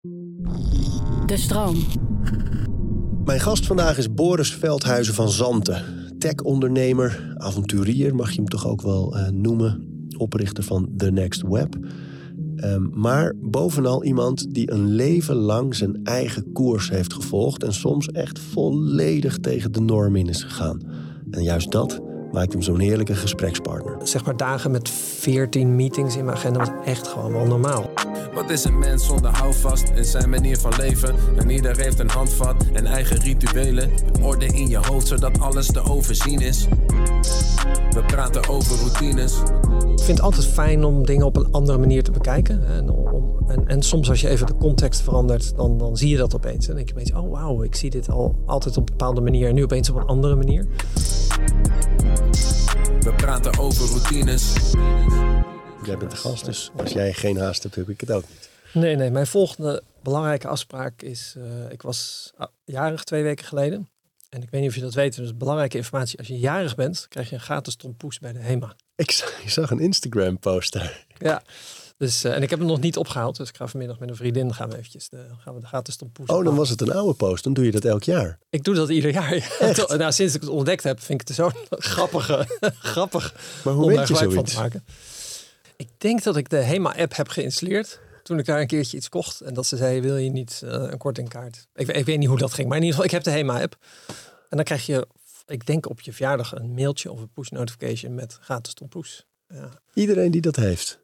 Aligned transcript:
De 0.00 1.34
stroom. 1.36 1.76
Mijn 3.24 3.40
gast 3.40 3.66
vandaag 3.66 3.98
is 3.98 4.14
Boris 4.14 4.52
Veldhuizen 4.52 5.14
van 5.14 5.28
Zanten. 5.28 5.82
Tech-ondernemer, 6.18 7.34
avonturier 7.36 8.14
mag 8.14 8.30
je 8.30 8.36
hem 8.36 8.48
toch 8.48 8.66
ook 8.66 8.82
wel 8.82 9.16
eh, 9.16 9.28
noemen. 9.28 10.06
Oprichter 10.16 10.64
van 10.64 10.92
The 10.96 11.10
Next 11.10 11.42
Web. 11.42 11.76
Ehm, 12.56 13.00
maar 13.00 13.34
bovenal 13.40 14.04
iemand 14.04 14.54
die 14.54 14.72
een 14.72 14.86
leven 14.86 15.36
lang 15.36 15.74
zijn 15.74 16.00
eigen 16.02 16.52
koers 16.52 16.90
heeft 16.90 17.12
gevolgd. 17.12 17.62
En 17.62 17.72
soms 17.72 18.08
echt 18.08 18.38
volledig 18.38 19.38
tegen 19.38 19.72
de 19.72 19.80
norm 19.80 20.16
in 20.16 20.28
is 20.28 20.42
gegaan. 20.42 20.80
En 21.30 21.42
juist 21.42 21.70
dat 21.70 22.00
maakt 22.32 22.52
hem 22.52 22.62
zo'n 22.62 22.80
heerlijke 22.80 23.14
gesprekspartner. 23.14 23.96
Zeg 24.02 24.24
maar 24.24 24.36
dagen 24.36 24.70
met 24.70 24.88
14 24.88 25.76
meetings 25.76 26.16
in 26.16 26.24
mijn 26.24 26.36
agenda 26.36 26.58
was 26.58 26.70
echt 26.84 27.08
gewoon 27.08 27.32
wel 27.32 27.46
normaal. 27.46 27.90
Wat 28.34 28.50
is 28.50 28.64
een 28.64 28.78
mens 28.78 29.06
zonder 29.06 29.30
houvast 29.30 29.88
in 29.94 30.04
zijn 30.04 30.30
manier 30.30 30.58
van 30.58 30.72
leven? 30.78 31.14
En 31.36 31.50
ieder 31.50 31.76
heeft 31.76 31.98
een 31.98 32.10
handvat 32.10 32.64
en 32.72 32.86
eigen 32.86 33.16
rituelen. 33.16 33.90
Orde 34.22 34.46
in 34.46 34.68
je 34.68 34.76
hoofd 34.76 35.06
zodat 35.06 35.40
alles 35.40 35.66
te 35.66 35.82
overzien 35.82 36.40
is. 36.40 36.66
We 37.90 38.02
praten 38.06 38.48
over 38.48 38.76
routines. 38.76 39.34
Ik 39.80 40.04
vind 40.04 40.18
het 40.18 40.20
altijd 40.20 40.46
fijn 40.46 40.84
om 40.84 41.06
dingen 41.06 41.26
op 41.26 41.36
een 41.36 41.52
andere 41.52 41.78
manier 41.78 42.02
te 42.02 42.10
bekijken. 42.10 42.66
En, 42.66 42.90
om, 42.90 43.38
en, 43.48 43.66
en 43.66 43.82
soms 43.82 44.08
als 44.08 44.20
je 44.20 44.28
even 44.28 44.46
de 44.46 44.56
context 44.56 45.00
verandert, 45.00 45.56
dan, 45.56 45.78
dan 45.78 45.96
zie 45.96 46.08
je 46.08 46.16
dat 46.16 46.34
opeens. 46.34 46.60
En 46.60 46.66
dan 46.66 46.76
denk 46.76 46.88
je 46.88 46.94
opeens, 46.94 47.12
oh 47.12 47.30
wauw, 47.30 47.62
ik 47.62 47.74
zie 47.74 47.90
dit 47.90 48.10
al 48.10 48.42
altijd 48.46 48.76
op 48.76 48.88
een 48.88 48.96
bepaalde 48.96 49.20
manier. 49.20 49.48
En 49.48 49.54
nu 49.54 49.62
opeens 49.62 49.90
op 49.90 49.96
een 49.96 50.06
andere 50.06 50.36
manier. 50.36 50.66
We 53.08 53.14
praten 53.14 53.58
over 53.58 53.86
routines. 53.86 54.52
Jij 55.84 55.96
bent 55.98 56.10
de 56.10 56.16
gast, 56.16 56.44
dus 56.44 56.70
als 56.76 56.92
jij 56.92 57.12
geen 57.12 57.36
haast 57.38 57.62
hebt, 57.62 57.74
heb 57.74 57.88
ik 57.88 58.00
het 58.00 58.10
ook 58.10 58.24
niet. 58.28 58.48
Nee, 58.72 58.96
nee. 58.96 59.10
Mijn 59.10 59.26
volgende 59.26 59.82
belangrijke 60.02 60.48
afspraak 60.48 61.02
is... 61.02 61.34
eh, 61.36 61.70
ik 61.70 61.82
was 61.82 62.30
ah, 62.36 62.48
jarig 62.64 63.04
twee 63.04 63.22
weken 63.22 63.44
geleden. 63.44 63.88
En 64.28 64.42
ik 64.42 64.50
weet 64.50 64.60
niet 64.60 64.70
of 64.70 64.76
je 64.76 64.80
dat 64.82 64.94
weet. 64.94 65.16
Dus 65.16 65.36
belangrijke 65.36 65.76
informatie. 65.76 66.18
Als 66.18 66.26
je 66.26 66.38
jarig 66.38 66.74
bent, 66.74 67.06
krijg 67.08 67.28
je 67.28 67.34
een 67.34 67.40
gratis 67.40 67.76
tompoes 67.76 68.18
bij 68.18 68.32
de 68.32 68.38
HEMA. 68.38 68.76
Ik 68.96 69.10
zag, 69.10 69.42
ik 69.42 69.50
zag 69.50 69.70
een 69.70 69.80
Instagram-post 69.80 70.72
daar. 70.72 71.06
Ja. 71.18 71.42
Dus, 71.98 72.24
eh, 72.24 72.34
en 72.34 72.42
ik 72.42 72.50
heb 72.50 72.58
hem 72.58 72.68
nog 72.68 72.80
niet 72.80 72.96
opgehaald. 72.96 73.36
Dus 73.36 73.48
ik 73.48 73.56
ga 73.56 73.66
vanmiddag 73.66 73.98
met 73.98 74.08
een 74.08 74.16
vriendin 74.16 74.54
gaan 74.54 74.70
we 74.70 74.76
eventjes 74.76 75.08
de, 75.08 75.24
gaan 75.38 75.54
we 75.54 75.60
de 75.60 75.66
gratis 75.66 75.96
tompoes 75.96 76.28
Oh, 76.28 76.44
dan 76.44 76.54
was 76.54 76.68
het 76.68 76.80
een 76.80 76.92
oude 76.92 77.14
post. 77.14 77.44
Dan 77.44 77.52
doe 77.52 77.64
je 77.64 77.70
dat 77.70 77.84
elk 77.84 78.02
jaar. 78.02 78.38
Ik 78.50 78.64
doe 78.64 78.74
dat 78.74 78.88
ieder 78.88 79.12
jaar. 79.12 79.34
ja. 79.36 79.96
nou, 79.96 80.12
sinds 80.12 80.34
ik 80.34 80.40
het 80.40 80.50
ontdekt 80.50 80.82
heb, 80.82 81.00
vind 81.00 81.20
ik 81.20 81.28
het 81.28 81.36
zo 81.36 81.50
grappige, 81.70 82.46
grappig 82.94 83.34
Maar 83.64 83.74
hoe 83.74 83.82
om 83.82 83.88
weet 83.88 84.08
daar 84.08 84.22
je 84.22 84.30
van 84.30 84.44
te 84.44 84.56
maken. 84.56 84.84
Ik 85.76 85.88
denk 85.98 86.22
dat 86.22 86.36
ik 86.36 86.48
de 86.48 86.56
HEMA-app 86.56 87.16
heb 87.16 87.28
geïnstalleerd. 87.28 88.00
Toen 88.22 88.38
ik 88.38 88.44
daar 88.44 88.60
een 88.60 88.66
keertje 88.66 88.96
iets 88.96 89.08
kocht. 89.08 89.40
En 89.40 89.54
dat 89.54 89.66
ze 89.66 89.76
zei, 89.76 90.00
wil 90.00 90.16
je 90.16 90.30
niet 90.30 90.62
eh, 90.64 90.70
een 90.70 90.98
kortingkaart? 90.98 91.66
Ik, 91.74 91.88
ik 91.88 92.04
weet 92.04 92.18
niet 92.18 92.28
hoe 92.28 92.38
dat 92.38 92.52
ging. 92.52 92.68
Maar 92.68 92.76
in 92.76 92.82
ieder 92.82 93.00
geval, 93.00 93.18
ik 93.18 93.24
heb 93.24 93.34
de 93.34 93.38
HEMA-app. 93.38 93.76
En 94.48 94.56
dan 94.56 94.64
krijg 94.64 94.86
je, 94.86 95.06
ik 95.46 95.66
denk 95.66 95.88
op 95.88 96.00
je 96.00 96.12
verjaardag, 96.12 96.54
een 96.54 96.74
mailtje 96.74 97.12
of 97.12 97.20
een 97.20 97.30
push 97.30 97.48
notification 97.48 98.14
met 98.14 98.38
gratis 98.40 98.74
tompoes. 98.74 99.26
Ja. 99.48 99.68
Iedereen 99.94 100.30
die 100.30 100.40
dat 100.40 100.56
heeft. 100.56 100.98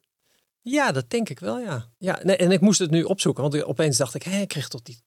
Ja, 0.67 0.93
dat 0.93 1.11
denk 1.11 1.29
ik 1.29 1.39
wel, 1.39 1.59
ja. 1.59 1.89
ja 1.99 2.21
nee, 2.23 2.37
en 2.37 2.51
ik 2.51 2.61
moest 2.61 2.79
het 2.79 2.91
nu 2.91 3.03
opzoeken, 3.03 3.43
want 3.43 3.65
opeens 3.65 3.97
dacht 3.97 4.15
ik, 4.15 4.23
hé, 4.23 4.41
ik 4.41 4.49
kreeg 4.49 4.69
toch 4.69 4.83
die, 4.83 4.99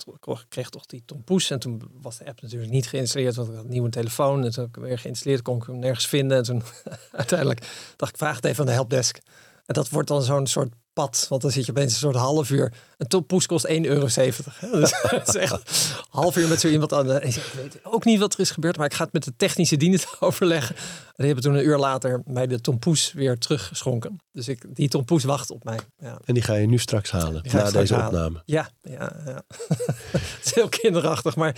kreeg 0.49 0.69
toch 0.69 0.85
die 0.85 1.03
Tom 1.05 1.23
Poes. 1.23 1.49
En 1.49 1.59
toen 1.59 1.81
was 2.01 2.17
de 2.17 2.25
app 2.25 2.41
natuurlijk 2.41 2.71
niet 2.71 2.87
geïnstalleerd, 2.87 3.35
want 3.35 3.49
ik 3.49 3.55
had 3.55 3.63
een 3.63 3.69
nieuwe 3.69 3.89
telefoon. 3.89 4.43
En 4.43 4.51
toen 4.51 4.63
heb 4.63 4.69
ik 4.69 4.75
hem 4.75 4.83
weer 4.83 4.99
geïnstalleerd, 4.99 5.41
kon 5.41 5.57
ik 5.57 5.63
hem 5.63 5.79
nergens 5.79 6.07
vinden. 6.07 6.37
En 6.37 6.43
toen 6.43 6.63
uiteindelijk 7.11 7.93
dacht 7.95 8.11
ik, 8.11 8.17
vraag 8.17 8.35
het 8.35 8.45
even 8.45 8.59
aan 8.59 8.65
de 8.65 8.71
helpdesk. 8.71 9.19
En 9.67 9.73
dat 9.73 9.89
wordt 9.89 10.07
dan 10.07 10.23
zo'n 10.23 10.47
soort 10.47 10.73
pad, 10.93 11.25
want 11.29 11.41
dan 11.41 11.51
zit 11.51 11.65
je 11.65 11.71
opeens 11.71 11.91
een 11.91 11.99
soort 11.99 12.15
half 12.15 12.49
uur. 12.49 12.73
Een 12.97 13.07
Tom 13.07 13.25
Poes 13.25 13.45
kost 13.45 13.67
1,70 13.67 13.73
euro. 13.81 14.01
Dus 14.01 14.93
is 15.25 15.35
echt 15.35 15.93
half 16.09 16.37
uur 16.37 16.47
met 16.47 16.59
zo 16.59 16.67
iemand 16.67 16.93
aan. 16.93 17.11
En 17.11 17.27
ik 17.27 17.51
weet 17.55 17.79
ook 17.83 18.05
niet 18.05 18.19
wat 18.19 18.33
er 18.33 18.39
is 18.39 18.51
gebeurd, 18.51 18.77
maar 18.77 18.85
ik 18.85 18.93
ga 18.93 19.03
het 19.03 19.13
met 19.13 19.23
de 19.23 19.33
technische 19.37 19.77
dienst 19.77 20.07
overleggen. 20.19 20.75
En 20.75 21.13
die 21.15 21.25
hebben 21.25 21.43
toen 21.43 21.53
een 21.53 21.65
uur 21.65 21.77
later 21.77 22.21
mij 22.25 22.47
de 22.47 22.61
tompoes 22.61 23.13
weer 23.13 23.37
teruggeschonken. 23.37 24.19
Dus 24.31 24.47
ik, 24.47 24.75
die 24.75 24.89
tompoes 24.89 25.23
wacht 25.23 25.51
op 25.51 25.63
mij. 25.63 25.79
Ja. 25.97 26.19
En 26.25 26.33
die 26.33 26.43
ga 26.43 26.53
je 26.53 26.67
nu 26.67 26.77
straks 26.77 27.11
halen. 27.11 27.41
Na 27.43 27.49
straks 27.49 27.71
deze 27.71 27.93
halen. 27.93 28.07
opname. 28.07 28.41
Ja, 28.45 28.69
ja, 28.81 29.15
ja. 29.25 29.43
het 30.11 30.45
is 30.45 30.53
heel 30.53 30.69
kinderachtig, 30.69 31.35
maar 31.35 31.55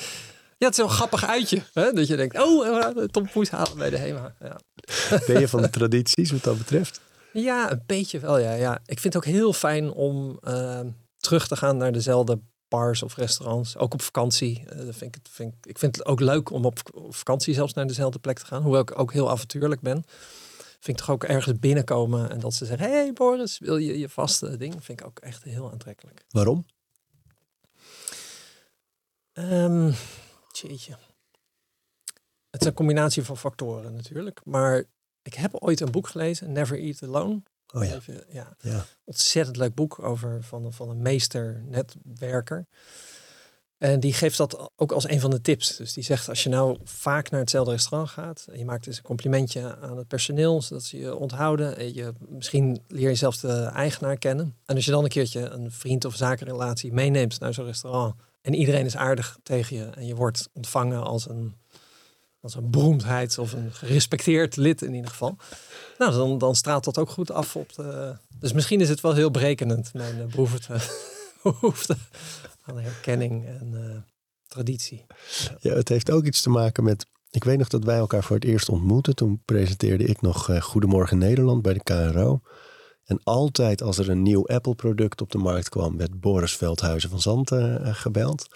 ja, 0.58 0.66
het 0.66 0.72
is 0.72 0.78
wel 0.78 0.86
een 0.86 0.94
grappig 0.94 1.26
uitje. 1.26 1.62
Hè? 1.74 1.92
Dat 1.92 2.08
je 2.08 2.16
denkt, 2.16 2.38
oh, 2.38 2.96
de 2.96 3.08
tompoes 3.12 3.50
halen 3.50 3.78
bij 3.78 3.90
de 3.90 3.98
HEMA. 3.98 4.36
Ja. 4.40 4.60
Ben 5.28 5.40
je 5.40 5.48
van 5.48 5.62
de 5.62 5.70
tradities 5.70 6.32
wat 6.32 6.44
dat 6.44 6.58
betreft? 6.58 7.02
Ja, 7.34 7.72
een 7.72 7.84
beetje 7.86 8.20
wel, 8.20 8.38
ja, 8.38 8.54
ja. 8.54 8.80
Ik 8.86 9.00
vind 9.00 9.14
het 9.14 9.24
ook 9.24 9.32
heel 9.32 9.54
fijn 9.54 9.92
om 9.92 10.38
eh, 10.42 10.80
terug 11.18 11.48
te 11.48 11.56
gaan 11.56 11.78
naar 11.78 11.92
dezelfde 11.92 12.40
bars 12.68 13.04
of 13.04 13.16
restaurants. 13.16 13.78
Ook 13.78 13.94
op 13.94 14.02
vakantie. 14.02 14.66
Eh, 14.68 14.80
vind 14.90 15.16
ik, 15.16 15.22
vind 15.30 15.54
ik, 15.54 15.66
ik 15.66 15.78
vind 15.78 15.96
het 15.96 16.06
ook 16.06 16.20
leuk 16.20 16.52
om 16.52 16.66
op 16.66 16.80
vakantie 17.10 17.54
zelfs 17.54 17.74
naar 17.74 17.88
dezelfde 17.88 18.20
plek 18.20 18.40
te 18.40 18.46
gaan. 18.46 18.62
Hoewel 18.62 18.82
ik 18.82 19.00
ook 19.00 19.14
heel 19.14 19.30
avontuurlijk 19.30 19.82
ben. 19.82 20.04
Vind 20.80 21.00
ik 21.00 21.06
toch 21.06 21.10
ook 21.16 21.24
ergens 21.24 21.60
binnenkomen 21.60 22.30
en 22.30 22.40
dat 22.40 22.54
ze 22.54 22.66
zeggen... 22.66 22.90
hey 22.90 23.14
Boris, 23.14 23.60
wil 23.60 23.78
je 23.78 24.00
je 24.00 24.10
vaste 24.10 24.58
ding? 24.58 24.84
Vind 24.84 25.00
ik 25.00 25.06
ook 25.06 25.20
echt 25.20 25.44
heel 25.44 25.72
aantrekkelijk. 25.72 26.26
Waarom? 26.30 26.66
Ehm 29.34 29.92
jeetje. 30.52 30.98
Het 32.50 32.62
is 32.62 32.68
een 32.68 32.74
combinatie 32.74 33.24
van 33.24 33.38
factoren 33.38 33.94
natuurlijk. 33.94 34.42
Maar 34.44 34.86
ik 35.30 35.36
heb 35.36 35.56
ooit 35.56 35.80
een 35.80 35.92
boek 35.92 36.08
gelezen, 36.08 36.52
Never 36.52 36.80
Eat 36.80 37.04
Alone. 37.04 37.42
Oh 37.74 37.84
ja. 37.84 37.96
Even, 37.96 38.24
ja. 38.30 38.56
ja. 38.60 38.86
Ontzettend 39.04 39.58
leuk 39.58 39.76
boek 39.76 40.00
over 40.04 40.44
van, 40.44 40.66
een- 40.66 40.74
van 40.74 40.90
een 40.90 41.02
meester 41.02 41.64
netwerker. 41.68 42.68
En 43.78 44.00
die 44.00 44.14
geeft 44.14 44.38
dat 44.38 44.70
ook 44.76 44.92
als 44.92 45.10
een 45.10 45.20
van 45.20 45.30
de 45.30 45.42
tips. 45.42 45.76
Dus 45.76 45.94
die 45.94 46.04
zegt, 46.04 46.30
als 46.30 46.44
je 46.44 46.50
nou 46.50 46.78
vaak 46.84 47.30
naar 47.30 47.40
hetzelfde 47.40 47.72
restaurant 47.72 48.10
gaat... 48.12 48.46
en 48.52 48.58
je 48.58 48.66
maakt 48.66 48.84
dus 48.84 48.98
een 48.98 49.04
complimentje 49.04 49.78
aan 49.78 49.98
het 49.98 50.08
personeel... 50.08 50.62
zodat 50.62 50.84
ze 50.84 50.98
je 51.00 51.16
onthouden. 51.16 51.78
En 51.78 51.94
je, 51.94 52.14
misschien 52.30 52.82
leer 52.88 53.10
je 53.10 53.16
zelfs 53.16 53.40
de 53.40 53.54
eigenaar 53.64 54.18
kennen. 54.18 54.56
En 54.66 54.76
als 54.76 54.86
je 54.86 54.92
dan 54.92 55.04
een 55.04 55.10
keertje 55.10 55.40
een 55.50 55.72
vriend- 55.72 56.06
of 56.06 56.16
zakenrelatie 56.16 56.94
meeneemt 56.94 57.40
naar 57.40 57.54
zo'n 57.54 57.66
restaurant... 57.66 58.16
en 58.42 58.54
iedereen 58.54 58.86
is 58.86 58.96
aardig 58.96 59.38
tegen 59.44 59.78
je... 59.78 59.86
en 59.86 60.06
je 60.06 60.16
wordt 60.16 60.50
ontvangen 60.54 61.04
als 61.04 61.30
een, 61.30 61.56
als 62.42 62.56
een 62.56 62.70
beroemdheid... 62.72 63.38
of 63.38 63.54
een 63.54 63.74
gerespecteerd 63.74 64.56
lid 64.56 64.82
in 64.82 64.94
ieder 64.94 65.10
geval... 65.10 65.38
nou, 65.98 66.12
dan, 66.12 66.38
dan 66.38 66.56
straalt 66.56 66.84
dat 66.84 66.98
ook 66.98 67.10
goed 67.10 67.32
af 67.32 67.56
op 67.56 67.74
de... 67.74 68.16
Dus 68.40 68.54
misschien 68.54 68.82
is 68.82 68.90
het 68.90 69.02
wel 69.02 69.14
heel 69.14 69.32
berekenend, 69.32 69.94
mijn 69.94 70.20
eh, 70.20 70.26
behoefte, 71.44 71.96
aan 72.66 72.80
herkenning 72.80 73.46
en 73.46 73.72
eh, 73.74 74.02
traditie. 74.48 75.06
Ja, 75.60 75.74
het 75.74 75.90
heeft 75.90 76.12
ook 76.12 76.26
iets 76.26 76.42
te 76.42 76.50
maken 76.50 76.84
met. 76.84 77.06
Ik 77.32 77.44
weet 77.44 77.58
nog 77.58 77.68
dat 77.68 77.84
wij 77.84 77.98
elkaar 77.98 78.24
voor 78.24 78.36
het 78.36 78.46
eerst 78.46 78.70
ontmoetten. 78.70 79.16
Toen 79.16 79.42
presenteerde 79.46 80.04
ik 80.04 80.22
nog 80.22 80.50
eh, 80.50 80.62
Goedemorgen 80.62 81.18
Nederland 81.18 81.62
bij 81.62 81.74
de 81.74 81.84
KRO. 81.84 82.42
En 83.06 83.20
altijd 83.24 83.82
als 83.82 83.98
er 83.98 84.10
een 84.10 84.22
nieuw 84.22 84.48
Apple-product 84.48 85.22
op 85.22 85.32
de 85.32 85.38
markt 85.38 85.70
kwam, 85.70 85.98
werd 85.98 86.20
Boris 86.20 86.56
Veldhuizen 86.56 87.10
van 87.10 87.22
Zanten 87.22 87.96
gebeld. 87.96 88.48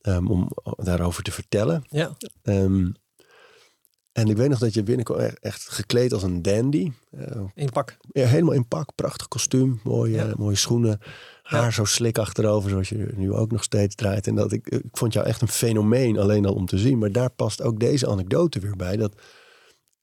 ehm, 0.00 0.26
om 0.26 0.48
daarover 0.76 1.22
te 1.22 1.32
vertellen. 1.32 1.84
Ja, 1.88 2.16
Ehm, 2.42 2.90
en 4.12 4.28
ik 4.28 4.36
weet 4.36 4.48
nog 4.48 4.58
dat 4.58 4.74
je 4.74 4.82
binnenkwam 4.82 5.18
e- 5.20 5.32
echt 5.40 5.68
gekleed 5.68 6.12
als 6.12 6.22
een 6.22 6.42
dandy. 6.42 6.92
Eh, 7.10 7.42
in 7.54 7.68
pak. 7.70 7.96
ja, 8.12 8.26
helemaal 8.26 8.54
in 8.54 8.68
pak, 8.68 8.94
prachtig 8.94 9.28
kostuum, 9.28 9.80
mooie, 9.84 10.14
Ja. 10.16 10.32
mooie 10.36 10.56
schoenen. 10.56 10.98
Haar 11.42 11.72
zo 11.72 11.84
slik 11.84 12.18
achterover, 12.18 12.70
zoals 12.70 12.88
je 12.88 13.08
nu 13.16 13.32
ook 13.32 13.50
nog 13.50 13.62
steeds 13.62 13.94
draait. 13.94 14.26
En 14.26 14.34
dat 14.34 14.52
ik, 14.52 14.68
ik 14.68 14.96
vond 14.96 15.12
jou 15.12 15.26
echt 15.26 15.40
een 15.40 15.48
fenomeen, 15.48 16.18
alleen 16.18 16.46
al 16.46 16.54
om 16.54 16.66
te 16.66 16.78
zien. 16.78 16.98
Maar 16.98 17.12
daar 17.12 17.30
past 17.30 17.62
ook 17.62 17.80
deze 17.80 18.06
anekdote 18.08 18.60
weer 18.60 18.76
bij. 18.76 18.96
Dat 18.96 19.14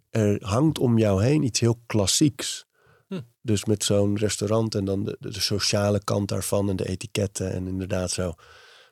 er 0.09 0.37
hangt 0.45 0.79
om 0.79 0.97
jou 0.97 1.23
heen 1.23 1.43
iets 1.43 1.59
heel 1.59 1.81
klassieks. 1.85 2.65
Hm. 3.07 3.21
Dus 3.41 3.65
met 3.65 3.83
zo'n 3.83 4.17
restaurant 4.17 4.75
en 4.75 4.85
dan 4.85 5.03
de, 5.03 5.17
de 5.19 5.39
sociale 5.39 6.03
kant 6.03 6.27
daarvan 6.27 6.69
en 6.69 6.75
de 6.75 6.87
etiketten. 6.87 7.51
En 7.51 7.67
inderdaad 7.67 8.11
zo 8.11 8.33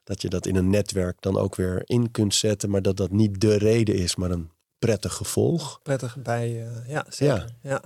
dat 0.03 0.21
je 0.21 0.29
dat 0.29 0.45
in 0.45 0.55
een 0.55 0.69
netwerk 0.69 1.21
dan 1.21 1.37
ook 1.37 1.55
weer 1.55 1.81
in 1.85 2.11
kunt 2.11 2.35
zetten. 2.35 2.69
Maar 2.69 2.81
dat 2.81 2.97
dat 2.97 3.11
niet 3.11 3.41
de 3.41 3.55
reden 3.57 3.95
is, 3.95 4.15
maar 4.15 4.31
een 4.31 4.49
prettig 4.79 5.13
gevolg. 5.13 5.79
Prettig 5.83 6.17
bij, 6.17 6.67
eh, 6.67 6.89
ja, 6.89 7.05
zeker. 7.09 7.55
Ja. 7.61 7.81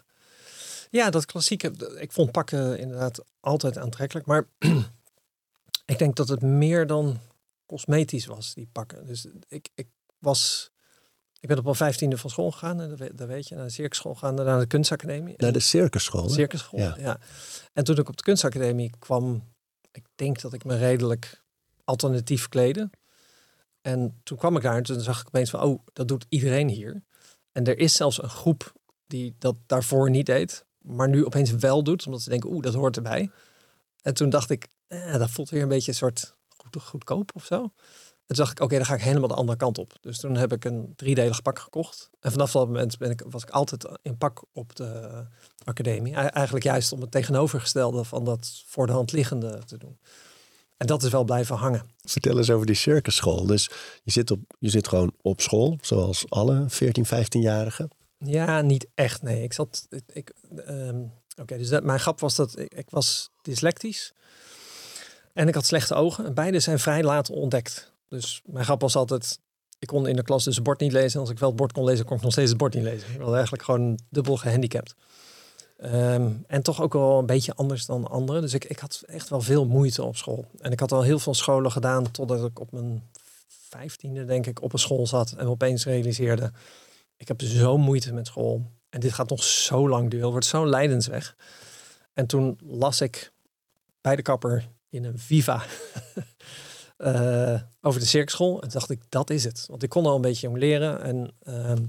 ja. 0.90 1.10
dat 1.10 1.26
klassieke. 1.26 1.98
Ik 2.00 2.12
vond 2.12 2.32
pakken 2.32 2.80
inderdaad 2.80 3.24
altijd 3.40 3.78
aantrekkelijk. 3.78 4.26
Maar 4.26 4.48
ik 5.92 5.98
denk 5.98 6.16
dat 6.16 6.28
het 6.28 6.42
meer 6.42 6.88
dan 6.88 7.20
cosmetisch 7.66 8.26
was, 8.26 8.54
die 8.54 8.70
pakken. 8.72 9.06
Dus 9.06 9.28
ik, 9.48 9.70
ik 9.76 9.88
was... 10.18 10.72
Ik 11.40 11.48
ben 11.48 11.58
op 11.58 11.64
mijn 11.64 11.76
vijftiende 11.76 12.18
van 12.18 12.30
school 12.30 12.52
gegaan, 12.52 12.82
en 12.82 12.90
dat 12.90 13.00
weet, 13.00 13.18
dat 13.18 13.28
weet 13.28 13.48
je, 13.48 13.56
naar 13.56 13.66
de 13.66 13.72
circusschool 13.72 14.14
gegaan, 14.14 14.36
daarna 14.36 14.52
naar 14.52 14.62
de 14.62 14.68
kunstacademie. 14.68 15.34
Naar 15.38 15.52
de 15.52 15.60
circusschool. 15.60 16.30
circusschool. 16.30 16.80
Ja. 16.80 16.96
Ja. 17.00 17.20
En 17.74 17.84
toen 17.84 17.98
ik 17.98 18.10
op 18.10 18.18
de 18.18 18.24
kunstacademie 18.24 18.92
kwam, 19.00 19.44
ik 19.92 20.06
denk 20.16 20.42
dat 20.42 20.54
ik 20.54 20.64
me 20.64 20.78
redelijk 20.78 21.42
alternatief 21.84 22.48
kleden. 22.48 22.92
En 23.82 24.20
toen 24.24 24.38
kwam 24.38 24.56
ik 24.56 24.62
daar 24.62 24.76
en 24.76 24.84
toen 24.84 25.02
zag 25.02 25.20
ik 25.22 25.28
opeens 25.28 25.50
van, 25.50 25.62
oh, 25.62 25.80
dat 25.94 26.08
doet 26.08 26.26
iedereen 26.30 26.70
hier. 26.70 27.04
En 27.52 27.64
er 27.64 27.78
is 27.78 27.96
zelfs 27.96 28.24
een 28.24 28.30
groep 28.30 28.74
die 29.08 29.36
dat 29.40 29.56
daarvoor 29.66 30.10
niet 30.10 30.26
deed, 30.26 30.66
maar 30.78 31.10
nu 31.10 31.26
opeens 31.26 31.52
wel 31.52 31.84
doet, 31.84 32.06
omdat 32.06 32.22
ze 32.22 32.30
denken, 32.30 32.50
oeh, 32.50 32.64
dat 32.64 32.74
hoort 32.74 32.96
erbij. 32.96 33.30
En 34.02 34.14
toen 34.14 34.30
dacht 34.30 34.50
ik, 34.50 34.68
eh, 34.88 35.18
dat 35.18 35.30
voelt 35.30 35.50
weer 35.50 35.62
een 35.62 35.68
beetje 35.68 35.92
een 35.92 35.98
soort 35.98 36.36
goed, 36.48 36.84
goedkoop 36.84 37.32
of 37.34 37.46
zo. 37.46 37.62
En 38.32 38.38
toen 38.38 38.46
dacht 38.46 38.52
ik, 38.52 38.64
oké, 38.64 38.76
dan 38.76 38.86
ga 38.86 38.94
ik 38.94 39.02
helemaal 39.02 39.28
de 39.28 39.34
andere 39.34 39.58
kant 39.58 39.78
op. 39.78 39.94
Dus 40.02 40.20
toen 40.20 40.36
heb 40.36 40.54
ik 40.54 40.66
een 40.66 40.94
driedelig 40.96 41.42
pak 41.42 41.60
gekocht. 41.60 42.10
En 42.20 42.32
vanaf 42.32 42.52
dat 42.52 42.68
moment 42.68 42.98
ben 42.98 43.12
ik, 43.12 43.24
was 43.30 43.44
ik 43.44 43.50
altijd 43.50 43.88
in 44.02 44.18
pak 44.18 44.44
op 44.54 44.76
de 44.76 45.24
academie. 45.64 46.14
Eigenlijk 46.16 46.66
juist 46.66 46.92
om 46.92 47.02
het 47.02 47.12
tegenovergestelde 47.12 48.04
van 48.04 48.26
dat 48.26 48.64
voor 48.66 48.88
de 48.88 48.94
hand 48.94 49.12
liggende 49.12 49.60
te 49.66 49.78
doen. 49.78 50.00
En 50.82 50.88
dat 50.88 51.04
is 51.04 51.12
wel 51.12 51.24
blijven 51.24 51.56
hangen. 51.56 51.84
Vertel 52.04 52.38
eens 52.38 52.50
over 52.50 52.66
die 52.66 52.76
circusschool. 52.76 53.46
Dus 53.46 53.70
je 54.04 54.12
zit, 54.12 54.32
op, 54.32 54.40
je 54.60 54.70
zit 54.70 54.88
gewoon 54.88 55.14
op 55.22 55.42
school, 55.42 55.78
zoals 55.82 56.30
alle 56.30 56.66
14, 56.68 57.06
15-jarigen. 57.06 57.88
Ja, 58.18 58.62
niet 58.62 58.88
echt. 58.96 59.22
Nee, 59.22 59.44
ik 59.44 59.54
zat. 59.54 59.88
Ik, 60.14 60.34
ehm, 60.66 61.00
Oké, 61.42 61.58
dus 61.58 61.70
dat, 61.70 61.84
mijn 61.84 62.00
grap 62.00 62.20
was 62.20 62.36
dat 62.36 62.60
ik, 62.60 62.74
ik, 62.74 62.90
was 62.90 63.30
dyslectisch. 63.42 64.14
En 65.34 65.48
ik 65.48 65.54
had 65.54 65.66
slechte 65.66 65.96
ogen. 65.96 66.26
En 66.26 66.34
beide 66.34 66.60
zijn 66.60 66.80
vrij 66.80 67.04
laat 67.04 67.30
ontdekt. 67.30 67.92
Dus 68.10 68.42
mijn 68.46 68.66
grap 68.66 68.82
was 68.82 68.96
altijd. 68.96 69.40
Ik 69.80 69.88
kon 69.88 70.08
in 70.08 70.16
de 70.16 70.24
klas 70.24 70.44
dus 70.44 70.56
het 70.56 70.64
bord 70.64 70.80
niet 70.80 70.92
lezen. 70.92 71.20
Als 71.20 71.30
ik 71.30 71.40
wel 71.40 71.50
het 71.50 71.58
bord 71.58 71.72
kon 71.72 71.84
lezen, 71.84 72.06
kon 72.06 72.18
ik 72.18 72.24
nog 72.24 72.32
steeds 72.32 72.50
het 72.50 72.58
bord 72.58 72.74
niet 72.74 72.84
lezen. 72.84 73.14
Ik 73.14 73.20
was 73.22 73.34
eigenlijk 73.34 73.64
gewoon 73.64 74.00
dubbel 74.10 74.38
gehandicapt. 74.38 74.96
Ehm, 75.82 76.32
en 76.48 76.62
toch 76.62 76.82
ook 76.82 76.94
wel 76.94 77.20
een 77.20 77.26
beetje 77.26 77.56
anders 77.56 77.86
dan 77.86 78.08
anderen. 78.08 78.42
Dus 78.42 78.54
ik, 78.54 78.66
ik 78.66 78.80
had 78.80 79.04
echt 79.06 79.30
wel 79.30 79.42
veel 79.42 79.66
moeite 79.66 80.04
op 80.04 80.18
school. 80.18 80.46
En 80.60 80.72
ik 80.72 80.80
had 80.80 80.92
al 80.92 81.02
heel 81.02 81.20
veel 81.20 81.34
scholen 81.34 81.72
gedaan 81.72 82.12
totdat 82.12 82.46
ik 82.46 82.60
op 82.60 82.72
mijn 82.72 83.10
vijftiende, 83.48 84.26
denk 84.26 84.46
ik, 84.48 84.62
op 84.62 84.74
een 84.74 84.80
school 84.80 85.08
zat. 85.08 85.32
En 85.32 85.48
opeens 85.48 85.86
realiseerde, 85.86 86.52
ik 87.18 87.28
heb 87.28 87.42
zo 87.42 87.78
moeite 87.78 88.14
met 88.14 88.28
school. 88.28 88.66
En 88.90 89.00
dit 89.00 89.14
gaat 89.14 89.30
nog 89.30 89.44
zo 89.44 89.90
lang 89.90 90.10
duren. 90.10 90.24
Het 90.24 90.32
wordt 90.32 90.46
zo'n 90.46 90.70
lijdensweg. 90.70 91.36
En 92.14 92.26
toen 92.26 92.60
las 92.64 93.02
ik 93.02 93.32
bij 94.02 94.16
de 94.16 94.22
kapper 94.22 94.68
in 94.90 95.04
een 95.04 95.20
Viva 95.20 95.64
uh, 96.98 97.62
over 97.82 98.00
de 98.00 98.06
cirkschool. 98.06 98.62
En 98.62 98.70
dacht 98.70 98.90
ik, 98.90 99.02
dat 99.10 99.30
is 99.30 99.44
het. 99.44 99.66
Want 99.70 99.84
ik 99.84 99.90
kon 99.90 100.06
al 100.06 100.16
een 100.16 100.22
beetje 100.22 100.48
jong 100.48 100.60
leren. 100.60 101.02
En 101.02 101.32
ehm, 101.44 101.84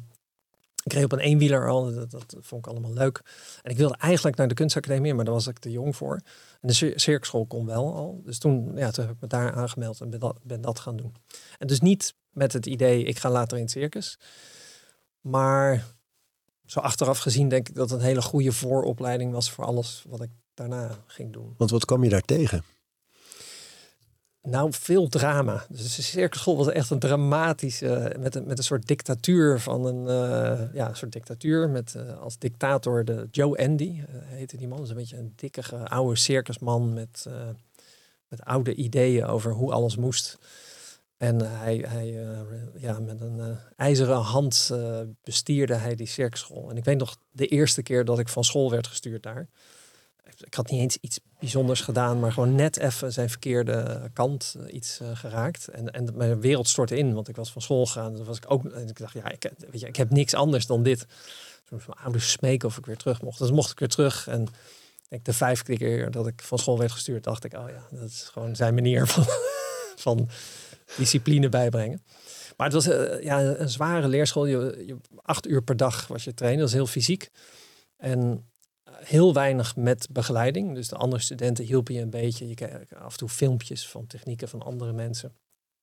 ik 0.82 0.92
reed 0.92 1.04
op 1.04 1.12
een 1.12 1.18
eenwieler 1.18 1.68
al, 1.68 1.94
dat, 1.94 2.36
vond 2.40 2.66
ik 2.66 2.72
allemaal 2.72 2.92
leuk. 2.92 3.22
En 3.62 3.70
ik 3.70 3.76
wilde 3.76 3.96
eigenlijk 3.96 4.36
naar 4.36 4.48
de 4.48 4.54
kunstacademie, 4.54 5.14
maar 5.14 5.24
daar 5.24 5.34
was 5.34 5.46
ik 5.46 5.58
te 5.58 5.70
jong 5.70 5.96
voor. 5.96 6.20
En 6.60 6.68
de 6.68 6.92
cirkschool 6.96 7.46
kon 7.46 7.66
wel 7.66 7.94
al. 7.94 8.20
Dus 8.24 8.38
toen, 8.38 8.72
ja, 8.76 8.90
toen 8.90 9.04
heb 9.04 9.14
ik 9.14 9.20
me 9.20 9.28
daar 9.28 9.52
aangemeld 9.52 10.00
en 10.00 10.10
ben 10.10 10.20
dat, 10.20 10.38
ben 10.42 10.60
dat 10.60 10.78
gaan 10.78 10.96
doen. 10.96 11.14
En 11.58 11.66
dus 11.66 11.80
niet 11.80 12.14
met 12.30 12.52
het 12.52 12.66
idee, 12.66 13.04
ik 13.04 13.18
ga 13.18 13.30
later 13.30 13.56
in 13.56 13.62
het 13.62 13.72
circus. 13.72 14.18
Maar 15.20 15.84
zo 16.66 16.80
achteraf 16.80 17.18
gezien 17.18 17.48
denk 17.48 17.68
ik 17.68 17.74
dat 17.74 17.90
het 17.90 18.00
een 18.00 18.06
hele 18.06 18.22
goede 18.22 18.52
vooropleiding 18.52 19.32
was 19.32 19.50
voor 19.50 19.64
alles 19.64 20.04
wat 20.08 20.22
ik 20.22 20.30
daarna 20.54 20.90
ging 21.06 21.32
doen. 21.32 21.54
Want 21.56 21.70
wat 21.70 21.84
kwam 21.84 22.04
je 22.04 22.10
daar 22.10 22.20
tegen? 22.20 22.64
Nou, 24.42 24.72
veel 24.72 25.08
drama. 25.08 25.66
Dus 25.68 25.96
de 25.96 26.02
circuschool 26.02 26.56
was 26.56 26.68
echt 26.68 26.90
een 26.90 26.98
dramatische, 26.98 28.16
met 28.18 28.34
een, 28.34 28.46
met 28.46 28.58
een 28.58 28.64
soort 28.64 28.86
dictatuur 28.86 29.60
van 29.60 29.84
een, 29.84 30.02
uh, 30.02 30.74
ja, 30.74 30.88
een 30.88 30.96
soort 30.96 31.12
dictatuur 31.12 31.70
met 31.70 31.94
uh, 31.96 32.20
als 32.20 32.38
dictator 32.38 33.04
de 33.04 33.28
Joe 33.30 33.58
Andy, 33.58 33.98
uh, 33.98 34.04
heette 34.08 34.56
die 34.56 34.68
man. 34.68 34.80
Dus 34.80 34.88
een 34.88 34.96
beetje 34.96 35.16
een 35.16 35.32
dikke 35.36 35.88
oude 35.88 36.16
circusman 36.16 36.92
met, 36.92 37.26
met 38.28 38.42
oude 38.44 38.74
ideeën 38.74 39.24
over 39.24 39.52
hoe 39.52 39.72
alles 39.72 39.96
moest. 39.96 40.38
En 41.16 41.40
hij, 41.40 41.84
hij 41.88 42.26
ja, 42.76 42.98
met 43.00 43.20
een 43.20 43.58
ijzeren 43.76 44.20
hand 44.20 44.70
bestierde 45.24 45.74
hij 45.74 45.94
die 45.94 46.06
circuschool. 46.06 46.70
En 46.70 46.76
ik 46.76 46.84
weet 46.84 46.98
nog 46.98 47.16
de 47.30 47.46
eerste 47.46 47.82
keer 47.82 48.04
dat 48.04 48.18
ik 48.18 48.28
van 48.28 48.44
school 48.44 48.70
werd 48.70 48.86
gestuurd 48.86 49.22
daar 49.22 49.48
ik 50.40 50.54
had 50.54 50.70
niet 50.70 50.80
eens 50.80 50.98
iets 51.00 51.20
bijzonders 51.38 51.80
gedaan, 51.80 52.20
maar 52.20 52.32
gewoon 52.32 52.54
net 52.54 52.78
even 52.78 53.12
zijn 53.12 53.30
verkeerde 53.30 54.10
kant 54.12 54.54
uh, 54.58 54.74
iets 54.74 55.00
uh, 55.02 55.08
geraakt. 55.14 55.68
En, 55.68 55.92
en 55.92 56.08
mijn 56.14 56.40
wereld 56.40 56.68
stortte 56.68 56.96
in, 56.96 57.14
want 57.14 57.28
ik 57.28 57.36
was 57.36 57.52
van 57.52 57.62
school 57.62 57.86
gegaan. 57.86 58.16
Dus 58.16 58.26
was 58.26 58.36
ik 58.36 58.50
ook, 58.50 58.64
en 58.64 58.88
ik 58.88 58.98
dacht, 58.98 59.14
ja, 59.14 59.30
ik, 59.30 59.50
weet 59.70 59.80
je, 59.80 59.86
ik 59.86 59.96
heb 59.96 60.10
niks 60.10 60.34
anders 60.34 60.66
dan 60.66 60.82
dit. 60.82 61.06
Toen 61.68 61.80
ouders 62.02 62.30
smeken 62.30 62.68
of 62.68 62.78
ik 62.78 62.86
weer 62.86 62.96
terug 62.96 63.22
mocht. 63.22 63.38
Dus 63.38 63.50
mocht 63.50 63.70
ik 63.70 63.78
weer 63.78 63.88
terug. 63.88 64.26
En 64.28 64.48
de 65.22 65.32
vijfde 65.32 65.76
keer 65.76 66.10
dat 66.10 66.26
ik 66.26 66.42
van 66.42 66.58
school 66.58 66.78
werd 66.78 66.92
gestuurd, 66.92 67.24
dacht 67.24 67.44
ik, 67.44 67.52
oh 67.54 67.68
ja, 67.68 67.98
dat 67.98 68.08
is 68.08 68.28
gewoon 68.32 68.56
zijn 68.56 68.74
manier 68.74 69.06
van, 69.06 69.24
van 70.06 70.28
discipline 70.96 71.48
bijbrengen. 71.48 72.02
Maar 72.56 72.66
het 72.66 72.84
was 72.84 72.88
uh, 72.88 73.22
ja, 73.22 73.40
een 73.40 73.68
zware 73.68 74.08
leerschool. 74.08 74.46
Je, 74.46 74.84
je, 74.86 74.96
acht 75.22 75.46
uur 75.46 75.62
per 75.62 75.76
dag 75.76 76.06
was 76.06 76.24
je 76.24 76.34
trainen. 76.34 76.60
Dat 76.60 76.68
is 76.68 76.74
heel 76.74 76.86
fysiek. 76.86 77.30
En 77.96 78.50
heel 79.04 79.34
weinig 79.34 79.76
met 79.76 80.08
begeleiding. 80.10 80.74
Dus 80.74 80.88
de 80.88 80.96
andere 80.96 81.22
studenten 81.22 81.64
hielpen 81.64 81.94
je 81.94 82.00
een 82.00 82.10
beetje. 82.10 82.48
Je 82.48 82.54
kreeg 82.54 82.94
af 82.94 83.12
en 83.12 83.18
toe 83.18 83.28
filmpjes 83.28 83.88
van 83.88 84.06
technieken 84.06 84.48
van 84.48 84.62
andere 84.62 84.92
mensen. 84.92 85.32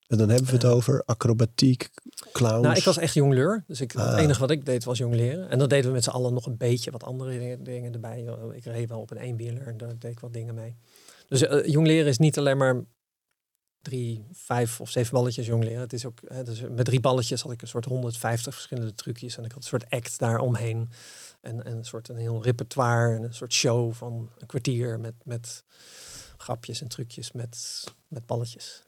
En 0.07 0.18
dan 0.18 0.30
hebben 0.30 0.48
we 0.48 0.54
het 0.54 0.63
uh, 0.63 0.71
over 0.71 1.04
acrobatiek, 1.06 1.89
clowns. 2.31 2.63
Nou, 2.63 2.75
ik 2.75 2.83
was 2.83 2.98
echt 2.98 3.13
jongleur. 3.13 3.63
Dus 3.68 3.81
ik, 3.81 3.95
ah. 3.95 4.10
het 4.10 4.19
enige 4.19 4.39
wat 4.39 4.51
ik 4.51 4.66
deed 4.66 4.83
was 4.83 4.98
jongleren. 4.98 5.50
En 5.50 5.60
dan 5.60 5.69
deden 5.69 5.86
we 5.86 5.92
met 5.92 6.04
z'n 6.04 6.10
allen 6.10 6.33
nog 6.33 6.45
een 6.45 6.57
beetje 6.57 6.92
wat 6.92 7.04
andere 7.04 7.62
dingen, 7.62 7.94
erbij. 7.94 8.25
Ik 8.54 8.63
reed 8.63 8.89
wel 8.89 9.00
op 9.00 9.12
een 9.12 9.18
eenwieler 9.18 9.68
en 9.68 9.77
daar 9.77 10.00
deed 10.00 10.12
ik 10.12 10.19
wat 10.19 10.33
dingen 10.33 10.56
mee. 10.56 10.75
Dus 11.27 11.42
uh, 11.42 11.66
jongleren 11.66 12.07
is 12.07 12.18
niet 12.18 12.38
alleen 12.38 12.57
maar 12.57 12.83
drie, 13.81 14.25
vijf 14.31 14.81
of 14.81 14.89
zeven 14.89 15.13
balletjes 15.13 15.45
jongleren. 15.45 15.79
Het 15.79 15.93
is 15.93 16.05
ook, 16.05 16.19
hè, 16.27 16.43
dus 16.43 16.61
met 16.61 16.85
drie 16.85 16.99
balletjes 16.99 17.41
had 17.41 17.51
ik 17.51 17.61
een 17.61 17.67
soort 17.67 17.85
150 17.85 18.53
verschillende 18.53 18.95
trucjes. 18.95 19.37
En 19.37 19.43
ik 19.43 19.51
had 19.51 19.61
een 19.61 19.67
soort 19.67 19.89
act 19.89 20.19
daar 20.19 20.39
omheen. 20.39 20.89
En, 21.41 21.65
en 21.65 21.77
een 21.77 21.85
soort 21.85 22.09
een 22.09 22.17
heel 22.17 22.43
repertoire, 22.43 23.23
een 23.23 23.33
soort 23.33 23.53
show 23.53 23.93
van 23.93 24.29
een 24.37 24.47
kwartier 24.47 24.99
met, 24.99 25.13
met 25.23 25.63
grapjes 26.37 26.81
en 26.81 26.87
trucjes 26.87 27.31
met, 27.31 27.83
met 28.07 28.25
balletjes. 28.25 28.83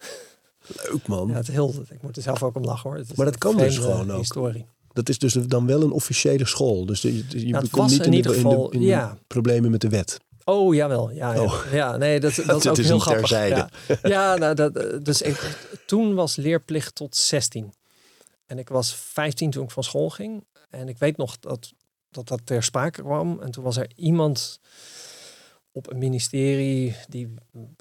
Leuk 0.67 1.07
man. 1.07 1.27
Ja, 1.27 1.33
het 1.33 1.47
heel, 1.47 1.73
ik 1.89 2.01
moet 2.01 2.17
er 2.17 2.23
zelf 2.23 2.44
ook 2.44 2.55
om 2.55 2.63
lachen 2.63 2.89
hoor. 2.89 3.03
maar 3.15 3.25
dat 3.25 3.37
kan 3.37 3.57
dus 3.57 3.77
gewoon 3.77 4.11
ook. 4.11 4.17
Historie. 4.17 4.65
Dat 4.94 5.09
is 5.09 5.19
dus 5.19 5.33
dan 5.33 5.65
wel 5.65 5.81
een 5.81 5.91
officiële 5.91 6.45
school. 6.45 6.85
Dus 6.85 7.01
je, 7.01 7.23
je 7.27 7.51
nou, 7.51 7.67
komt 7.67 7.89
niet 7.89 8.05
in, 8.05 8.13
ieder 8.13 8.33
geval, 8.33 8.71
in, 8.71 8.79
de, 8.79 8.85
ja. 8.85 9.17
problemen 9.27 9.71
met 9.71 9.81
de 9.81 9.89
wet. 9.89 10.19
Oh, 10.51 10.75
jawel. 10.75 11.12
Ja, 11.12 11.33
ja. 11.33 11.42
Oh. 11.42 11.63
ja 11.71 11.98
nee, 11.98 12.19
dat, 12.19 12.36
dat, 12.36 12.45
dat 12.48 12.63
is 12.63 12.68
ook 12.68 12.77
is 12.77 12.88
heel 12.88 13.00
grappig. 13.00 13.30
Ja, 13.30 13.69
ja 14.01 14.36
nou, 14.36 14.56
dat, 14.56 14.74
dus 15.06 15.21
ik, 15.21 15.57
toen 15.86 16.13
was 16.13 16.36
leerplicht 16.36 16.95
tot 16.95 17.15
16. 17.15 17.74
En 18.45 18.59
ik 18.59 18.69
was 18.69 18.95
15 18.95 19.51
toen 19.51 19.63
ik 19.63 19.71
van 19.71 19.83
school 19.83 20.09
ging. 20.09 20.45
En 20.69 20.88
ik 20.88 20.98
weet 20.98 21.18
nog 21.18 21.39
dat 21.39 21.74
dat 22.12 22.27
dat 22.27 22.42
ter 22.44 22.63
sprake 22.63 23.01
kwam. 23.01 23.39
En 23.42 23.51
toen 23.51 23.63
was 23.63 23.77
er 23.77 23.92
iemand 23.95 24.59
op 25.71 25.92
een 25.92 25.98
ministerie 25.98 26.95
die, 27.07 27.33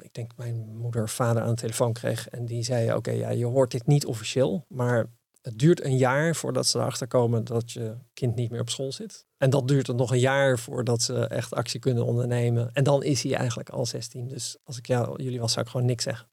ik 0.02 0.14
denk 0.14 0.30
mijn 0.36 0.76
moeder 0.76 1.02
of 1.02 1.10
vader 1.10 1.42
aan 1.42 1.48
de 1.48 1.60
telefoon 1.60 1.92
kreeg. 1.92 2.28
En 2.28 2.46
die 2.46 2.62
zei, 2.62 2.94
oké, 2.94 3.10
ja, 3.10 3.30
je 3.30 3.46
hoort 3.46 3.70
dit 3.70 3.86
niet 3.86 4.06
officieel, 4.06 4.64
maar 4.68 5.06
het 5.42 5.58
duurt 5.58 5.84
een 5.84 5.96
jaar 5.96 6.36
voordat 6.36 6.66
ze 6.66 6.78
erachter 6.78 7.06
komen 7.06 7.44
dat 7.44 7.72
je 7.72 7.96
kind 8.14 8.34
niet 8.34 8.50
meer 8.50 8.60
op 8.60 8.70
school 8.70 8.92
zit. 8.92 9.26
En 9.36 9.50
dat 9.50 9.68
duurt 9.68 9.88
er 9.88 9.94
nog 9.94 10.10
een 10.10 10.18
jaar 10.18 10.58
voordat 10.58 11.02
ze 11.02 11.26
echt 11.26 11.54
actie 11.54 11.80
kunnen 11.80 12.04
ondernemen. 12.04 12.70
En 12.72 12.84
dan 12.84 13.02
is 13.02 13.22
hij 13.22 13.34
eigenlijk 13.34 13.68
al 13.68 13.86
16. 13.86 14.28
Dus 14.28 14.56
als 14.64 14.78
ik 14.78 14.86
jou, 14.86 15.22
jullie 15.22 15.40
was, 15.40 15.52
zou 15.52 15.64
ik 15.64 15.70
gewoon 15.70 15.86
niks 15.86 16.04
zeggen. 16.04 16.28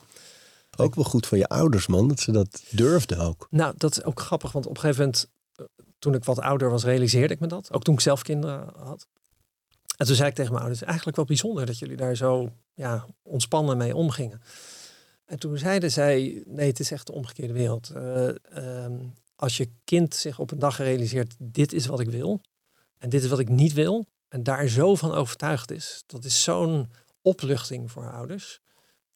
Ook 0.77 0.95
wel 0.95 1.03
goed 1.03 1.27
van 1.27 1.37
je 1.37 1.47
ouders, 1.47 1.87
man, 1.87 2.07
dat 2.07 2.19
ze 2.19 2.31
dat 2.31 2.63
durfden 2.69 3.19
ook. 3.19 3.47
Nou, 3.49 3.73
dat 3.77 3.91
is 3.91 4.03
ook 4.03 4.19
grappig, 4.19 4.51
want 4.51 4.65
op 4.65 4.75
een 4.75 4.81
gegeven 4.81 5.03
moment 5.03 5.29
toen 5.99 6.13
ik 6.13 6.23
wat 6.23 6.39
ouder 6.39 6.69
was, 6.69 6.83
realiseerde 6.83 7.33
ik 7.33 7.39
me 7.39 7.47
dat. 7.47 7.73
Ook 7.73 7.83
toen 7.83 7.93
ik 7.93 7.99
zelf 7.99 8.21
kinderen 8.21 8.69
had. 8.77 9.07
En 9.97 10.05
toen 10.05 10.15
zei 10.15 10.29
ik 10.29 10.35
tegen 10.35 10.51
mijn 10.51 10.63
ouders, 10.63 10.83
eigenlijk 10.85 11.17
wel 11.17 11.25
bijzonder 11.25 11.65
dat 11.65 11.79
jullie 11.79 11.97
daar 11.97 12.15
zo 12.15 12.51
ja, 12.73 13.05
ontspannen 13.21 13.77
mee 13.77 13.95
omgingen. 13.95 14.41
En 15.27 15.39
toen 15.39 15.57
zeiden 15.57 15.91
zij, 15.91 16.43
nee, 16.45 16.67
het 16.67 16.79
is 16.79 16.91
echt 16.91 17.07
de 17.07 17.13
omgekeerde 17.13 17.53
wereld. 17.53 17.91
Uh, 17.95 18.85
als 19.35 19.57
je 19.57 19.69
kind 19.83 20.15
zich 20.15 20.39
op 20.39 20.51
een 20.51 20.59
dag 20.59 20.77
realiseert, 20.77 21.35
dit 21.39 21.73
is 21.73 21.85
wat 21.85 21.99
ik 21.99 22.09
wil 22.09 22.41
en 22.97 23.09
dit 23.09 23.23
is 23.23 23.29
wat 23.29 23.39
ik 23.39 23.49
niet 23.49 23.73
wil, 23.73 24.05
en 24.27 24.43
daar 24.43 24.67
zo 24.67 24.95
van 24.95 25.11
overtuigd 25.11 25.71
is, 25.71 26.03
dat 26.05 26.25
is 26.25 26.43
zo'n 26.43 26.91
opluchting 27.21 27.91
voor 27.91 28.11
ouders. 28.11 28.59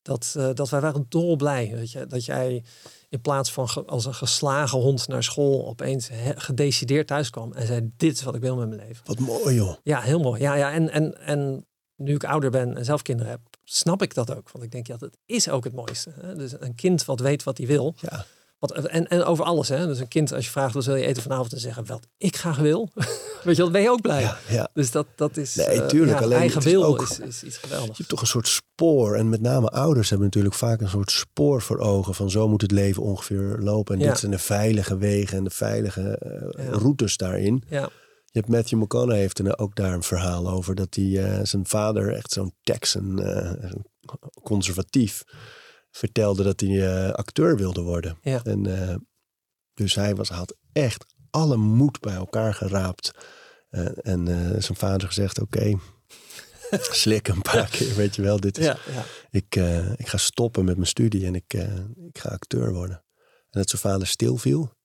Dat, 0.01 0.33
uh, 0.37 0.49
dat 0.53 0.69
wij 0.69 0.81
waren 0.81 1.05
dolblij 1.09 1.69
dat, 1.75 1.91
je, 1.91 2.07
dat 2.07 2.25
jij 2.25 2.63
in 3.09 3.21
plaats 3.21 3.51
van 3.51 3.67
als 3.85 4.05
een 4.05 4.13
geslagen 4.13 4.79
hond 4.79 5.07
naar 5.07 5.23
school 5.23 5.67
opeens 5.67 6.09
gedecideerd 6.35 7.07
thuis 7.07 7.29
kwam 7.29 7.53
en 7.53 7.67
zei: 7.67 7.91
Dit 7.97 8.13
is 8.13 8.23
wat 8.23 8.35
ik 8.35 8.41
wil 8.41 8.55
met 8.55 8.69
mijn 8.69 8.87
leven. 8.87 9.05
Wat 9.05 9.19
mooi, 9.19 9.55
joh. 9.55 9.75
Ja, 9.83 9.99
heel 9.99 10.19
mooi. 10.19 10.41
Ja, 10.41 10.55
ja. 10.55 10.71
En, 10.71 10.89
en, 10.89 11.25
en 11.25 11.65
nu 11.95 12.13
ik 12.13 12.23
ouder 12.23 12.49
ben 12.49 12.77
en 12.77 12.85
zelf 12.85 13.01
kinderen 13.01 13.31
heb, 13.31 13.41
snap 13.71 14.01
ik 14.01 14.13
dat 14.13 14.35
ook. 14.35 14.51
Want 14.51 14.63
ik 14.63 14.71
denk, 14.71 14.87
ja, 14.87 14.97
dat 14.97 15.17
is 15.25 15.49
ook 15.49 15.63
het 15.63 15.73
mooiste. 15.73 16.11
Hè? 16.21 16.35
Dus 16.35 16.53
een 16.59 16.75
kind 16.75 17.05
wat 17.05 17.19
weet 17.19 17.43
wat 17.43 17.57
hij 17.57 17.67
wil. 17.67 17.95
Ja. 17.99 18.25
Wat, 18.59 18.71
en, 18.71 19.07
en 19.07 19.23
over 19.23 19.45
alles. 19.45 19.69
Hè? 19.69 19.87
Dus 19.87 19.99
een 19.99 20.07
kind, 20.07 20.33
als 20.33 20.45
je 20.45 20.51
vraagt 20.51 20.73
wat 20.73 20.85
wil 20.85 20.95
je 20.95 21.05
eten 21.05 21.21
vanavond, 21.21 21.49
te 21.49 21.59
zeggen 21.59 21.85
wat 21.85 22.07
ik 22.17 22.37
graag 22.37 22.57
wil. 22.57 22.89
Weet 23.43 23.55
je, 23.55 23.61
dan 23.61 23.71
ben 23.71 23.81
je 23.81 23.89
ook 23.89 24.01
blij. 24.01 24.21
Ja, 24.21 24.37
ja. 24.49 24.69
Dus 24.73 24.91
dat, 24.91 25.07
dat 25.15 25.37
is. 25.37 25.55
Nee, 25.55 25.67
eh, 25.67 25.87
tuurlijk. 25.87 26.17
Uh, 26.17 26.23
alleen 26.23 26.39
eigen 26.39 26.61
wil 26.61 26.85
ook, 26.85 27.01
is, 27.01 27.19
is, 27.19 27.43
iets 27.43 27.57
geweldigs. 27.57 27.89
Je 27.89 27.97
hebt 27.97 28.09
toch 28.09 28.21
een 28.21 28.27
soort 28.27 28.47
spoor. 28.47 29.15
En 29.15 29.29
met 29.29 29.41
name 29.41 29.69
ouders 29.69 30.09
hebben 30.09 30.27
natuurlijk 30.27 30.55
vaak 30.55 30.81
een 30.81 30.89
soort 30.89 31.11
spoor 31.11 31.61
voor 31.61 31.77
ogen. 31.77 32.15
Van 32.15 32.29
zo 32.29 32.47
moet 32.47 32.61
het 32.61 32.71
leven 32.71 33.03
ongeveer 33.03 33.57
lopen. 33.59 33.99
En 33.99 34.07
dit 34.07 34.19
zijn 34.19 34.31
de 34.31 34.37
veilige 34.37 34.97
wegen 34.97 35.37
en 35.37 35.43
de 35.43 35.49
veilige 35.49 36.21
uh, 36.59 36.69
routes 36.69 37.17
daarin. 37.17 37.63
Ja. 37.67 37.89
Je 38.33 38.39
hebt 38.39 38.51
Matthew 38.51 38.81
McConaughey 38.81 39.19
heeft 39.19 39.39
er 39.39 39.57
ook 39.57 39.75
daar 39.75 39.93
een 39.93 40.03
verhaal 40.03 40.49
over. 40.49 40.75
Dat 40.75 40.95
hij 40.95 41.03
uh, 41.05 41.39
zijn 41.43 41.65
vader 41.65 42.13
echt 42.13 42.31
zo'n 42.31 42.53
Texan, 42.63 43.23
conservatief, 44.43 45.23
vertelde 45.91 46.43
dat 46.43 46.59
hij 46.59 47.05
eh, 47.07 47.13
acteur 47.13 47.57
wilde 47.57 47.81
worden. 47.81 48.17
Ja. 48.21 48.43
En, 48.43 48.65
eh, 48.89 48.95
dus 49.73 49.95
hij 49.95 50.15
was, 50.15 50.29
had 50.29 50.55
echt 50.71 51.05
alle 51.29 51.57
moed 51.57 51.99
bij 51.99 52.13
elkaar 52.15 52.53
geraapt. 52.53 53.11
Eh, 53.69 53.87
en 54.01 54.27
eh, 54.27 54.61
zijn 54.61 54.77
vader 54.77 55.07
gezegd, 55.07 55.39
oké, 55.39 55.79
slik 57.01 57.27
een 57.27 57.41
paar 57.41 57.69
keer, 57.77 57.95
weet 57.95 58.15
je 58.15 58.21
wel. 58.21 58.39
Dit 58.39 58.57
is, 58.57 58.65
Ja, 58.65 58.77
ja. 58.87 59.03
ik, 59.29 59.55
eh, 59.55 59.91
ik 59.91 60.07
ga 60.07 60.17
stoppen 60.17 60.65
met 60.65 60.75
mijn 60.75 60.87
studie 60.87 61.25
en 61.25 61.35
ik, 61.35 61.53
eh, 61.53 61.75
ik 62.07 62.17
ga 62.19 62.29
acteur 62.29 62.73
worden. 62.73 62.95
En 63.49 63.59
dat 63.59 63.69
zijn 63.69 63.81
vader 63.81 64.07
stilviel. 64.07 64.79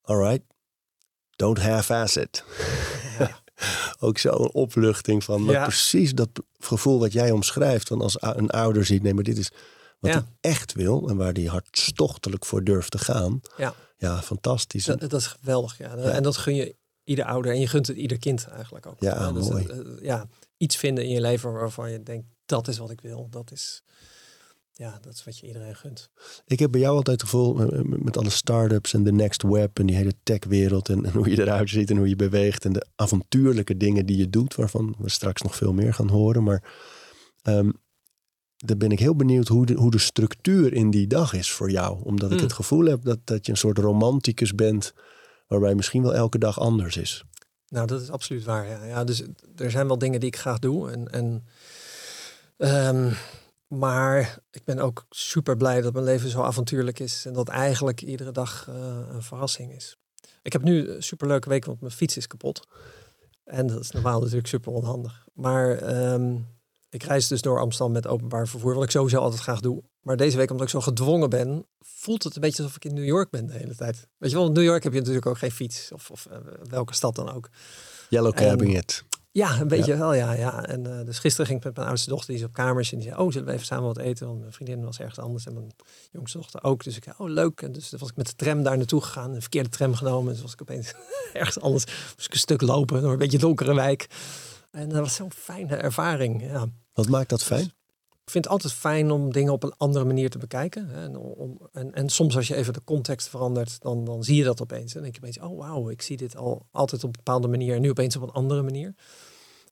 All 0.00 0.16
right, 0.16 0.53
don't 1.36 1.58
half-ass 1.58 2.16
it. 2.16 2.44
Ja. 3.18 3.42
Ook 4.00 4.18
zo'n 4.18 4.52
opluchting 4.52 5.24
van 5.24 5.44
maar 5.44 5.54
Ja. 5.54 5.62
precies 5.62 6.14
dat 6.14 6.28
gevoel 6.58 6.98
wat 6.98 7.12
jij 7.12 7.30
omschrijft. 7.30 7.88
Van 7.88 8.00
als 8.00 8.16
een 8.20 8.50
ouder 8.50 8.84
ziet, 8.84 9.02
nee, 9.02 9.14
maar 9.14 9.24
dit 9.24 9.38
is 9.38 9.50
wat 10.00 10.12
Ja. 10.12 10.18
hij 10.18 10.50
echt 10.52 10.72
wil. 10.72 11.08
En 11.08 11.16
waar 11.16 11.32
hij 11.32 11.44
hartstochtelijk 11.44 12.44
voor 12.44 12.64
durft 12.64 12.90
te 12.90 12.98
gaan. 12.98 13.40
Ja. 13.56 13.74
Ja, 13.96 14.22
fantastisch. 14.22 14.84
Dat, 14.84 15.00
dat 15.00 15.12
is 15.12 15.26
geweldig. 15.26 15.78
Ja. 15.78 15.96
En 15.96 16.22
dat 16.22 16.36
gun 16.36 16.54
je 16.54 16.76
ieder 17.04 17.24
ouder 17.24 17.52
en 17.52 17.60
je 17.60 17.66
gunt 17.66 17.86
het 17.86 17.96
ieder 17.96 18.18
kind 18.18 18.46
eigenlijk 18.48 18.86
ook. 18.86 18.96
Ja, 19.00 19.32
dus, 19.32 19.48
mooi. 19.48 19.66
ja, 20.02 20.26
iets 20.56 20.76
vinden 20.76 21.04
in 21.04 21.10
je 21.10 21.20
leven 21.20 21.52
waarvan 21.52 21.90
je 21.90 22.02
denkt, 22.02 22.26
dat 22.46 22.68
is 22.68 22.78
wat 22.78 22.90
ik 22.90 23.00
wil. 23.00 23.26
Dat 23.30 23.50
is, 23.52 23.82
ja, 24.76 24.98
dat 25.02 25.12
is 25.12 25.24
wat 25.24 25.38
je 25.38 25.46
iedereen 25.46 25.76
gunt. 25.76 26.10
Ik 26.46 26.58
heb 26.58 26.70
bij 26.70 26.80
jou 26.80 26.96
altijd 26.96 27.20
het 27.20 27.30
gevoel, 27.30 27.60
eh, 27.60 27.82
met 27.82 28.02
met 28.04 28.16
alle 28.16 28.30
start-ups 28.30 28.94
en 28.94 29.04
de 29.04 29.12
next 29.12 29.42
web 29.42 29.78
en 29.78 29.86
die 29.86 29.96
hele 29.96 30.14
techwereld 30.22 30.88
en, 30.88 31.04
en 31.04 31.12
hoe 31.12 31.30
je 31.30 31.40
eruit 31.40 31.70
ziet 31.70 31.90
en 31.90 31.96
hoe 31.96 32.08
je 32.08 32.16
beweegt 32.16 32.64
en 32.64 32.72
de 32.72 32.86
avontuurlijke 32.96 33.76
dingen 33.76 34.06
die 34.06 34.16
je 34.16 34.30
doet, 34.30 34.54
waarvan 34.54 34.94
we 34.98 35.10
straks 35.10 35.42
nog 35.42 35.56
veel 35.56 35.72
meer 35.72 35.94
gaan 35.94 36.08
horen. 36.08 36.42
Maar 36.42 36.72
ehm 37.42 37.70
dan 38.56 38.78
ben 38.78 38.90
ik 38.90 38.98
heel 38.98 39.16
benieuwd 39.16 39.48
hoe 39.48 39.66
de, 39.66 39.74
hoe 39.74 39.90
de 39.90 39.98
structuur 39.98 40.72
in 40.72 40.90
die 40.90 41.06
dag 41.06 41.32
is 41.32 41.50
voor 41.50 41.70
jou. 41.70 42.04
Omdat 42.04 42.30
ik 42.30 42.36
Hmm. 42.36 42.46
het 42.46 42.56
gevoel 42.56 42.84
heb 42.84 43.02
dat, 43.02 43.18
dat 43.24 43.46
je 43.46 43.52
een 43.52 43.58
soort 43.58 43.78
romanticus 43.78 44.54
bent, 44.54 44.92
waarbij 45.46 45.74
misschien 45.74 46.02
wel 46.02 46.14
elke 46.14 46.38
dag 46.38 46.60
anders 46.60 46.96
is. 46.96 47.24
Nou, 47.68 47.86
dat 47.86 48.00
is 48.00 48.10
absoluut 48.10 48.44
waar. 48.44 48.68
Ja. 48.68 48.84
Ja, 48.84 49.04
dus 49.04 49.22
er 49.56 49.70
zijn 49.70 49.86
wel 49.86 49.98
dingen 49.98 50.20
die 50.20 50.28
ik 50.28 50.36
graag 50.36 50.58
doe. 50.58 50.90
En, 50.90 51.12
en, 51.12 51.44
ehm, 52.56 53.12
maar 53.68 54.38
ik 54.50 54.64
ben 54.64 54.78
ook 54.78 55.06
super 55.10 55.56
blij 55.56 55.80
dat 55.80 55.92
mijn 55.92 56.04
leven 56.04 56.30
zo 56.30 56.42
avontuurlijk 56.42 56.98
is. 56.98 57.26
En 57.26 57.32
dat 57.32 57.48
eigenlijk 57.48 58.02
iedere 58.02 58.32
dag 58.32 58.68
eh, 58.68 58.74
een 59.08 59.22
verrassing 59.22 59.72
is. 59.72 59.96
Ik 60.42 60.52
heb 60.52 60.62
nu 60.62 60.88
een 60.88 61.02
superleuke 61.02 61.48
week, 61.48 61.64
want 61.64 61.80
mijn 61.80 61.92
fiets 61.92 62.16
is 62.16 62.26
kapot. 62.26 62.66
En 63.44 63.66
dat 63.66 63.80
is 63.80 63.90
normaal 63.90 64.20
natuurlijk 64.20 64.46
super 64.46 64.72
onhandig. 64.72 65.26
Maar 65.32 65.76
ehm, 65.78 66.36
ik 66.88 67.02
reis 67.02 67.28
dus 67.28 67.42
door 67.42 67.60
Amsterdam 67.60 67.92
met 67.92 68.06
openbaar 68.06 68.48
vervoer, 68.48 68.74
wat 68.74 68.84
ik 68.84 68.90
sowieso 68.90 69.18
altijd 69.18 69.42
graag 69.42 69.60
doe. 69.60 69.82
Maar 70.00 70.16
deze 70.16 70.36
week, 70.36 70.50
omdat 70.50 70.66
ik 70.66 70.72
zo 70.72 70.80
gedwongen 70.80 71.30
ben, 71.30 71.66
voelt 71.80 72.22
het 72.22 72.34
een 72.34 72.40
beetje 72.40 72.62
alsof 72.62 72.76
ik 72.76 72.84
in 72.84 72.94
New 72.94 73.04
York 73.04 73.30
ben 73.30 73.46
de 73.46 73.52
hele 73.52 73.74
tijd. 73.74 74.08
Weet 74.18 74.30
je 74.30 74.36
wel, 74.36 74.46
in 74.46 74.52
New 74.52 74.64
York 74.64 74.82
heb 74.82 74.92
je 74.92 74.98
natuurlijk 74.98 75.26
ook 75.26 75.38
geen 75.38 75.50
fiets. 75.50 75.92
Of, 75.92 76.10
of 76.10 76.26
eh, 76.26 76.38
welke 76.68 76.94
stad 76.94 77.14
dan 77.14 77.32
ook. 77.32 77.48
Yellow 78.08 78.38
it. 78.76 79.04
Ja, 79.34 79.60
een 79.60 79.68
beetje 79.68 79.96
wel, 79.96 80.14
ja. 80.14 80.32
ja. 80.32 80.66
En 80.66 80.98
eh, 80.98 81.04
dus 81.06 81.18
gisteren 81.18 81.46
ging 81.46 81.58
ik 81.58 81.64
met 81.64 81.76
mijn 81.76 81.88
oudste 81.88 82.08
dochter, 82.08 82.28
die 82.28 82.42
is 82.42 82.46
op 82.46 82.52
kamers. 82.52 82.92
En 82.92 82.98
die 82.98 83.08
zei, 83.08 83.20
oh, 83.20 83.32
zullen 83.32 83.46
we 83.46 83.52
even 83.52 83.66
samen 83.66 83.84
wat 83.84 83.98
eten? 83.98 84.26
Want 84.26 84.40
mijn 84.40 84.52
vriendin 84.52 84.84
was 84.84 84.98
ergens 85.00 85.18
anders 85.18 85.46
en 85.46 85.54
mijn 85.54 85.72
jongste 86.12 86.38
dochter 86.38 86.62
ook. 86.62 86.84
Dus 86.84 86.96
ik 86.96 87.04
zei, 87.04 87.14
oh, 87.18 87.28
leuk. 87.28 87.62
En 87.62 87.72
dus 87.72 87.90
was 87.98 88.08
ik 88.08 88.16
met 88.16 88.26
de 88.26 88.34
tram 88.34 88.62
daar 88.62 88.76
naartoe 88.76 89.00
gegaan. 89.00 89.34
Een 89.34 89.40
verkeerde 89.40 89.68
tram 89.68 89.94
genomen. 89.94 90.32
Dus 90.32 90.42
was 90.42 90.52
ik 90.52 90.62
opeens 90.62 90.94
ergens 91.32 91.60
anders. 91.60 91.84
Moest 91.86 92.26
ik 92.26 92.32
een 92.32 92.38
stuk 92.38 92.60
lopen 92.60 93.02
door 93.02 93.12
een 93.12 93.18
beetje 93.18 93.38
donkere 93.38 93.74
wijk. 93.74 94.06
En 94.70 94.88
dat 94.88 94.98
was 94.98 95.14
zo'n 95.14 95.32
fijne 95.32 95.76
ervaring, 95.76 96.42
ja. 96.42 96.66
Wat 96.92 97.08
maakt 97.08 97.28
dat 97.28 97.42
fijn? 97.42 97.72
Ik 98.24 98.30
vind 98.30 98.44
het 98.44 98.52
altijd 98.52 98.72
fijn 98.72 99.10
om 99.10 99.32
dingen 99.32 99.52
op 99.52 99.62
een 99.62 99.74
andere 99.76 100.04
manier 100.04 100.30
te 100.30 100.38
bekijken. 100.38 100.94
En, 100.94 101.16
om, 101.16 101.68
en, 101.72 101.92
en 101.92 102.08
soms 102.08 102.36
als 102.36 102.48
je 102.48 102.54
even 102.54 102.72
de 102.72 102.84
context 102.84 103.28
verandert, 103.28 103.80
dan, 103.80 104.04
dan 104.04 104.24
zie 104.24 104.36
je 104.36 104.44
dat 104.44 104.62
opeens. 104.62 104.94
En 104.94 105.02
dan 105.02 105.02
denk 105.02 105.14
je 105.14 105.20
opeens, 105.20 105.38
oh 105.38 105.58
wauw, 105.58 105.90
ik 105.90 106.02
zie 106.02 106.16
dit 106.16 106.36
al 106.36 106.66
altijd 106.70 107.04
op 107.04 107.08
een 107.08 107.22
bepaalde 107.24 107.48
manier. 107.48 107.74
En 107.74 107.80
nu 107.80 107.90
opeens 107.90 108.16
op 108.16 108.22
een 108.22 108.30
andere 108.30 108.62
manier. 108.62 108.94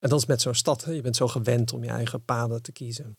En 0.01 0.09
dat 0.09 0.19
is 0.19 0.27
met 0.27 0.41
zo'n 0.41 0.55
stad. 0.55 0.87
Je 0.89 1.01
bent 1.01 1.17
zo 1.17 1.29
gewend 1.29 1.73
om 1.73 1.85
je 1.85 1.91
eigen 1.91 2.25
paden 2.25 2.63
te 2.63 2.73
kiezen. 2.73 3.17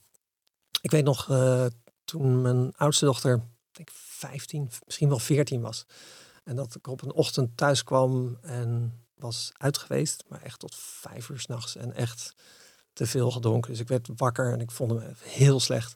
Ik 0.81 0.91
weet 0.91 1.03
nog, 1.03 1.29
eh, 1.29 1.65
toen 2.05 2.41
mijn 2.41 2.73
oudste 2.75 3.05
dochter, 3.05 3.43
denk 3.71 3.89
15, 3.93 4.69
misschien 4.85 5.09
wel 5.09 5.19
14 5.19 5.61
was. 5.61 5.85
En 6.43 6.55
dat 6.55 6.75
ik 6.75 6.87
op 6.87 7.01
een 7.01 7.13
ochtend 7.13 7.57
thuis 7.57 7.83
kwam 7.83 8.37
en 8.41 9.01
was 9.15 9.51
uit 9.57 9.77
geweest. 9.77 10.23
Maar 10.27 10.41
echt 10.41 10.59
tot 10.59 10.75
vijf 10.75 11.29
uur 11.29 11.39
s'nachts. 11.39 11.75
En 11.75 11.93
echt 11.93 12.33
te 12.93 13.05
veel 13.05 13.31
gedronken. 13.31 13.71
Dus 13.71 13.79
ik 13.79 13.87
werd 13.87 14.09
wakker 14.15 14.51
en 14.51 14.59
ik 14.59 14.71
vond 14.71 14.91
me 14.91 15.01
heel 15.23 15.59
slecht. 15.59 15.95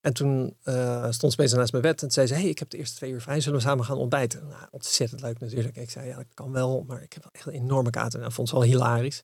En 0.00 0.12
toen 0.12 0.56
eh, 0.62 1.06
stond 1.10 1.32
ze 1.32 1.38
bezig 1.38 1.58
naast 1.58 1.72
mijn 1.72 1.84
bed 1.84 2.02
en 2.02 2.10
zei 2.10 2.26
ze... 2.26 2.34
hey, 2.34 2.48
ik 2.48 2.58
heb 2.58 2.70
de 2.70 2.76
eerste 2.76 2.96
twee 2.96 3.10
uur 3.10 3.20
vrij, 3.20 3.40
zullen 3.40 3.58
we 3.58 3.64
samen 3.64 3.84
gaan 3.84 3.96
ontbijten? 3.96 4.48
Nou, 4.48 4.66
ontzettend 4.70 5.20
leuk 5.20 5.38
natuurlijk. 5.40 5.76
Ik 5.76 5.90
zei, 5.90 6.08
ja, 6.08 6.16
dat 6.16 6.26
kan 6.34 6.52
wel, 6.52 6.84
maar 6.86 7.02
ik 7.02 7.12
heb 7.12 7.22
wel 7.22 7.32
echt 7.32 7.46
een 7.46 7.62
enorme 7.62 7.90
kater. 7.90 8.18
En 8.18 8.24
dat 8.24 8.34
vond 8.34 8.48
ze 8.48 8.54
wel 8.54 8.64
hilarisch. 8.64 9.22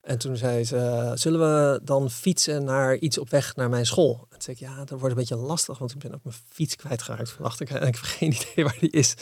En 0.00 0.18
toen 0.18 0.36
zei 0.36 0.64
ze, 0.64 1.12
zullen 1.14 1.40
we 1.40 1.80
dan 1.84 2.10
fietsen 2.10 2.64
naar 2.64 2.96
iets 2.96 3.18
op 3.18 3.30
weg 3.30 3.56
naar 3.56 3.68
mijn 3.68 3.86
school? 3.86 4.14
En 4.14 4.28
toen 4.28 4.42
zei 4.42 4.56
ik, 4.56 4.62
ja, 4.62 4.84
dat 4.84 4.98
wordt 5.00 5.14
een 5.14 5.20
beetje 5.20 5.36
lastig, 5.36 5.78
want 5.78 5.90
ik 5.92 5.98
ben 5.98 6.14
ook 6.14 6.24
mijn 6.24 6.36
fiets 6.48 6.76
kwijtgeraakt 6.76 7.30
vannacht. 7.30 7.60
Ik, 7.60 7.70
en 7.70 7.86
ik 7.86 7.94
heb 7.94 8.04
geen 8.04 8.32
idee 8.40 8.64
waar 8.64 8.76
die 8.80 8.90
is. 8.90 9.14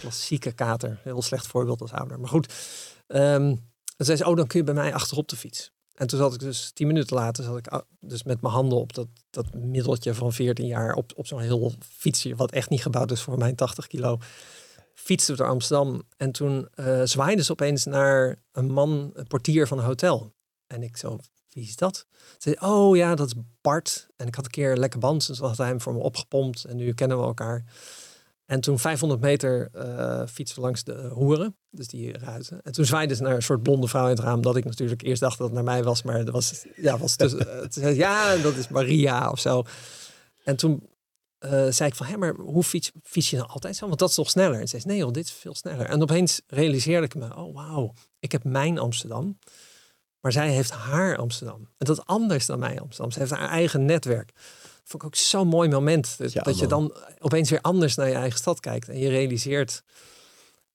Klassieke 0.00 0.52
kater, 0.52 1.00
heel 1.02 1.22
slecht 1.22 1.46
voorbeeld 1.46 1.80
als 1.80 1.92
ouder. 1.92 2.20
Maar 2.20 2.28
goed, 2.28 2.52
Ehm 3.06 3.54
en 4.00 4.06
zei 4.06 4.16
ze, 4.16 4.26
oh, 4.26 4.36
dan 4.36 4.46
kun 4.46 4.58
je 4.58 4.64
bij 4.64 4.74
mij 4.74 4.94
achterop 4.94 5.28
de 5.28 5.36
fiets. 5.36 5.72
En 6.00 6.06
toen 6.06 6.18
zat 6.18 6.34
ik 6.34 6.40
dus 6.40 6.70
tien 6.74 6.86
minuten 6.86 7.16
later, 7.16 7.44
zat 7.44 7.56
ik 7.56 7.66
ah, 7.66 7.80
dus 8.00 8.22
met 8.22 8.40
mijn 8.40 8.54
handen 8.54 8.78
op 8.78 8.94
dat, 8.94 9.06
dat 9.30 9.54
middeltje 9.54 10.14
van 10.14 10.32
14 10.32 10.66
jaar 10.66 10.94
op, 10.94 11.12
op 11.16 11.26
zo'n 11.26 11.40
heel 11.40 11.72
fietsje, 11.88 12.36
wat 12.36 12.52
echt 12.52 12.70
niet 12.70 12.82
gebouwd 12.82 13.10
is 13.10 13.20
voor 13.20 13.38
mijn 13.38 13.54
80 13.54 13.86
kilo. 13.86 14.18
Fietste 14.94 15.36
door 15.36 15.46
Amsterdam. 15.46 16.02
En 16.16 16.32
toen 16.32 16.68
eh 16.74 17.00
zwaaide 17.04 17.44
ze 17.44 17.52
opeens 17.52 17.84
naar 17.84 18.42
een 18.52 18.70
man, 18.70 19.10
een 19.14 19.26
portier 19.26 19.66
van 19.66 19.78
een 19.78 19.84
hotel. 19.84 20.32
En 20.66 20.82
ik 20.82 20.96
zo, 20.96 21.18
wie 21.48 21.64
is 21.64 21.76
dat? 21.76 22.06
Ze 22.16 22.36
zei, 22.38 22.72
oh 22.72 22.96
ja, 22.96 23.14
dat 23.14 23.26
is 23.26 23.34
Bart. 23.60 24.08
En 24.16 24.26
ik 24.26 24.34
had 24.34 24.44
een 24.44 24.50
keer 24.50 24.76
lekker 24.76 25.00
band, 25.00 25.26
dus 25.26 25.38
had 25.38 25.56
hij 25.56 25.66
hem 25.66 25.80
voor 25.80 25.92
me 25.92 26.00
opgepompt. 26.00 26.64
En 26.64 26.76
nu 26.76 26.92
kennen 26.92 27.18
we 27.18 27.24
elkaar. 27.24 27.64
En 28.50 28.60
toen 28.60 28.78
500 28.78 29.20
meter 29.20 29.68
eh 29.72 30.22
fietsen 30.26 30.62
langs 30.62 30.84
de 30.84 31.10
hoeren, 31.12 31.56
dus 31.70 31.88
die 31.88 32.18
ruiten. 32.18 32.62
En 32.62 32.72
toen 32.72 32.84
zwaaide 32.84 33.14
ze 33.14 33.22
naar 33.22 33.34
een 33.34 33.42
soort 33.42 33.62
blonde 33.62 33.88
vrouw 33.88 34.04
in 34.04 34.10
het 34.10 34.18
raam, 34.18 34.42
dat 34.42 34.56
ik 34.56 34.64
natuurlijk 34.64 35.02
eerst 35.02 35.20
dacht 35.20 35.38
dat 35.38 35.46
het 35.46 35.56
naar 35.56 35.64
mij 35.64 35.82
was, 35.82 36.02
maar 36.02 36.24
dat 36.24 36.34
was, 36.34 36.64
ja, 36.76 36.98
was 36.98 37.16
dus, 37.16 37.32
ze, 37.70 37.94
ja, 37.94 38.36
dat 38.36 38.56
is 38.56 38.68
Maria 38.68 39.30
of 39.30 39.40
zo. 39.40 39.62
En 40.44 40.56
toen 40.56 40.88
eh, 41.38 41.66
zei 41.68 41.88
ik 41.88 41.94
van, 41.94 42.06
hé, 42.06 42.16
maar 42.16 42.34
hoe 42.34 42.62
fiets, 42.62 42.90
fiets 43.02 43.30
je 43.30 43.36
nou 43.36 43.48
altijd 43.48 43.76
zo? 43.76 43.86
Want 43.86 43.98
dat 43.98 44.08
is 44.08 44.14
toch 44.14 44.30
sneller? 44.30 44.60
En 44.60 44.68
ze 44.68 44.78
zei, 44.78 44.82
nee 44.86 44.98
joh, 44.98 45.12
dit 45.12 45.24
is 45.24 45.32
veel 45.32 45.54
sneller. 45.54 45.86
En 45.86 46.02
opeens 46.02 46.40
realiseerde 46.46 47.06
ik 47.06 47.14
me, 47.14 47.36
oh 47.36 47.54
wauw, 47.54 47.94
ik 48.18 48.32
heb 48.32 48.44
mijn 48.44 48.78
Amsterdam, 48.78 49.38
maar 50.20 50.32
zij 50.32 50.50
heeft 50.50 50.70
haar 50.70 51.16
Amsterdam. 51.16 51.60
En 51.60 51.86
dat 51.86 51.98
is 51.98 52.04
anders 52.04 52.46
dan 52.46 52.58
mijn 52.58 52.80
Amsterdam. 52.80 53.10
Ze 53.10 53.18
heeft 53.18 53.30
haar 53.30 53.48
eigen 53.48 53.84
netwerk. 53.84 54.32
Vond 54.84 55.02
ik 55.02 55.04
ook 55.04 55.14
zo'n 55.14 55.48
mooi 55.48 55.68
moment. 55.68 56.18
Dat, 56.18 56.32
Ja, 56.32 56.42
dat 56.42 56.58
je 56.58 56.66
dan 56.66 56.94
opeens 57.18 57.50
weer 57.50 57.60
anders 57.60 57.94
naar 57.94 58.08
je 58.08 58.14
eigen 58.14 58.38
stad 58.38 58.60
kijkt. 58.60 58.88
En 58.88 58.98
je 58.98 59.08
realiseert, 59.08 59.82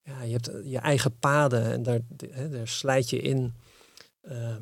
ja, 0.04 0.22
je 0.22 0.32
hebt 0.32 0.50
je 0.64 0.78
eigen 0.78 1.20
paden 1.20 1.72
en 1.72 1.84
daar, 1.84 2.00
hè, 2.30 2.50
daar 2.50 2.68
slijt 2.68 3.10
je 3.10 3.20
in. 3.20 3.54
Eh, 4.22 4.56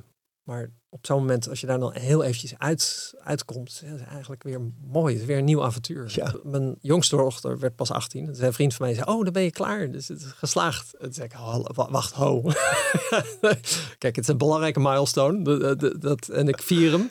maar 0.43 0.69
op 0.89 1.05
zo'n 1.05 1.17
moment, 1.19 1.49
als 1.49 1.59
je 1.61 1.67
daar 1.67 1.79
dan 1.79 1.93
heel 1.93 2.23
eventjes 2.23 2.53
uit, 2.57 3.13
uitkomt, 3.23 3.81
dat 3.89 3.99
is 3.99 4.05
eigenlijk 4.05 4.43
weer 4.43 4.59
mooi. 4.87 5.13
Het 5.13 5.21
is 5.21 5.27
weer 5.27 5.37
een 5.37 5.43
nieuw 5.45 5.63
avontuur. 5.63 6.11
Ja. 6.15 6.33
Mijn 6.43 6.75
jongste 6.81 7.15
dochter 7.15 7.59
werd 7.59 7.75
pas 7.75 7.91
18. 7.91 8.25
Toen 8.25 8.35
zei 8.35 8.47
een 8.47 8.53
vriend 8.53 8.73
van 8.73 8.85
mij, 8.85 8.95
zei, 8.95 9.05
oh, 9.09 9.23
dan 9.23 9.33
ben 9.33 9.43
je 9.43 9.51
klaar. 9.51 9.91
Dus 9.91 10.07
het 10.07 10.21
is 10.21 10.25
geslaagd. 10.31 10.93
En 10.93 11.03
toen 11.03 11.13
zei 11.13 11.25
ik, 11.25 11.31
"Hal- 11.31 11.71
wa- 11.73 11.89
wacht, 11.91 12.13
ho. 12.13 12.41
Kijk, 13.97 14.15
het 14.15 14.17
is 14.17 14.27
een 14.27 14.37
belangrijke 14.37 14.79
milestone. 14.79 15.43
Dat, 15.59 15.79
dat, 15.79 16.01
dat- 16.01 16.27
en 16.27 16.47
ik 16.47 16.61
vier 16.61 16.91
hem. 16.91 17.09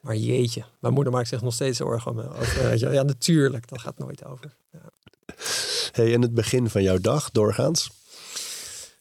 Maar 0.00 0.16
jeetje, 0.16 0.64
mijn 0.78 0.94
moeder 0.94 1.12
maakt 1.12 1.28
zich 1.28 1.42
nog 1.42 1.54
steeds 1.54 1.76
zorgen 1.76 2.10
over. 2.10 2.78
wel. 2.78 2.92
Ja, 2.92 3.02
natuurlijk, 3.02 3.68
dat 3.68 3.80
gaat 3.80 3.98
nooit 3.98 4.24
over. 4.24 4.54
Ja. 4.72 4.90
Hey, 5.92 6.14
en 6.14 6.22
het 6.22 6.34
begin 6.34 6.70
van 6.70 6.82
jouw 6.82 6.98
dag, 6.98 7.30
doorgaans? 7.30 7.90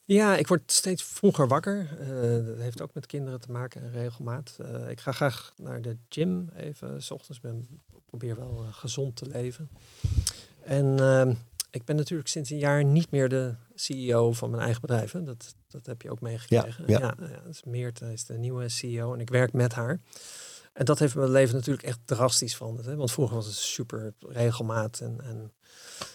Ja, 0.06 0.38
ik 0.38 0.48
word 0.48 0.72
steeds 0.72 1.03
vroeger 1.03 1.48
wakker. 1.48 1.88
Eh, 2.00 2.46
dat 2.46 2.58
heeft 2.58 2.82
ook 2.82 2.94
met 2.94 3.06
kinderen 3.06 3.39
te 3.39 3.51
maken 3.51 3.82
en 3.82 3.91
regelmaat. 3.91 4.58
Eh, 4.62 4.89
ik 4.89 5.00
ga 5.00 5.12
graag 5.12 5.53
naar 5.58 5.82
de 5.82 5.98
gym 6.10 6.50
even. 6.56 7.03
S 7.03 7.12
ochtends 7.12 7.39
ben 7.39 7.68
probeer 8.06 8.36
wel 8.36 8.63
eh, 8.63 8.74
gezond 8.74 9.15
te 9.15 9.25
leven. 9.27 9.70
En 10.63 11.00
ehm, 11.00 11.34
ik 11.72 11.86
ben 11.86 11.96
natuurlijk 11.96 12.29
sinds 12.29 12.50
een 12.50 12.58
jaar 12.58 12.84
niet 12.84 13.12
meer 13.12 13.29
de 13.29 13.53
CEO 13.75 14.32
van 14.34 14.50
mijn 14.50 14.63
eigen 14.63 14.82
bedrijf. 14.82 15.12
Hè. 15.12 15.24
Dat, 15.24 15.56
dat 15.68 15.86
heb 15.86 16.01
je 16.01 16.12
ook 16.12 16.22
meegekregen. 16.22 16.84
Ja, 16.88 17.00
ja. 17.00 17.15
ja. 17.20 17.27
ja, 17.27 17.41
dus 17.46 17.63
Meert 17.63 18.01
is 18.01 18.25
de 18.25 18.38
nieuwe 18.38 18.70
CEO 18.70 19.13
en 19.13 19.20
ik 19.20 19.29
werk 19.29 19.53
met 19.53 19.74
haar. 19.74 20.00
En 20.80 20.86
dat 20.86 21.00
heeft 21.00 21.16
mijn 21.16 21.32
leven 21.32 21.56
natuurlijk 21.56 21.88
echt 21.88 22.00
drastisch 22.06 22.56
veranderd. 22.56 22.88
Hè? 22.88 22.96
Want 22.96 23.12
vroeger 23.12 23.36
was 23.36 23.46
het 23.46 23.56
super 23.56 24.14
regelmaat 24.20 25.00
en, 25.00 25.22
en 25.24 25.54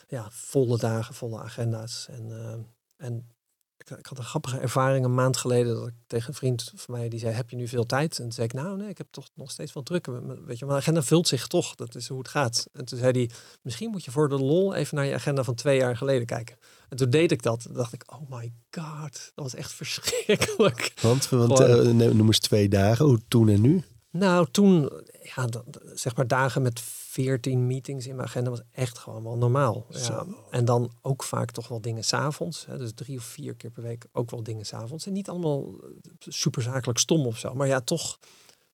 ja, 0.09 0.29
volle 0.31 0.79
dagen, 0.79 1.15
volle 1.15 1.39
agenda's. 1.39 2.07
En, 2.09 2.31
eh, 2.31 3.07
en 3.07 3.29
ik, 3.77 3.99
ik 3.99 4.07
had 4.07 4.19
een 4.19 4.25
grappige 4.25 4.59
ervaring 4.59 5.05
een 5.05 5.15
maand 5.15 5.37
geleden 5.37 5.75
dat 5.75 5.87
ik 5.87 5.95
tegen 6.07 6.29
een 6.29 6.35
vriend 6.35 6.73
van 6.75 6.95
mij 6.95 7.09
die 7.09 7.19
zei: 7.19 7.35
Heb 7.35 7.51
je 7.51 7.57
nu 7.57 7.69
veel 7.69 7.87
tijd? 7.87 8.17
En 8.17 8.23
toen 8.23 8.33
zei 8.33 8.47
ik: 8.47 8.53
Nou, 8.53 8.77
nee, 8.77 8.89
ik 8.89 8.99
heb 8.99 9.07
toch 9.11 9.29
nog 9.35 9.51
steeds 9.51 9.73
wel 9.73 9.83
druk. 9.83 10.07
Weet 10.47 10.59
je, 10.59 10.67
mijn 10.67 10.79
agenda 10.79 11.03
vult 11.03 11.29
zich 11.29 11.47
toch. 11.47 11.75
Dat 11.75 11.95
is 11.95 12.09
hoe 12.09 12.19
het 12.19 12.29
gaat. 12.29 12.67
En 12.73 12.85
toen 12.85 12.99
zei 12.99 13.13
hij: 13.13 13.31
Misschien 13.63 13.91
moet 13.91 14.05
je 14.05 14.11
voor 14.11 14.29
de 14.29 14.39
lol 14.39 14.75
even 14.75 14.97
naar 14.97 15.07
je 15.07 15.15
agenda 15.15 15.45
van 15.45 15.55
twee 15.55 15.79
jaar 15.79 15.97
geleden 15.97 16.27
kijken. 16.27 16.57
En 16.89 16.97
toen 16.97 17.11
deed 17.11 17.33
ik 17.33 17.43
dat. 17.43 17.63
Toen 17.63 17.75
dacht 17.75 17.93
ik: 17.93 18.13
Oh 18.13 18.31
my 18.31 18.53
god, 18.71 19.13
dat 19.13 19.45
was 19.45 19.55
echt 19.55 19.73
verschrikkelijk. 19.83 20.93
Want, 21.01 21.29
want 21.29 21.61
uh, 21.61 21.93
noem 21.93 22.27
eens 22.27 22.39
twee 22.39 22.69
dagen, 22.69 23.05
hoe 23.05 23.21
toen 23.29 23.49
en 23.49 23.61
nu? 23.61 23.85
Nou, 24.19 24.47
toen, 24.51 24.91
ja, 25.23 25.49
zeg 25.95 26.17
maar 26.17 26.27
dagen 26.27 26.63
met 26.63 26.81
14 26.81 27.67
meetings 27.67 28.07
in 28.07 28.17
mijn 28.17 28.29
agenda 28.29 28.51
was 28.51 28.63
echt 28.71 28.99
gewoon 28.99 29.23
wel 29.23 29.37
normaal. 29.37 29.87
Ja. 29.89 30.27
En 30.51 30.65
dan 30.65 30.93
ook 31.03 31.23
vaak 31.23 31.51
toch 31.51 31.69
wel 31.69 31.81
dingen 31.81 32.05
s'avonds. 32.05 32.67
Dus 32.79 32.93
drie 32.95 33.19
of 33.19 33.25
vier 33.25 33.55
keer 33.55 33.71
per 33.71 33.83
week 33.83 34.07
ook 34.13 34.31
wel 34.31 34.43
dingen 34.43 34.67
s'avonds. 34.67 35.07
En 35.07 35.13
niet 35.13 35.29
allemaal 35.29 35.65
eh, 35.65 35.89
super 36.19 36.63
zakelijk 36.63 36.99
stom 36.99 37.27
of 37.27 37.39
zo. 37.39 37.55
Maar 37.55 37.67
ja, 37.67 37.81
toch, 37.81 38.19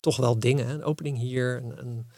toch 0.00 0.16
wel 0.16 0.38
dingen. 0.38 0.68
Een 0.68 0.84
opening 0.84 1.18
hier, 1.18 1.56
een, 1.56 1.78
een 1.78 2.10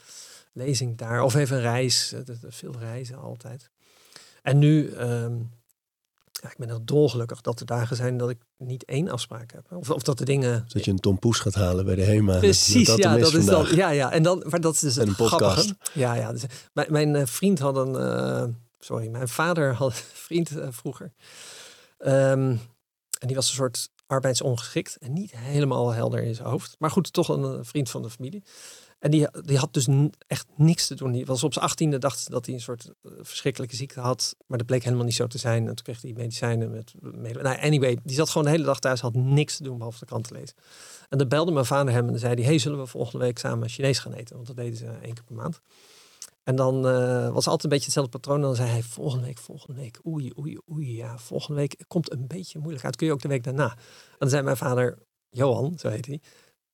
lezing 0.52 0.97
daar. 0.97 1.23
Of 1.23 1.35
even 1.35 1.57
een 1.57 1.62
reis. 1.62 2.14
Veel 2.49 2.75
reizen 2.79 3.19
altijd. 3.19 3.71
En 4.43 4.59
nu... 4.59 4.91
Ehm, 4.91 5.41
ja, 6.42 6.50
ik 6.50 6.56
ben 6.56 6.68
heel 6.68 6.84
dolgelukkig 6.84 7.40
dat 7.40 7.60
er 7.60 7.66
dagen 7.66 7.96
zijn 7.96 8.16
dat 8.16 8.30
ik 8.30 8.38
niet 8.56 8.84
één 8.84 9.08
afspraak 9.08 9.52
heb. 9.52 9.72
Of, 9.72 9.90
of 9.90 10.02
dat 10.02 10.18
de 10.18 10.24
dingen... 10.24 10.64
Dat 10.68 10.84
je 10.84 10.90
een 10.90 11.00
tompoes 11.00 11.38
gaat 11.38 11.54
halen 11.54 11.84
bij 11.84 11.94
de 11.94 12.04
HEMA. 12.04 12.38
Precies, 12.38 12.86
dat 12.86 12.98
ja, 12.98 13.16
dat 13.16 13.34
is 13.34 13.46
dan, 13.46 13.66
ja, 13.74 13.90
ja. 13.90 14.12
En 14.12 14.22
dan, 14.22 14.44
maar 14.48 14.60
dat 14.60 14.74
is 14.74 14.80
dus 14.80 14.96
een 14.96 15.14
podcast. 15.14 15.74
Ja, 15.92 16.14
ja. 16.14 16.32
Dus, 16.32 16.42
mijn, 16.72 16.92
mijn 16.92 17.14
uh, 17.14 17.26
vriend 17.26 17.58
had 17.58 17.76
een... 17.76 17.92
Uh, 17.92 18.44
sorry, 18.78 19.08
mijn 19.08 19.28
vader 19.28 19.74
had 19.74 19.90
een 19.90 19.96
vriend 20.12 20.50
uh, 20.50 20.66
vroeger. 20.70 21.12
Um, 21.98 22.60
en 23.18 23.26
die 23.26 23.36
was 23.36 23.48
een 23.48 23.54
soort 23.54 23.90
arbeidsongeschikt 24.06 24.96
en 24.98 25.12
niet 25.12 25.36
helemaal 25.36 25.90
helder 25.90 26.22
in 26.22 26.34
zijn 26.34 26.48
hoofd. 26.48 26.76
Maar 26.78 26.90
goed, 26.90 27.12
toch 27.12 27.28
een 27.28 27.64
vriend 27.64 27.90
van 27.90 28.02
de 28.02 28.10
familie. 28.10 28.42
En 29.02 29.11
die, 29.11 29.28
die 29.44 29.59
had 29.59 29.75
dus 29.75 29.88
echt 30.26 30.47
niks 30.56 30.87
te 30.87 30.94
doen. 30.94 31.12
Die 31.12 31.26
was 31.26 31.44
op 31.44 31.52
zijn 31.52 31.64
achttiende, 31.64 31.99
dacht 31.99 32.30
dat 32.30 32.47
hij 32.47 32.54
een 32.54 32.61
soort 32.61 32.90
uh, 33.02 33.12
verschrikkelijke 33.21 33.76
ziekte 33.76 34.00
had. 34.00 34.37
Maar 34.47 34.59
dat 34.59 34.66
bleek 34.66 34.85
helemaal 34.85 35.04
niet 35.04 35.14
zo 35.14 35.26
te 35.26 35.38
zijn. 35.38 35.68
En 35.68 35.75
toen 35.75 35.85
kreeg 35.85 36.02
hij 36.02 36.12
medicijnen 36.12 36.71
met... 36.71 36.94
Nou, 37.42 37.61
anyway, 37.61 37.99
die 38.02 38.16
zat 38.16 38.28
gewoon 38.28 38.44
de 38.44 38.52
hele 38.52 38.64
dag 38.64 38.78
thuis, 38.78 39.00
had 39.00 39.14
niks 39.14 39.56
te 39.56 39.62
doen 39.62 39.76
behalve 39.76 39.99
de 39.99 40.06
krant 40.06 40.30
lezen. 40.30 40.56
En 41.09 41.18
dan 41.18 41.28
belde 41.28 41.52
mijn 41.52 41.64
vader 41.64 41.94
hem 41.94 42.09
en 42.09 42.18
zei 42.18 42.35
hij... 42.35 42.44
hey, 42.44 42.59
zullen 42.59 42.78
we 42.78 42.87
volgende 42.87 43.25
week 43.25 43.38
samen 43.38 43.68
Chinees 43.68 43.99
gaan 43.99 44.12
eten? 44.12 44.35
Want 44.35 44.47
dat 44.47 44.56
deden 44.56 44.76
ze 44.76 44.87
één 44.87 45.14
keer 45.14 45.25
per 45.25 45.37
maand. 45.37 45.61
En 46.44 46.56
dan 46.56 46.87
uh, 46.87 47.28
was 47.28 47.47
altijd 47.47 47.64
een 47.64 47.68
beetje 47.68 47.85
hetzelfde 47.85 48.18
patroon. 48.18 48.37
En 48.37 48.42
dan 48.42 48.56
zei 48.56 48.68
hij, 48.68 48.82
volgende 48.82 49.26
week, 49.26 49.38
volgende 49.38 49.80
week, 49.80 50.00
oei, 50.06 50.32
oei, 50.38 50.59
oei. 50.71 50.97
Ja, 50.97 51.18
volgende 51.18 51.61
week 51.61 51.85
komt 51.88 52.12
een 52.12 52.26
beetje 52.26 52.59
moeilijk 52.59 52.85
uit. 52.85 52.97
Kun 52.97 53.06
je 53.06 53.12
ook 53.12 53.23
de 53.23 53.28
week 53.28 53.44
daarna? 53.44 53.71
En 53.71 54.16
dan 54.18 54.28
zei 54.28 54.42
mijn 54.42 54.56
vader, 54.56 54.99
Johan, 55.30 55.78
zo 55.78 55.88
heet 55.88 56.06
hij... 56.06 56.21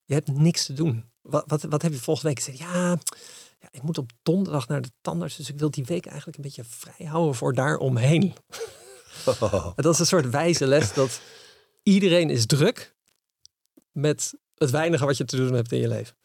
Je 0.09 0.15
hebt 0.15 0.33
niks 0.33 0.67
te 0.67 0.73
doen 0.73 1.05
wat, 1.21 1.45
wat, 1.47 1.63
wat 1.63 1.83
heb 1.83 1.93
je 1.93 1.99
volgende 1.99 2.29
week? 2.29 2.41
Zei, 2.41 2.57
ja, 2.57 2.99
ja, 3.61 3.69
ik 3.71 3.83
moet 3.83 3.99
op 3.99 4.11
donderdag 4.23 4.69
naar 4.69 4.83
de 4.83 4.91
tandarts. 5.01 5.37
Dus 5.37 5.49
ik 5.49 5.59
wil 5.59 5.71
die 5.71 5.85
week 5.85 6.07
eigenlijk 6.07 6.37
een 6.37 6.43
beetje 6.43 6.65
vrij 6.65 7.07
houden 7.07 7.35
voor 7.35 7.55
daaromheen. 7.55 8.35
Oh. 9.27 9.67
dat 9.77 9.95
is 9.95 9.99
een 9.99 10.07
soort 10.07 10.31
wijze 10.31 10.67
les 10.67 10.93
dat 10.93 11.21
iedereen 11.83 12.31
is 12.31 12.47
druk 12.47 12.95
met 13.93 14.35
het 14.55 14.71
weinige 14.71 15.05
wat 15.05 15.17
je 15.17 15.25
te 15.25 15.37
doen 15.37 15.53
hebt 15.53 15.73
in 15.73 15.79
je 15.79 15.89
leven. 15.89 16.17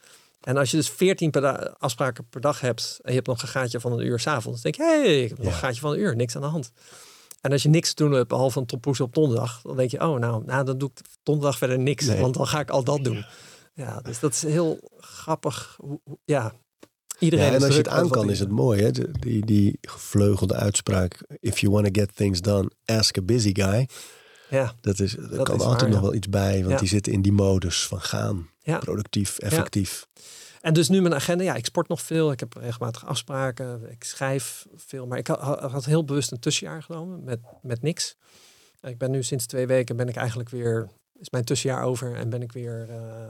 En 0.42 0.58
als 0.58 0.72
je 0.72 0.78
dus 0.78 0.90
14 0.90 1.32
per 1.32 1.70
afspraken 1.70 2.30
per 2.30 2.42
dag 2.42 2.60
hebt 2.60 3.00
en 3.02 3.10
je 3.10 3.16
hebt 3.16 3.28
nog 3.28 3.42
een 3.42 3.48
gaatje 3.48 3.80
van 3.80 3.92
een 3.92 4.06
uur 4.06 4.20
s'avonds, 4.20 4.62
denk 4.62 4.76
je, 4.76 4.84
hé, 4.84 5.00
hey, 5.00 5.24
ik 5.24 5.30
heb 5.30 5.38
nog 5.38 5.48
een 5.48 5.54
gaatje 5.54 5.82
van 5.82 5.92
een 5.92 6.00
uur, 6.00 6.16
niks 6.16 6.36
aan 6.36 6.42
de 6.42 6.48
hand. 6.48 6.72
En 7.42 7.52
als 7.52 7.64
je 7.64 7.70
niks 7.70 7.94
te 7.94 8.04
doen 8.04 8.14
hebt, 8.14 8.28
behalve 8.28 8.60
een 8.60 8.66
toppoes 8.66 9.00
op 9.00 9.14
donderdag, 9.14 9.62
dan 9.62 9.78
denk 9.78 9.92
je, 9.92 10.02
oh 10.02 10.20
nou, 10.20 10.44
nou 10.46 10.66
dan 10.66 10.78
doe 10.78 10.90
ik 10.96 11.06
donderdag 11.24 11.58
verder 11.58 11.80
niks, 11.80 12.06
want 12.06 12.34
dan 12.34 12.48
ga 12.48 12.60
ik 12.60 12.70
al 12.70 12.84
dat 12.84 13.04
doen. 13.04 13.26
Ja, 13.74 14.02
dus 14.02 14.20
dat 14.20 14.34
is 14.34 14.42
heel 14.42 14.80
grappig. 14.98 15.80
Ja, 16.26 16.54
iedereen. 17.20 17.46
Ja, 17.46 17.54
en 17.54 17.64
als 17.64 17.72
je 17.72 17.78
het 17.78 17.88
aan 17.88 18.10
kan, 18.10 18.30
is 18.30 18.40
het 18.40 18.50
mooi. 18.50 18.82
Hè? 18.82 18.92
Die, 18.92 19.46
die 19.46 19.78
gevleugelde 19.82 20.56
uitspraak: 20.56 21.26
If 21.40 21.60
you 21.60 21.74
want 21.74 21.86
to 21.86 22.02
get 22.02 22.16
things 22.16 22.42
done, 22.42 22.72
ask 22.86 23.18
a 23.18 23.22
busy 23.22 23.54
guy. 23.54 23.88
Ja, 24.50 24.76
dat 24.82 25.00
is, 25.00 25.18
er 25.18 25.30
dat 25.30 25.48
kan 25.48 25.62
altijd 25.62 25.92
nog 25.92 26.02
wel 26.02 26.14
iets 26.14 26.30
bij, 26.30 26.66
want 26.66 26.80
die 26.80 26.88
zitten 26.88 27.14
in 27.14 27.22
die 27.22 27.32
modus 27.32 27.88
van 27.88 28.02
gaan. 28.02 28.50
Ja. 28.60 28.78
Productief, 28.78 29.38
effectief. 29.38 30.08
En 30.62 30.74
dus 30.74 30.90
nu 30.90 31.02
mijn 31.02 31.14
agenda, 31.14 31.44
ja, 31.44 31.56
ik 31.56 31.66
sport 31.66 31.88
nog 31.88 32.02
veel. 32.02 32.32
Ik 32.32 32.40
heb 32.40 32.54
regelmatig 32.54 33.06
afspraken. 33.06 33.92
Ik 33.92 34.04
schrijf 34.04 34.66
veel. 34.76 35.08
Maar 35.08 35.18
ik 35.18 35.28
had, 35.28 35.40
had 35.72 35.86
heel 35.86 36.06
bewust 36.06 36.32
een 36.32 36.40
tussenjaar 36.40 36.84
genomen 36.84 37.24
met, 37.24 37.40
met 37.62 37.82
niks. 37.82 38.16
Ik 38.82 38.98
ben 38.98 39.12
nu 39.12 39.24
sinds 39.24 39.46
twee 39.46 39.68
weken 39.68 39.96
ben 39.96 40.08
ik 40.08 40.16
eigenlijk 40.16 40.50
weer, 40.50 40.90
is 41.20 41.30
mijn 41.30 41.44
tussenjaar 41.44 41.84
over 41.84 42.16
en 42.16 42.30
ben 42.30 42.42
ik 42.42 42.52
weer 42.52 42.88
uh, 42.90 43.28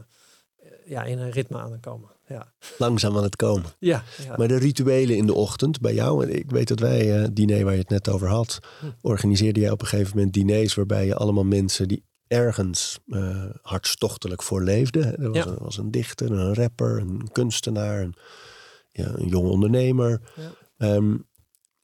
ja, 0.86 1.04
in 1.04 1.20
een 1.20 1.32
ritme 1.32 1.58
aan 1.58 1.72
het 1.72 1.82
komen. 1.82 2.10
Ja. 2.28 2.54
Langzaam 2.78 3.18
aan 3.18 3.24
het 3.24 3.36
komen. 3.36 3.70
Ja, 3.80 4.04
ja, 4.26 4.38
Maar 4.38 4.48
de 4.48 4.58
rituelen 4.58 5.16
in 5.16 5.26
de 5.26 5.34
ochtend 5.34 5.82
bij 5.82 5.94
jou, 5.94 6.28
ik 6.28 6.52
weet 6.52 6.68
dat 6.68 6.80
wij, 6.80 7.22
uh, 7.22 7.28
diner 7.34 7.64
waar 7.64 7.74
je 7.74 7.80
het 7.80 7.90
net 7.90 8.10
over 8.10 8.28
had, 8.28 8.60
hm. 8.80 8.86
organiseerde 9.02 9.60
jij 9.60 9.72
op 9.72 9.82
een 9.82 9.88
gegeven 9.88 10.16
moment 10.16 10.34
diners 10.34 10.74
waarbij 10.74 11.06
je 11.06 11.16
allemaal 11.16 11.46
mensen 11.46 11.88
die 11.88 12.04
ergens 12.28 13.00
uh, 13.06 13.46
hartstochtelijk 13.62 14.44
voor 14.44 14.64
leefden. 14.64 15.18
Er 15.20 15.32
was, 15.32 15.44
ja. 15.44 15.52
een, 15.52 15.58
was, 15.58 15.78
een, 15.78 15.92
dichter, 15.92 16.32
een 16.32 16.54
rapper, 16.54 17.00
een 17.00 17.30
kunstenaar, 17.32 18.02
een, 18.02 18.16
ja, 18.92 19.12
een 19.16 19.28
jonge 19.28 19.50
ondernemer. 19.50 20.22
Um, 20.78 21.26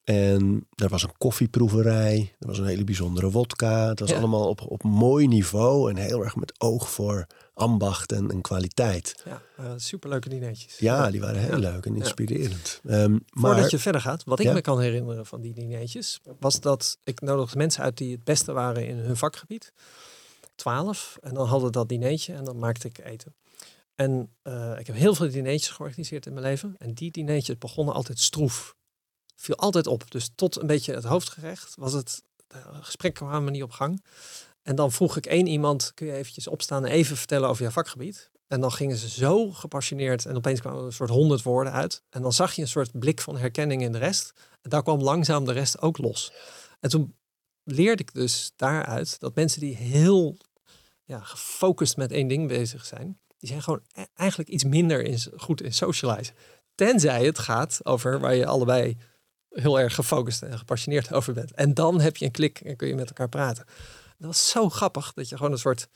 en 0.04 0.68
er 0.76 0.90
was 0.90 1.04
een 1.04 1.18
koffieproeverij, 1.18 2.36
er 2.40 2.48
was 2.48 2.58
een 2.58 2.66
hele 2.66 2.84
bijzondere 2.84 3.32
wodka. 3.32 3.90
Het 3.90 4.00
was 4.00 4.14
allemaal 4.14 4.48
op, 4.50 4.62
op 4.68 4.84
mooi 4.84 5.28
niveau 5.28 5.90
en 5.90 5.98
heel 5.98 6.24
erg 6.24 6.36
met 6.36 6.54
oog 6.58 6.92
voor 6.92 7.28
ambacht 7.60 8.12
en, 8.12 8.32
en 8.32 8.42
kwaliteit. 8.42 9.24
Ja, 9.26 9.42
uh, 9.60 9.72
superleuke 9.78 10.30
dinertjes. 10.30 10.78
Ja, 10.78 11.12
die 11.12 11.20
waren 11.20 11.42
heel 11.42 11.58
leuk 11.58 11.86
en 11.86 11.96
inspirerend. 11.96 12.80
Ja. 12.84 13.02
Um, 13.02 13.26
maar, 13.30 13.54
Voordat 13.54 13.72
je 13.72 13.80
verder 13.80 14.02
gaat, 14.02 14.24
wat 14.24 14.40
ik 14.40 14.54
me 14.54 14.62
kan 14.62 14.80
herinneren 14.80 15.26
van 15.26 15.42
die 15.42 15.54
dinertjes, 15.54 16.20
was 16.40 16.60
dat 16.60 16.98
ik 17.04 17.22
nodigde 17.22 17.58
mensen 17.58 17.84
uit 17.84 17.98
die 17.98 18.12
het 18.12 18.24
beste 18.24 18.52
waren 18.52 18.88
in 18.88 18.98
hun 18.98 19.18
vakgebied. 19.18 19.74
Twaalf. 20.56 21.18
En 21.22 21.34
dan 21.34 21.48
hadden 21.48 21.66
we 21.66 21.72
dat 21.72 21.90
dinertje 21.90 22.34
en 22.34 22.44
dan 22.44 22.60
maakte 22.60 22.88
ik 22.88 22.98
eten. 23.06 23.36
En 23.96 24.36
uh, 24.44 24.80
ik 24.80 24.88
heb 24.88 24.96
heel 24.96 25.16
veel 25.16 25.30
dinertjes 25.30 25.70
georganiseerd 25.70 26.26
in 26.26 26.34
mijn 26.34 26.46
leven. 26.46 26.76
En 26.78 26.94
die 26.94 27.12
dinertjes 27.12 27.58
begonnen 27.58 27.94
altijd 27.94 28.20
stroef. 28.20 28.76
Viel 29.36 29.56
altijd 29.56 29.88
op. 29.88 30.12
Dus 30.12 30.30
tot 30.36 30.62
een 30.62 30.68
beetje 30.68 30.94
het 30.94 31.04
hoofdgerecht 31.04 31.76
was 31.76 31.94
het, 31.94 32.24
de 32.48 32.58
gesprekken 32.82 33.28
kwamen 33.28 33.52
niet 33.52 33.64
op 33.64 33.72
gang. 33.72 34.04
En 34.70 34.76
dan 34.76 34.92
vroeg 34.92 35.18
ik 35.18 35.26
één 35.26 35.48
iemand, 35.48 35.92
kun 35.94 36.08
je 36.08 36.14
eventjes 36.14 36.48
opstaan 36.48 36.86
en 36.86 36.92
even 36.92 37.18
vertellen 37.18 37.50
over 37.50 37.62
jouw 37.62 37.72
vakgebied? 37.72 38.32
En 38.48 38.62
dan 38.62 38.72
gingen 38.72 38.98
ze 38.98 39.10
zo 39.10 39.52
gepassioneerd 39.52 40.26
en 40.26 40.36
opeens 40.36 40.60
kwamen 40.60 40.80
er 40.80 40.86
een 40.86 40.92
soort 40.94 41.10
honderd 41.10 41.44
woorden 41.44 41.74
uit. 41.74 42.04
En 42.10 42.22
dan 42.22 42.34
zag 42.34 42.54
je 42.54 42.62
een 42.62 42.68
soort 42.68 43.00
blik 43.00 43.22
van 43.22 43.38
herkenning 43.38 43.82
in 43.82 43.92
de 43.92 43.98
rest. 43.98 44.34
En 44.62 44.70
daar 44.70 44.84
kwam 44.84 45.02
langzaam 45.02 45.46
de 45.46 45.52
rest 45.52 45.82
ook 45.82 45.98
los. 45.98 46.34
En 46.80 46.90
toen 46.90 47.16
leerde 47.64 48.02
ik 48.02 48.14
dus 48.14 48.52
daaruit 48.56 49.20
dat 49.20 49.36
mensen 49.36 49.60
die 49.60 49.76
heel 49.76 50.38
ja, 51.04 51.20
gefocust 51.20 51.98
met 51.98 52.12
één 52.12 52.28
ding 52.28 52.48
bezig 52.48 52.86
zijn, 52.86 53.20
die 53.38 53.50
zijn 53.50 53.62
gewoon 53.62 53.82
e-, 53.94 54.04
eigenlijk 54.16 54.50
iets 54.50 54.64
minder 54.64 55.04
in, 55.04 55.20
goed 55.38 55.62
in 55.62 55.74
socializen. 55.74 56.36
Tenzij 56.76 57.26
het 57.26 57.40
gaat 57.40 57.80
over 57.84 58.20
waar 58.20 58.36
je 58.36 58.46
allebei 58.46 58.98
heel 59.50 59.80
erg 59.80 59.96
gefocust 59.96 60.42
en 60.42 60.58
gepassioneerd 60.58 61.14
over 61.14 61.34
bent. 61.34 61.52
En 61.52 61.74
dan 61.74 62.02
heb 62.02 62.18
je 62.18 62.26
een 62.26 62.32
klik 62.32 62.60
en 62.60 62.76
kun 62.76 62.88
je 62.88 62.96
met 62.96 63.08
elkaar 63.08 63.30
praten. 63.30 63.66
Dat 64.20 64.28
was 64.28 64.50
zo 64.50 64.70
grappig 64.70 65.14
dat 65.14 65.30
je 65.30 65.38
gewoon 65.38 65.52
een 65.52 65.58
soort 65.58 65.88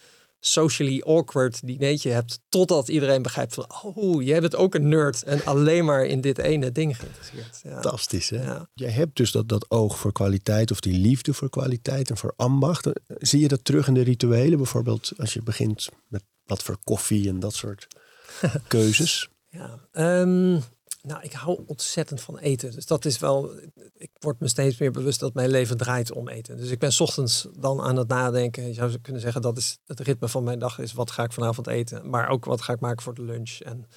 socially 0.45 1.01
awkward 1.01 1.67
dinertje 1.67 2.09
hebt. 2.09 2.39
Totdat 2.49 2.87
iedereen 2.87 3.21
begrijpt 3.21 3.53
van, 3.53 3.65
oh, 3.83 4.23
jij 4.23 4.41
bent 4.41 4.55
ook 4.55 4.75
een 4.75 4.87
nerd 4.87 5.23
en 5.23 5.45
alleen 5.45 5.85
maar 5.85 6.05
in 6.05 6.21
dit 6.21 6.37
ene 6.37 6.71
ding 6.71 6.97
geïnteresseerd. 6.97 7.59
Ja. 7.63 7.71
Fantastisch, 7.71 8.29
hè? 8.29 8.43
Ja. 8.43 8.69
Jij 8.73 8.91
hebt 8.91 9.15
dus 9.15 9.31
dat, 9.31 9.49
dat 9.49 9.71
oog 9.71 9.97
voor 9.97 10.11
kwaliteit 10.11 10.71
of 10.71 10.79
die 10.79 10.97
liefde 10.97 11.33
voor 11.33 11.49
kwaliteit 11.49 12.09
en 12.09 12.17
voor 12.17 12.33
ambacht. 12.35 12.89
Zie 13.05 13.39
je 13.39 13.47
dat 13.47 13.65
terug 13.65 13.87
in 13.87 13.93
de 13.93 14.01
rituelen? 14.01 14.57
Bijvoorbeeld 14.57 15.11
als 15.17 15.33
je 15.33 15.43
begint 15.43 15.89
met 16.07 16.23
wat 16.45 16.63
voor 16.63 16.77
koffie 16.83 17.29
en 17.29 17.39
dat 17.39 17.53
soort 17.53 17.87
keuzes? 18.67 19.29
Ja, 19.49 19.79
um, 19.91 20.63
nou, 21.07 21.21
ik 21.21 21.33
hou 21.33 21.63
ontzettend 21.65 22.21
van 22.21 22.37
eten. 22.37 22.71
Dus 22.71 22.85
dat 22.85 23.05
is 23.05 23.19
wel. 23.19 23.51
Ik 23.93 24.11
word 24.19 24.39
me 24.39 24.47
steeds 24.47 24.77
meer 24.77 24.91
bewust 24.91 25.19
dat 25.19 25.33
mijn 25.33 25.49
leven 25.49 25.77
draait 25.77 26.11
om 26.11 26.27
eten. 26.27 26.57
Dus 26.57 26.69
ik 26.69 26.79
ben 26.79 26.99
ochtends 26.99 27.47
dan 27.59 27.81
aan 27.81 27.95
het 27.95 28.07
nadenken. 28.07 28.67
Je 28.67 28.73
zou 28.73 28.97
kunnen 28.97 29.21
zeggen 29.21 29.41
dat 29.41 29.57
is 29.57 29.77
het 29.85 29.99
ritme 29.99 30.27
van 30.27 30.43
mijn 30.43 30.59
dag 30.59 30.79
is. 30.79 30.93
Wat 30.93 31.11
ga 31.11 31.23
ik 31.23 31.31
vanavond 31.31 31.67
eten? 31.67 32.09
Maar 32.09 32.29
ook 32.29 32.45
wat 32.45 32.61
ga 32.61 32.73
ik 32.73 32.79
maken 32.79 33.03
voor 33.03 33.13
de 33.13 33.21
lunch? 33.21 33.59
En, 33.59 33.87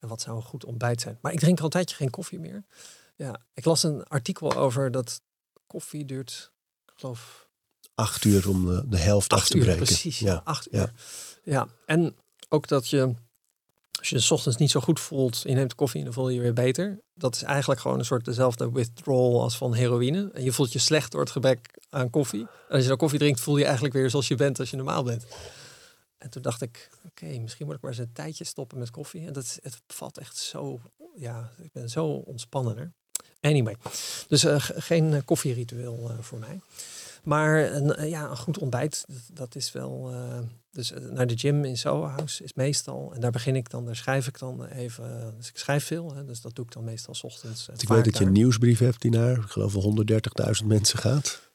en 0.00 0.08
wat 0.08 0.20
zou 0.20 0.36
een 0.36 0.42
goed 0.42 0.64
ontbijt 0.64 1.00
zijn? 1.00 1.18
Maar 1.20 1.32
ik 1.32 1.38
drink 1.38 1.58
al 1.58 1.64
een 1.64 1.70
tijdje 1.70 1.96
geen 1.96 2.10
koffie 2.10 2.38
meer. 2.38 2.64
Ja, 3.16 3.40
ik 3.54 3.64
las 3.64 3.82
een 3.82 4.04
artikel 4.04 4.54
over 4.54 4.90
dat 4.90 5.20
koffie 5.66 6.04
duurt, 6.04 6.52
ik 6.86 6.92
geloof. 6.96 7.48
Acht 7.94 8.24
uur 8.24 8.48
om 8.48 8.66
de, 8.66 8.88
de 8.88 8.98
helft 8.98 9.32
af 9.32 9.46
te 9.46 9.56
uur, 9.56 9.62
breken. 9.62 9.84
Precies, 9.84 10.18
ja, 10.18 10.40
acht 10.44 10.72
uur. 10.72 10.80
Ja. 10.80 10.92
ja, 11.44 11.68
en 11.86 12.16
ook 12.48 12.68
dat 12.68 12.88
je 12.88 13.14
als 14.02 14.10
je 14.10 14.18
s 14.20 14.30
ochtends 14.30 14.58
niet 14.58 14.70
zo 14.70 14.80
goed 14.80 15.00
voelt, 15.00 15.42
je 15.42 15.54
neemt 15.54 15.74
koffie 15.74 15.98
en 15.98 16.04
dan 16.04 16.14
voel 16.14 16.28
je 16.28 16.34
je 16.34 16.40
weer 16.40 16.52
beter. 16.52 17.00
Dat 17.14 17.34
is 17.34 17.42
eigenlijk 17.42 17.80
gewoon 17.80 17.98
een 17.98 18.04
soort 18.04 18.24
dezelfde 18.24 18.70
withdrawal 18.72 19.42
als 19.42 19.56
van 19.56 19.74
heroïne. 19.74 20.30
En 20.32 20.44
je 20.44 20.52
voelt 20.52 20.72
je 20.72 20.78
slecht 20.78 21.12
door 21.12 21.20
het 21.20 21.30
gebrek 21.30 21.78
aan 21.90 22.10
koffie. 22.10 22.40
En 22.40 22.74
als 22.74 22.82
je 22.82 22.88
dan 22.88 22.96
koffie 22.96 23.18
drinkt, 23.18 23.40
voel 23.40 23.56
je 23.56 23.64
eigenlijk 23.64 23.94
weer 23.94 24.10
zoals 24.10 24.28
je 24.28 24.34
bent 24.34 24.58
als 24.58 24.70
je 24.70 24.76
normaal 24.76 25.02
bent. 25.02 25.26
En 26.18 26.30
toen 26.30 26.42
dacht 26.42 26.62
ik, 26.62 26.90
oké, 27.06 27.38
misschien 27.38 27.66
moet 27.66 27.74
ik 27.74 27.80
maar 27.80 27.90
eens 27.90 28.00
een 28.00 28.12
tijdje 28.12 28.44
stoppen 28.44 28.78
met 28.78 28.90
koffie. 28.90 29.26
En 29.26 29.32
dat 29.32 29.58
het 29.62 29.80
valt 29.86 30.18
echt 30.18 30.36
zo, 30.36 30.80
ja, 31.14 31.50
ik 31.62 31.72
ben 31.72 31.88
zo 31.88 32.06
ontspannender. 32.06 32.92
Anyway, 33.40 33.76
dus 34.28 34.44
uh, 34.44 34.56
geen 34.58 35.12
uh, 35.12 35.18
koffieritueel 35.24 36.10
uh, 36.10 36.18
voor 36.20 36.38
mij. 36.38 36.60
Maar 37.22 37.72
een, 37.72 38.08
ja, 38.08 38.30
een 38.30 38.36
goed 38.36 38.58
ontbijt, 38.58 39.04
dat, 39.32 39.54
is 39.54 39.72
wel... 39.72 40.14
dus 40.70 40.92
naar 41.10 41.26
de 41.26 41.38
gym 41.38 41.64
in 41.64 41.76
Soho 41.76 42.06
House 42.06 42.44
is 42.44 42.54
meestal... 42.54 43.12
En 43.14 43.20
daar 43.20 43.30
begin 43.30 43.56
ik 43.56 43.70
dan, 43.70 43.84
daar 43.84 43.96
schrijf 43.96 44.26
ik 44.26 44.38
dan 44.38 44.64
even... 44.64 45.34
dus 45.36 45.48
ik 45.48 45.58
schrijf 45.58 45.84
veel, 45.84 46.14
hè, 46.14 46.24
dus 46.24 46.40
dat 46.40 46.54
doe 46.54 46.64
ik 46.64 46.72
dan 46.72 46.84
meestal 46.84 47.14
s 47.14 47.24
ochtends. 47.24 47.68
ik 47.76 47.88
weet 47.88 48.04
dat 48.04 48.18
je 48.18 48.24
een 48.24 48.32
nieuwsbrief 48.32 48.78
hebt 48.78 49.00
die 49.00 49.10
naar, 49.10 49.36
ik 49.36 49.48
geloof 49.48 49.74
130.000 50.60 50.66
mensen 50.66 50.98
gaat. 50.98 51.50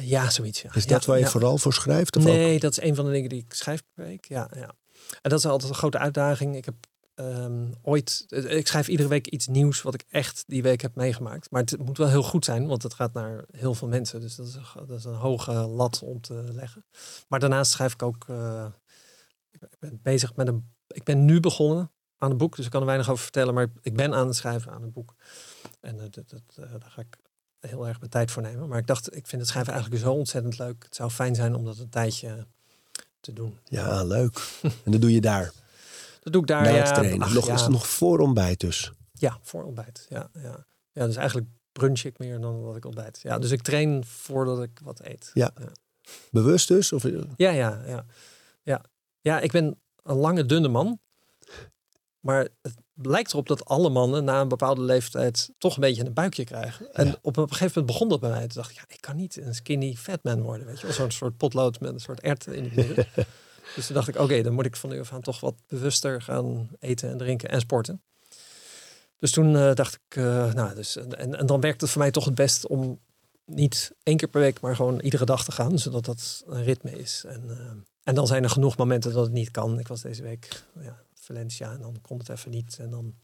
Ja, 0.00 0.30
zoiets. 0.30 0.62
Ja. 0.62 0.74
Is 0.74 0.86
dat 0.86 1.00
ja, 1.04 1.08
waar 1.08 1.18
je 1.18 1.24
ja. 1.24 1.30
vooral 1.30 1.58
voor 1.58 1.72
schrijft? 1.72 2.16
Of 2.16 2.24
nee, 2.24 2.54
ook? 2.54 2.60
dat 2.60 2.70
is 2.70 2.80
een 2.80 2.94
van 2.94 3.04
de 3.04 3.10
dingen 3.10 3.28
die 3.28 3.44
ik 3.48 3.54
schrijf 3.54 3.82
per 3.94 4.04
week. 4.04 4.24
Ja, 4.28 4.50
ja. 4.54 4.74
En 5.22 5.30
dat 5.30 5.38
is 5.38 5.46
altijd 5.46 5.70
een 5.70 5.76
grote 5.76 5.98
uitdaging. 5.98 6.56
Ik 6.56 6.64
heb 6.64 6.74
um, 7.14 7.72
ooit, 7.82 8.24
ik 8.28 8.66
schrijf 8.66 8.88
iedere 8.88 9.08
week 9.08 9.26
iets 9.26 9.46
nieuws 9.46 9.82
wat 9.82 9.94
ik 9.94 10.04
echt 10.08 10.44
die 10.46 10.62
week 10.62 10.80
heb 10.80 10.94
meegemaakt. 10.94 11.50
Maar 11.50 11.60
het 11.60 11.78
moet 11.78 11.98
wel 11.98 12.08
heel 12.08 12.22
goed 12.22 12.44
zijn, 12.44 12.66
want 12.66 12.82
het 12.82 12.94
gaat 12.94 13.12
naar 13.12 13.44
heel 13.50 13.74
veel 13.74 13.88
mensen. 13.88 14.20
Dus 14.20 14.36
dat 14.36 14.46
is, 14.46 14.56
dat 14.86 14.98
is 14.98 15.04
een 15.04 15.14
hoge 15.14 15.52
lat 15.52 16.02
om 16.02 16.20
te 16.20 16.44
leggen. 16.52 16.84
Maar 17.28 17.40
daarnaast 17.40 17.70
schrijf 17.70 17.92
ik 17.92 18.02
ook, 18.02 18.26
uh, 18.30 18.66
ik 19.50 19.60
ben 19.78 20.00
bezig 20.02 20.36
met 20.36 20.48
een, 20.48 20.72
ik 20.86 21.04
ben 21.04 21.24
nu 21.24 21.40
begonnen 21.40 21.92
aan 22.18 22.30
een 22.30 22.36
boek, 22.36 22.56
dus 22.56 22.64
ik 22.64 22.70
kan 22.70 22.80
er 22.80 22.86
weinig 22.86 23.10
over 23.10 23.22
vertellen. 23.22 23.54
Maar 23.54 23.68
ik 23.80 23.94
ben 23.94 24.14
aan 24.14 24.26
het 24.26 24.36
schrijven 24.36 24.72
aan 24.72 24.82
een 24.82 24.92
boek. 24.92 25.14
En 25.80 25.96
uh, 25.96 26.02
dat, 26.10 26.30
dat, 26.30 26.42
daar 26.56 26.90
ga 26.90 27.00
ik 27.00 27.16
heel 27.60 27.86
erg 27.86 27.98
mijn 27.98 28.10
tijd 28.10 28.30
voor 28.30 28.42
nemen. 28.42 28.68
Maar 28.68 28.78
ik 28.78 28.86
dacht, 28.86 29.16
ik 29.16 29.26
vind 29.26 29.40
het 29.40 29.50
schrijven 29.50 29.72
eigenlijk 29.72 30.02
zo 30.04 30.12
ontzettend 30.12 30.58
leuk. 30.58 30.84
Het 30.84 30.94
zou 30.94 31.10
fijn 31.10 31.34
zijn 31.34 31.54
om 31.54 31.64
dat 31.64 31.78
een 31.78 31.88
tijdje 31.88 32.46
te 33.20 33.32
doen. 33.32 33.58
Ja, 33.64 34.04
leuk. 34.04 34.60
en 34.84 34.92
dat 34.92 35.00
doe 35.00 35.12
je 35.12 35.20
daar? 35.20 35.52
Dat 36.24 36.32
doe 36.32 36.42
ik 36.42 36.48
daar, 36.48 36.62
Na 36.62 36.70
het 36.70 36.94
trainen. 36.94 37.22
Ach, 37.22 37.34
nog. 37.34 37.48
Is 37.50 37.60
het 37.60 37.70
nog 37.70 37.88
voor 37.88 38.18
ontbijt 38.18 38.60
dus? 38.60 38.92
Ja, 39.12 39.38
voor 39.42 39.64
ontbijt. 39.64 40.06
Ja, 40.08 40.30
ja. 40.42 40.66
ja, 40.92 41.06
dus 41.06 41.16
eigenlijk 41.16 41.48
brunch 41.72 42.02
ik 42.04 42.18
meer 42.18 42.40
dan 42.40 42.64
dat 42.64 42.76
ik 42.76 42.84
ontbijt. 42.84 43.20
Ja, 43.22 43.38
dus 43.38 43.50
ik 43.50 43.62
train 43.62 44.04
voordat 44.04 44.62
ik 44.62 44.80
wat 44.82 45.00
eet. 45.04 45.30
Ja. 45.34 45.50
ja. 45.60 45.68
Bewust 46.30 46.68
dus? 46.68 46.92
Of... 46.92 47.02
Ja, 47.36 47.50
ja, 47.50 47.82
ja, 47.86 48.04
ja. 48.62 48.82
Ja, 49.20 49.40
ik 49.40 49.52
ben 49.52 49.80
een 50.02 50.16
lange, 50.16 50.46
dunne 50.46 50.68
man. 50.68 50.98
Maar 52.20 52.48
het 52.62 52.76
lijkt 52.94 53.32
erop 53.32 53.46
dat 53.48 53.64
alle 53.64 53.90
mannen 53.90 54.24
na 54.24 54.40
een 54.40 54.48
bepaalde 54.48 54.80
leeftijd 54.80 55.50
toch 55.58 55.74
een 55.74 55.80
beetje 55.80 56.04
een 56.04 56.12
buikje 56.12 56.44
krijgen. 56.44 56.92
En 56.94 57.06
Ja. 57.06 57.16
op 57.22 57.36
een 57.36 57.48
gegeven 57.48 57.66
moment 57.74 57.86
begon 57.86 58.08
dat 58.08 58.20
bij 58.20 58.30
mij. 58.30 58.40
Toen 58.40 58.48
dacht 58.62 58.70
ik, 58.70 58.76
ja, 58.76 58.84
ik 58.88 59.00
kan 59.00 59.16
niet 59.16 59.36
een 59.36 59.54
skinny 59.54 59.94
fat 59.94 60.22
man 60.22 60.42
worden. 60.42 60.66
Weet 60.66 60.80
je 60.80 60.86
wel, 60.86 60.94
zo'n 60.96 61.10
soort 61.10 61.36
potlood 61.36 61.80
met 61.80 61.92
een 61.92 62.00
soort 62.00 62.20
ert 62.20 62.46
in 62.46 62.62
de 62.62 62.70
midden. 62.74 63.06
dus 63.74 63.86
toen 63.86 63.94
dacht 63.94 64.08
ik, 64.08 64.18
oké, 64.18 64.42
dan 64.42 64.52
moet 64.52 64.66
ik 64.66 64.76
van 64.76 64.90
nu 64.90 65.00
af 65.00 65.12
aan 65.12 65.20
toch 65.20 65.40
wat 65.40 65.54
bewuster 65.66 66.22
gaan 66.22 66.68
eten 66.78 67.10
en 67.10 67.18
drinken 67.18 67.48
en 67.48 67.60
sporten. 67.60 68.02
Dus 69.18 69.30
toen 69.30 69.54
uh, 69.54 69.74
dacht 69.74 69.94
ik, 69.94 70.16
uh, 70.16 70.52
nou, 70.52 70.74
dus, 70.74 70.96
en, 70.96 71.38
en 71.38 71.46
dan 71.46 71.60
werkt 71.60 71.80
het 71.80 71.90
voor 71.90 72.00
mij 72.00 72.10
toch 72.10 72.24
het 72.24 72.34
best 72.34 72.66
om 72.66 73.00
niet 73.44 73.92
één 74.02 74.16
keer 74.16 74.28
per 74.28 74.40
week, 74.40 74.60
maar 74.60 74.76
gewoon 74.76 75.00
iedere 75.00 75.24
dag 75.24 75.44
te 75.44 75.52
gaan, 75.52 75.78
zodat 75.78 76.04
dat 76.04 76.44
een 76.46 76.64
ritme 76.64 76.90
is. 76.90 77.24
En, 77.26 77.44
uh, 77.46 77.70
en 78.02 78.14
dan 78.14 78.26
zijn 78.26 78.42
er 78.42 78.50
genoeg 78.50 78.76
momenten 78.76 79.12
dat 79.12 79.24
het 79.24 79.32
niet 79.32 79.50
kan. 79.50 79.78
Ik 79.78 79.88
was 79.88 80.00
deze 80.00 80.22
week 80.22 80.62
ja, 80.80 81.02
Valencia 81.14 81.72
en 81.72 81.80
dan 81.80 82.00
kon 82.00 82.18
het 82.18 82.28
even 82.28 82.50
niet. 82.50 82.76
En 82.80 82.90
dan, 82.90 83.14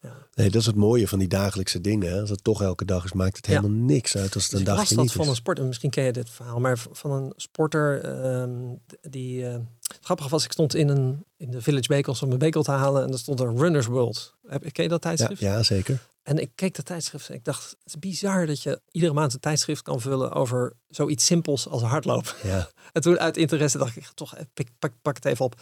ja. 0.00 0.26
Nee, 0.34 0.50
dat 0.50 0.60
is 0.60 0.66
het 0.66 0.76
mooie 0.76 1.08
van 1.08 1.18
die 1.18 1.28
dagelijkse 1.28 1.80
dingen. 1.80 2.12
Hè? 2.12 2.20
Als 2.20 2.30
het 2.30 2.44
toch 2.44 2.62
elke 2.62 2.84
dag 2.84 3.04
is, 3.04 3.12
maakt 3.12 3.36
het 3.36 3.46
helemaal 3.46 3.70
ja. 3.70 3.76
niks 3.76 4.16
uit 4.16 4.34
als 4.34 4.42
het 4.42 4.52
dus 4.52 4.60
een 4.60 4.76
was 4.76 4.88
dat 4.88 4.98
niet 4.98 5.12
van 5.12 5.20
is. 5.20 5.28
een 5.28 5.34
sporter, 5.34 5.64
misschien 5.64 5.90
ken 5.90 6.04
je 6.04 6.12
dit 6.12 6.30
verhaal, 6.30 6.60
maar 6.60 6.78
van 6.92 7.10
een 7.10 7.32
sporter 7.36 8.04
um, 8.40 8.80
die... 9.00 9.42
Uh, 9.42 9.56
grappig 10.00 10.28
was, 10.28 10.44
ik 10.44 10.52
stond 10.52 10.74
in, 10.74 10.88
een, 10.88 11.24
in 11.36 11.50
de 11.50 11.62
Village 11.62 11.88
Bakels 11.88 12.22
om 12.22 12.28
mijn 12.28 12.40
bekel 12.40 12.62
te 12.62 12.70
halen 12.70 13.04
en 13.04 13.12
er 13.12 13.18
stond 13.18 13.40
er 13.40 13.56
Runners 13.56 13.86
World. 13.86 14.34
Heb, 14.46 14.72
ken 14.72 14.82
je 14.84 14.90
dat 14.90 15.02
tijdschrift? 15.02 15.40
Ja, 15.40 15.52
ja, 15.52 15.62
zeker. 15.62 16.08
En 16.22 16.38
ik 16.38 16.50
keek 16.54 16.76
dat 16.76 16.84
tijdschrift 16.84 17.28
en 17.28 17.34
ik 17.34 17.44
dacht, 17.44 17.70
het 17.70 17.78
is 17.84 17.98
bizar 17.98 18.46
dat 18.46 18.62
je 18.62 18.80
iedere 18.90 19.12
maand 19.12 19.32
een 19.32 19.40
tijdschrift 19.40 19.82
kan 19.82 20.00
vullen 20.00 20.32
over 20.32 20.76
zoiets 20.88 21.26
simpels 21.26 21.68
als 21.68 21.82
hardlopen. 21.82 22.32
Ja. 22.42 22.68
En 22.92 23.02
toen 23.02 23.18
uit 23.18 23.36
interesse 23.36 23.78
dacht 23.78 23.96
ik, 23.96 24.10
toch, 24.14 24.34
pak, 24.54 24.66
pak, 24.78 24.92
pak 25.02 25.14
het 25.14 25.24
even 25.24 25.44
op. 25.44 25.60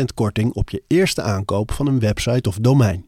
10% 0.00 0.04
korting 0.14 0.52
op 0.52 0.70
je 0.70 0.82
eerste 0.86 1.22
aankoop 1.22 1.72
van 1.72 1.86
een 1.86 2.00
website 2.00 2.48
of 2.48 2.56
domein. 2.58 3.04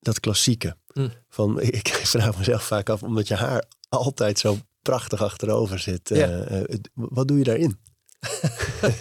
Dat 0.00 0.20
klassieke. 0.20 0.76
Hm. 0.92 1.08
Van, 1.28 1.60
ik 1.80 1.88
vraag 1.88 2.38
mezelf 2.38 2.62
vaak 2.62 2.88
af, 2.88 3.02
omdat 3.02 3.28
je 3.28 3.34
haar 3.34 3.64
altijd 3.88 4.38
zo 4.38 4.58
prachtig 4.82 5.22
achterover 5.22 5.78
zit. 5.78 6.08
Ja. 6.08 6.26
eh, 6.26 6.60
eh, 6.60 6.78
wat 6.94 7.28
doe 7.28 7.38
je 7.38 7.44
daarin? 7.44 7.78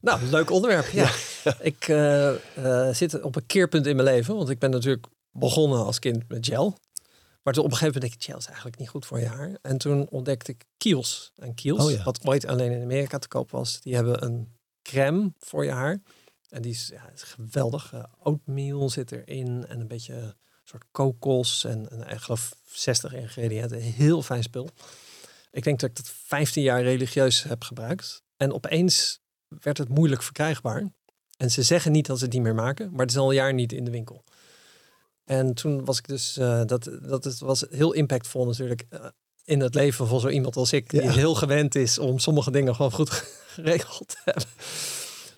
Nou, 0.00 0.22
leuk 0.22 0.50
onderwerp. 0.50 0.86
Ja. 0.86 1.10
Ik 1.60 1.88
eh, 1.88 2.88
zit 2.92 3.20
op 3.20 3.36
een 3.36 3.46
keerpunt 3.46 3.86
in 3.86 3.96
mijn 3.96 4.08
leven. 4.08 4.36
Want 4.36 4.48
ik 4.48 4.58
ben 4.58 4.70
natuurlijk 4.70 5.06
begonnen 5.30 5.84
als 5.84 5.98
kind 5.98 6.28
met 6.28 6.46
gel. 6.46 6.78
Maar 7.42 7.52
toen 7.54 7.64
op 7.64 7.70
een 7.70 7.76
gegeven 7.76 8.00
moment 8.00 8.20
dacht 8.20 8.28
ik, 8.28 8.36
is 8.36 8.46
eigenlijk 8.46 8.78
niet 8.78 8.88
goed 8.88 9.06
voor 9.06 9.20
je 9.20 9.26
haar. 9.26 9.58
En 9.62 9.78
toen 9.78 10.08
ontdekte 10.08 10.52
ik 10.52 10.64
Kiehl's. 10.76 11.32
En 11.36 11.54
Kiehl's, 11.54 11.84
Oh 11.84 11.90
ja. 11.90 12.02
wat 12.02 12.26
ooit 12.26 12.46
alleen 12.46 12.72
in 12.72 12.82
Amerika 12.82 13.18
te 13.18 13.28
koop 13.28 13.50
was, 13.50 13.80
die 13.80 13.94
hebben 13.94 14.24
een 14.24 14.56
crème 14.82 15.32
voor 15.38 15.64
je 15.64 15.70
haar. 15.70 16.00
En 16.48 16.62
die 16.62 16.72
is, 16.72 16.88
ja, 16.92 17.10
is 17.14 17.22
geweldig. 17.22 17.92
Eh, 17.92 18.04
oatmeal 18.22 18.90
zit 18.90 19.12
erin 19.12 19.66
en 19.68 19.80
een 19.80 19.88
beetje 19.88 20.14
een 20.14 20.34
soort 20.64 20.84
kokos 20.90 21.64
en, 21.64 21.88
en 21.90 22.08
ik 22.08 22.18
geloof 22.18 22.54
60 22.64 23.14
ingrediënten. 23.14 23.78
Heel 23.78 24.22
fijn 24.22 24.42
spul. 24.42 24.70
Ik 25.50 25.64
denk 25.64 25.80
dat 25.80 25.90
ik 25.90 25.96
dat 25.96 26.08
15 26.08 26.62
jaar 26.62 26.82
religieus 26.82 27.42
heb 27.42 27.64
gebruikt. 27.64 28.22
En 28.36 28.52
opeens 28.52 29.20
werd 29.48 29.78
het 29.78 29.88
moeilijk 29.88 30.22
verkrijgbaar. 30.22 30.92
En 31.36 31.50
ze 31.50 31.62
zeggen 31.62 31.92
niet 31.92 32.06
dat 32.06 32.18
ze 32.18 32.24
het 32.24 32.32
niet 32.32 32.42
meer 32.42 32.54
maken, 32.54 32.90
maar 32.90 33.00
het 33.00 33.10
is 33.10 33.16
al 33.16 33.28
een 33.28 33.34
jaar 33.34 33.54
niet 33.54 33.72
in 33.72 33.84
de 33.84 33.90
winkel. 33.90 34.24
En 35.24 35.54
toen 35.54 35.84
was 35.84 35.98
ik 35.98 36.08
dus, 36.08 36.36
eh, 36.36 36.62
dat, 36.64 36.90
dat 37.02 37.24
het 37.24 37.38
was 37.38 37.64
heel 37.70 37.92
impactvol 37.92 38.46
natuurlijk 38.46 38.84
eh, 38.88 39.06
in 39.44 39.60
het 39.60 39.74
leven 39.74 40.06
van 40.06 40.20
zo 40.20 40.28
iemand 40.28 40.56
als 40.56 40.72
ik, 40.72 40.90
die 40.90 41.02
Ja. 41.02 41.10
heel 41.10 41.34
gewend 41.34 41.74
is 41.74 41.98
om 41.98 42.18
sommige 42.18 42.50
dingen 42.50 42.74
gewoon 42.74 42.92
goed 42.92 43.10
geregeld 43.54 44.08
te 44.08 44.16
hebben. 44.24 44.44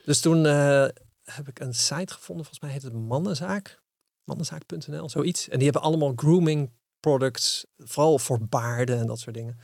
Dus 0.04 0.20
toen 0.20 0.46
eh, 0.46 0.86
heb 1.24 1.48
ik 1.48 1.60
een 1.60 1.74
site 1.74 2.12
gevonden, 2.12 2.44
volgens 2.44 2.60
mij 2.60 2.70
heet 2.70 2.82
het 2.82 2.92
Mannenzaak, 2.92 3.82
mannenzaak.nl, 4.24 5.08
zoiets. 5.08 5.48
En 5.48 5.54
die 5.58 5.64
hebben 5.70 5.82
allemaal 5.82 6.12
grooming 6.16 6.70
products, 7.00 7.66
vooral 7.76 8.18
voor 8.18 8.46
baarden 8.48 8.98
en 8.98 9.06
dat 9.06 9.18
soort 9.18 9.34
dingen. 9.34 9.58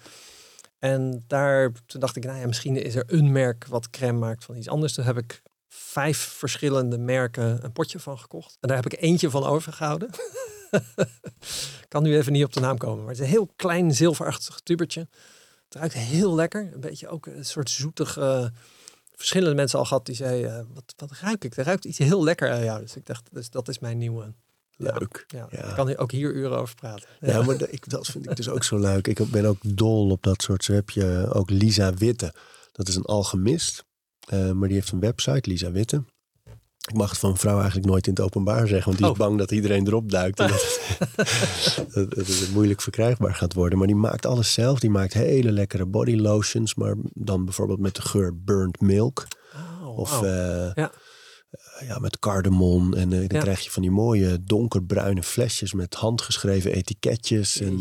En 0.79 1.25
daar, 1.27 1.73
toen 1.87 2.01
dacht 2.01 2.17
ik, 2.17 2.25
nou 2.25 2.39
ja, 2.39 2.47
misschien 2.47 2.77
is 2.77 2.95
er 2.95 3.05
een 3.07 3.33
merk 3.33 3.67
wat 3.67 3.91
crème 3.91 4.19
maakt 4.19 4.45
van 4.45 4.57
iets 4.57 4.69
anders. 4.69 4.93
Toen 4.93 5.05
heb 5.05 5.19
ik 5.19 5.43
vijf 5.73 6.19
verschillende 6.19 6.99
merken 6.99 7.65
een 7.65 7.73
potje 7.73 7.99
van 7.99 8.19
gekocht. 8.19 8.57
En 8.61 8.69
daar 8.69 8.77
heb 8.77 8.93
ik 8.93 9.01
eentje 9.01 9.31
van 9.31 9.45
overgehouden. 9.45 10.11
kan 11.89 12.03
nu 12.03 12.17
even 12.17 12.33
niet 12.33 12.45
op 12.45 12.53
de 12.53 12.61
naam 12.61 12.79
komen. 12.79 12.99
Maar 12.99 13.13
het 13.13 13.19
is 13.19 13.25
een 13.25 13.33
heel 13.33 13.53
klein 13.57 13.95
zilverachtig 13.95 14.61
tubertje. 14.61 15.09
Het 15.65 15.75
ruikt 15.75 15.95
heel 15.95 16.35
lekker. 16.35 16.71
Een 16.73 16.81
beetje 16.81 17.09
ook 17.09 17.27
een 17.27 17.45
soort 17.45 17.71
zoetig... 17.71 18.19
Uh, 18.19 18.47
verschillende 19.15 19.55
mensen 19.55 19.79
al 19.79 19.85
gehad 19.85 20.07
die 20.07 20.15
zeiden, 20.15 20.51
uh, 20.51 20.75
wat, 20.75 20.95
wat 20.97 21.19
ruik 21.21 21.45
ik? 21.45 21.57
Er 21.57 21.65
ruikt 21.65 21.85
iets 21.85 21.99
heel 21.99 22.25
lekker 22.25 22.51
aan 22.51 22.65
jou. 22.65 22.81
Dus 22.81 22.97
ik 22.97 23.07
dacht, 23.07 23.29
dus 23.33 23.51
dat 23.51 23.69
is 23.69 23.79
mijn 23.79 23.99
nieuwe 23.99 24.35
Leuk. 24.81 25.25
Ja, 25.27 25.47
ja. 25.51 25.69
Ik 25.69 25.75
kan 25.75 25.97
ook 25.97 26.11
hier 26.11 26.35
uren 26.35 26.59
over 26.59 26.75
praten. 26.75 27.09
Ja, 27.21 27.43
maar 27.43 27.71
ik, 27.71 27.89
dat 27.89 28.07
vind 28.07 28.31
ik 28.31 28.37
dus 28.37 28.49
ook 28.49 28.65
zo 28.65 28.79
leuk. 28.79 29.07
Ik 29.07 29.31
ben 29.31 29.45
ook 29.45 29.59
dol 29.63 30.11
op 30.11 30.23
dat 30.23 30.43
soort. 30.43 30.65
Zo 30.65 30.73
heb 30.73 30.91
je 30.91 31.31
ook 31.33 31.51
Lisa 31.51 31.95
Witte. 31.95 32.35
Dat 32.73 32.89
is 32.89 32.95
een 32.95 33.05
alchemist. 33.05 33.85
Uh, 34.33 34.53
maar 34.53 34.69
die 34.69 34.77
heeft 34.77 34.93
een 34.93 35.01
website, 35.01 35.51
Lisa 35.51 35.73
Witte. 35.73 36.05
Ik 36.89 36.97
mag 36.97 37.11
het 37.11 37.19
van 37.19 37.31
een 37.31 37.37
vrouw 37.37 37.59
eigenlijk 37.59 37.87
nooit 37.87 38.07
in 38.07 38.13
het 38.13 38.23
openbaar 38.23 38.67
zeggen, 38.67 38.85
want 38.85 38.97
die 38.97 39.07
is 39.07 39.13
oh. 39.13 39.19
bang 39.19 39.39
dat 39.39 39.51
iedereen 39.51 39.87
erop 39.87 40.11
duikt. 40.11 40.41
En 40.41 40.49
dat, 40.49 40.81
het, 41.95 42.11
dat 42.11 42.27
het 42.27 42.51
moeilijk 42.53 42.83
verkrijgbaar 42.83 43.35
gaat 43.35 43.55
worden. 43.55 43.79
Maar 43.79 43.87
die 43.87 43.97
maakt 43.97 44.27
alles 44.27 44.53
zelf. 44.53 44.81
Die 44.81 44.91
maakt 44.91 45.13
hele 45.13 45.53
lekkere 45.53 45.87
body 45.87 46.17
lotions, 46.17 46.75
maar 46.75 46.95
dan 47.03 47.45
bijvoorbeeld 47.45 47.79
met 47.79 47.95
de 47.95 48.03
geur 48.03 48.43
burnt 48.43 48.81
milk. 48.81 49.27
Oh, 49.55 49.99
of 49.99 50.23
uh, 50.23 50.71
ja. 50.75 50.93
Uh, 51.83 51.89
ja, 51.89 51.99
met 51.99 52.19
cardamom. 52.19 52.95
En 52.95 53.11
uh, 53.11 53.19
dan 53.19 53.39
ja. 53.39 53.41
krijg 53.41 53.61
je 53.61 53.71
van 53.71 53.83
die 53.83 53.91
mooie 53.91 54.45
donkerbruine 54.45 55.23
flesjes 55.23 55.73
met 55.73 55.95
handgeschreven 55.95 56.73
etiketjes 56.73 57.61
en 57.61 57.79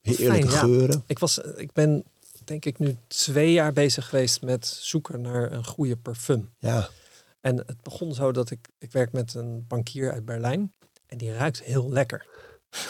heerlijke 0.00 0.48
Fijn, 0.48 0.48
geuren. 0.48 1.04
Ik, 1.06 1.18
was, 1.18 1.38
ik 1.38 1.72
ben 1.72 2.04
denk 2.46 2.64
ik 2.64 2.78
nu 2.78 2.96
twee 3.06 3.52
jaar 3.52 3.72
bezig 3.72 4.08
geweest 4.08 4.42
met 4.42 4.66
zoeken 4.66 5.20
naar 5.20 5.52
een 5.52 5.64
goede 5.64 5.96
parfum. 5.96 6.50
Ja. 6.58 6.88
En 7.40 7.56
het 7.56 7.82
begon 7.82 8.14
zo 8.14 8.32
dat 8.32 8.50
ik, 8.50 8.68
ik 8.78 8.92
werk 8.92 9.12
met 9.12 9.34
een 9.34 9.66
bankier 9.66 10.12
uit 10.12 10.24
Berlijn. 10.24 10.72
En 11.06 11.18
die 11.18 11.32
ruikt 11.32 11.62
heel 11.62 11.90
lekker. 11.90 12.26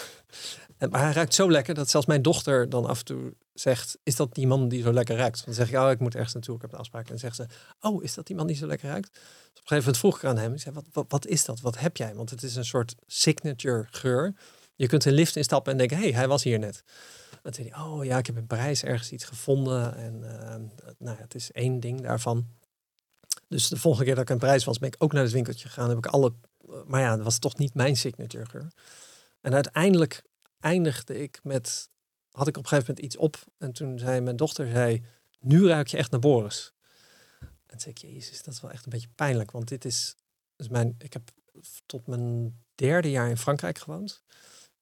en, 0.77 0.89
maar 0.89 1.01
hij 1.01 1.11
ruikt 1.11 1.33
zo 1.33 1.51
lekker 1.51 1.73
dat 1.73 1.89
zelfs 1.89 2.07
mijn 2.07 2.21
dochter 2.21 2.69
dan 2.69 2.85
af 2.85 2.99
en 2.99 3.05
toe 3.05 3.33
zegt, 3.53 3.97
is 4.03 4.15
dat 4.15 4.33
die 4.33 4.47
man 4.47 4.67
die 4.67 4.81
zo 4.81 4.93
lekker 4.93 5.15
ruikt? 5.15 5.45
Dan 5.45 5.53
zeg 5.53 5.69
ik, 5.69 5.75
oh, 5.75 5.91
ik 5.91 5.99
moet 5.99 6.15
ergens 6.15 6.33
naartoe, 6.33 6.55
ik 6.55 6.61
heb 6.61 6.71
een 6.71 6.79
afspraak. 6.79 7.03
En 7.03 7.09
dan 7.09 7.19
zegt 7.19 7.35
ze, 7.35 7.45
oh, 7.79 8.03
is 8.03 8.13
dat 8.13 8.27
die 8.27 8.35
man 8.35 8.47
die 8.47 8.55
zo 8.55 8.67
lekker 8.67 8.89
ruikt? 8.89 9.11
Dus 9.11 9.21
op 9.21 9.23
een 9.31 9.51
gegeven 9.53 9.77
moment 9.77 9.97
vroeg 9.97 10.17
ik 10.17 10.23
aan 10.23 10.37
hem, 10.37 10.53
ik 10.53 10.61
zei, 10.61 10.75
wat, 10.75 10.85
wat, 10.91 11.05
wat 11.07 11.27
is 11.27 11.45
dat? 11.45 11.61
Wat 11.61 11.79
heb 11.79 11.97
jij? 11.97 12.15
Want 12.15 12.29
het 12.29 12.43
is 12.43 12.55
een 12.55 12.65
soort 12.65 12.95
signature 13.07 13.87
geur. 13.89 14.33
Je 14.75 14.87
kunt 14.87 15.05
een 15.05 15.13
lift 15.13 15.35
instappen 15.35 15.71
en 15.71 15.77
denken, 15.77 15.97
hé, 15.97 16.03
hey, 16.03 16.13
hij 16.13 16.27
was 16.27 16.43
hier 16.43 16.59
net. 16.59 16.83
Dan 17.45 17.53
zei 17.53 17.69
hij, 17.69 17.79
oh 17.81 18.05
ja, 18.05 18.17
ik 18.17 18.25
heb 18.25 18.37
in 18.37 18.47
Parijs 18.47 18.83
ergens 18.83 19.11
iets 19.11 19.23
gevonden. 19.23 19.95
En 19.95 20.15
uh, 20.23 20.91
nou 20.97 21.17
het 21.17 21.35
is 21.35 21.51
één 21.51 21.79
ding 21.79 22.01
daarvan. 22.01 22.47
Dus 23.47 23.67
de 23.67 23.77
volgende 23.77 24.05
keer 24.05 24.15
dat 24.15 24.23
ik 24.23 24.29
een 24.29 24.37
prijs 24.37 24.63
was, 24.63 24.79
ben 24.79 24.87
ik 24.87 24.95
ook 24.97 25.13
naar 25.13 25.23
het 25.23 25.31
winkeltje 25.31 25.67
gegaan. 25.67 25.89
Heb 25.89 25.97
ik 25.97 26.05
alle, 26.05 26.33
maar 26.85 27.01
ja, 27.01 27.15
dat 27.15 27.23
was 27.23 27.39
toch 27.39 27.57
niet 27.57 27.73
mijn 27.73 27.95
signature 27.95 28.45
geur. 28.45 28.71
En 29.41 29.53
uiteindelijk 29.53 30.23
eindigde 30.59 31.21
ik 31.21 31.39
met, 31.43 31.89
had 32.31 32.47
ik 32.47 32.57
op 32.57 32.63
een 32.63 32.69
gegeven 32.69 32.93
moment 32.93 33.05
iets 33.05 33.17
op. 33.17 33.37
En 33.57 33.71
toen 33.71 33.99
zei 33.99 34.21
mijn 34.21 34.35
dochter, 34.35 34.67
zei, 34.67 35.05
nu 35.39 35.67
ruik 35.67 35.87
je 35.87 35.97
echt 35.97 36.11
naar 36.11 36.19
Boris. 36.19 36.73
En 37.65 37.79
zei 37.79 37.91
ik, 37.91 37.97
jezus, 37.97 38.43
dat 38.43 38.53
is 38.53 38.61
wel 38.61 38.71
echt 38.71 38.85
een 38.85 38.91
beetje 38.91 39.09
pijnlijk. 39.15 39.51
Want 39.51 39.67
dit 39.67 39.85
is, 39.85 40.15
dus 40.55 40.67
mijn, 40.67 40.95
ik 40.97 41.13
heb 41.13 41.31
tot 41.85 42.07
mijn 42.07 42.55
derde 42.75 43.11
jaar 43.11 43.29
in 43.29 43.37
Frankrijk 43.37 43.77
gewoond. 43.77 44.23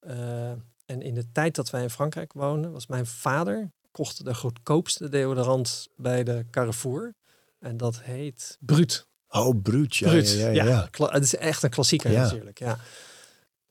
Uh, 0.02 0.54
en 0.94 1.02
in 1.02 1.14
de 1.14 1.32
tijd 1.32 1.56
dat 1.56 1.70
wij 1.70 1.82
in 1.82 1.90
Frankrijk 1.90 2.34
woonden, 2.34 2.72
was 2.72 2.88
mijn 2.88 3.06
vader 3.06 3.72
kocht 3.92 4.26
de 4.26 4.36
goedkoopste 4.36 5.10
deodorant 5.10 5.88
bij 5.96 6.24
de 6.24 6.46
Carrefour. 6.52 7.16
En 7.60 7.78
dat 7.78 8.02
heet 8.02 8.58
Brut. 8.60 9.08
Oh, 9.28 9.62
Brut. 9.62 9.96
Ja, 9.96 10.10
Brut. 10.10 10.32
Ja, 10.32 10.50
ja, 10.50 10.64
ja, 10.64 10.90
ja. 10.92 11.10
Het 11.12 11.24
is 11.24 11.36
echt 11.36 11.64
een 11.64 11.70
klassieker 11.70 12.12
natuurlijk. 12.12 12.60
Ja. 12.60 12.78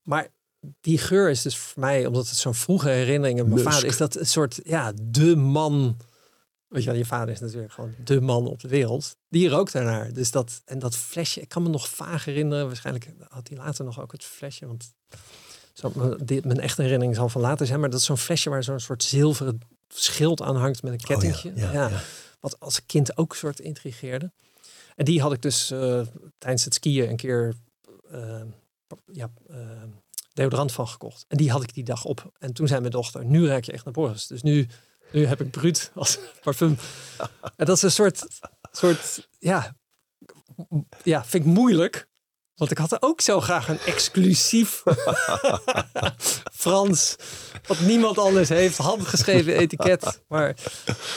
Maar 0.02 0.28
die 0.80 0.98
geur 0.98 1.30
is 1.30 1.42
dus 1.42 1.56
voor 1.56 1.80
mij, 1.80 2.06
omdat 2.06 2.28
het 2.28 2.37
zo'n 2.37 2.54
vroege 2.54 2.88
herinneringen, 2.88 3.48
mijn 3.48 3.62
vader 3.62 3.85
is 3.85 3.96
dat 3.96 4.16
een 4.16 4.26
soort, 4.26 4.61
ja, 4.64 4.92
de 5.02 5.37
man. 5.37 5.96
Weet 6.68 6.82
je 6.82 6.88
wel, 6.88 6.98
je 6.98 7.04
vader 7.04 7.35
is 7.35 7.40
natuurlijk 7.40 7.72
gewoon 7.72 7.94
de 8.04 8.20
man 8.20 8.46
op 8.46 8.61
de 8.61 8.68
wereld. 8.68 9.16
Die 9.28 9.48
rookt 9.48 9.72
daarnaar. 9.72 10.12
Dus 10.12 10.30
dat, 10.30 10.62
en 10.64 10.78
dat 10.78 10.96
flesje, 10.96 11.40
ik 11.40 11.48
kan 11.48 11.62
me 11.62 11.68
nog 11.68 11.88
vaag 11.88 12.24
herinneren. 12.24 12.66
Waarschijnlijk 12.66 13.11
had 13.28 13.48
hij 13.48 13.56
later 13.56 13.85
nog 13.85 14.00
ook 14.00 14.12
het 14.12 14.24
flesje. 14.24 14.66
Want 14.66 14.92
zo, 15.72 15.92
mijn 16.26 16.61
echte 16.61 16.82
herinnering 16.82 17.16
zal 17.16 17.28
van 17.28 17.40
later 17.40 17.66
zijn. 17.66 17.80
Maar 17.80 17.90
dat 17.90 18.00
is 18.00 18.06
zo'n 18.06 18.18
flesje 18.18 18.50
waar 18.50 18.64
zo'n 18.64 18.80
soort 18.80 19.02
zilveren 19.02 19.61
schild 19.88 20.42
aan 20.42 20.56
hangt 20.56 20.82
met 20.82 20.92
een 20.92 20.98
oh 20.98 21.06
kettingje. 21.06 21.52
ja, 21.54 21.72
ja, 21.72 22.02
wat 22.40 22.61
als 22.61 22.87
kind 22.87 23.16
ook 23.16 23.37
soort 23.37 23.61
intrigeerde. 23.61 24.32
En 24.96 25.04
die 25.04 25.20
had 25.20 25.32
ik 25.32 25.42
dus 25.42 25.70
uh, 25.70 26.00
tijdens 26.38 26.64
het 26.64 26.74
skiën 26.74 27.08
een 27.08 27.16
keer 27.16 27.54
uh, 28.12 28.40
ja, 29.12 29.30
uh, 29.50 29.56
deodorant 30.32 30.72
van 30.72 30.88
gekocht. 30.88 31.24
En 31.28 31.37
die 31.37 31.50
had 31.50 31.62
ik 31.62 31.74
die 31.74 31.85
dag 31.85 32.04
op. 32.04 32.32
En 32.38 32.52
toen 32.52 32.68
zei 32.68 32.80
mijn 32.80 32.92
dochter, 32.92 33.24
nu 33.24 33.46
ruik 33.46 33.64
je 33.64 33.72
echt 33.72 33.85
naar 33.85 33.94
Boris. 33.94 34.26
Dus 34.26 34.42
nu, 34.42 34.68
nu 35.12 35.26
heb 35.26 35.40
ik 35.40 35.50
Bruut 35.50 35.90
als 35.94 36.18
parfum. 36.42 36.78
en 37.56 37.66
dat 37.66 37.76
is 37.76 37.82
een 37.82 37.90
soort, 37.90 38.26
soort 38.72 39.28
ja, 39.38 39.76
ja, 41.02 41.24
vind 41.24 41.44
ik 41.44 41.52
moeilijk. 41.52 42.08
Want 42.62 42.75
ik 42.75 42.81
had 42.81 43.03
ook 43.03 43.20
zo 43.20 43.40
graag 43.40 43.68
een 43.68 43.79
exclusief 43.79 44.83
Frans, 46.53 47.16
wat 47.66 47.81
niemand 47.81 48.18
anders 48.18 48.48
heeft, 48.48 48.77
handgeschreven 48.77 49.57
etiket. 49.57 50.22
Maar 50.29 50.48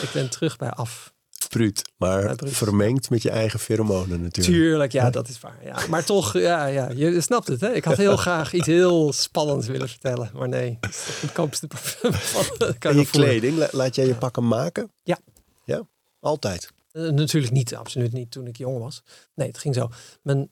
ik 0.02 0.10
ben 0.14 0.30
terug 0.30 0.58
bij 0.58 0.70
af. 0.70 1.14
Bruut, 1.50 1.82
maar 1.98 2.36
vermengd 2.38 3.10
met 3.10 3.22
je 3.22 3.30
eigen 3.30 3.60
pheromonen 3.60 4.22
natuurlijk. 4.22 4.56
Tuurlijk, 4.56 4.92
ja, 4.92 5.10
dat 5.10 5.28
is 5.28 5.40
waar. 5.40 5.60
Ja. 5.64 5.88
Maar 5.90 6.04
toch, 6.04 6.34
ja, 6.38 6.66
ja, 6.66 6.90
je 6.90 7.22
snapt 7.22 7.48
het. 7.48 7.62
Hè? 7.62 7.74
Ik 7.74 7.86
had 7.86 7.98
heel 7.98 8.18
graag 8.28 8.54
iets 8.54 8.68
heel 8.68 9.14
spannends 9.14 9.68
willen 9.68 9.90
vertellen. 9.90 10.30
Maar 10.34 10.50
nee, 10.50 10.78
het 10.82 11.18
goedkoopste 11.20 11.68
parfum 11.68 12.14
En 12.80 12.98
je 12.98 13.06
kleding, 13.06 13.72
laat 13.72 13.96
jij 13.96 14.06
je 14.06 14.16
pakken 14.16 14.48
maken? 14.48 14.92
Ja. 15.04 15.18
Ja, 15.66 15.88
altijd? 16.20 16.72
Uh, 16.92 17.10
natuurlijk 17.10 17.54
niet, 17.54 17.76
absoluut 17.76 18.14
niet 18.14 18.32
toen 18.32 18.48
ik 18.48 18.58
jong 18.58 18.80
was. 18.80 19.04
Nee, 19.36 19.48
het 19.48 19.58
ging 19.58 19.76
zo. 19.76 19.90
Mijn 20.22 20.50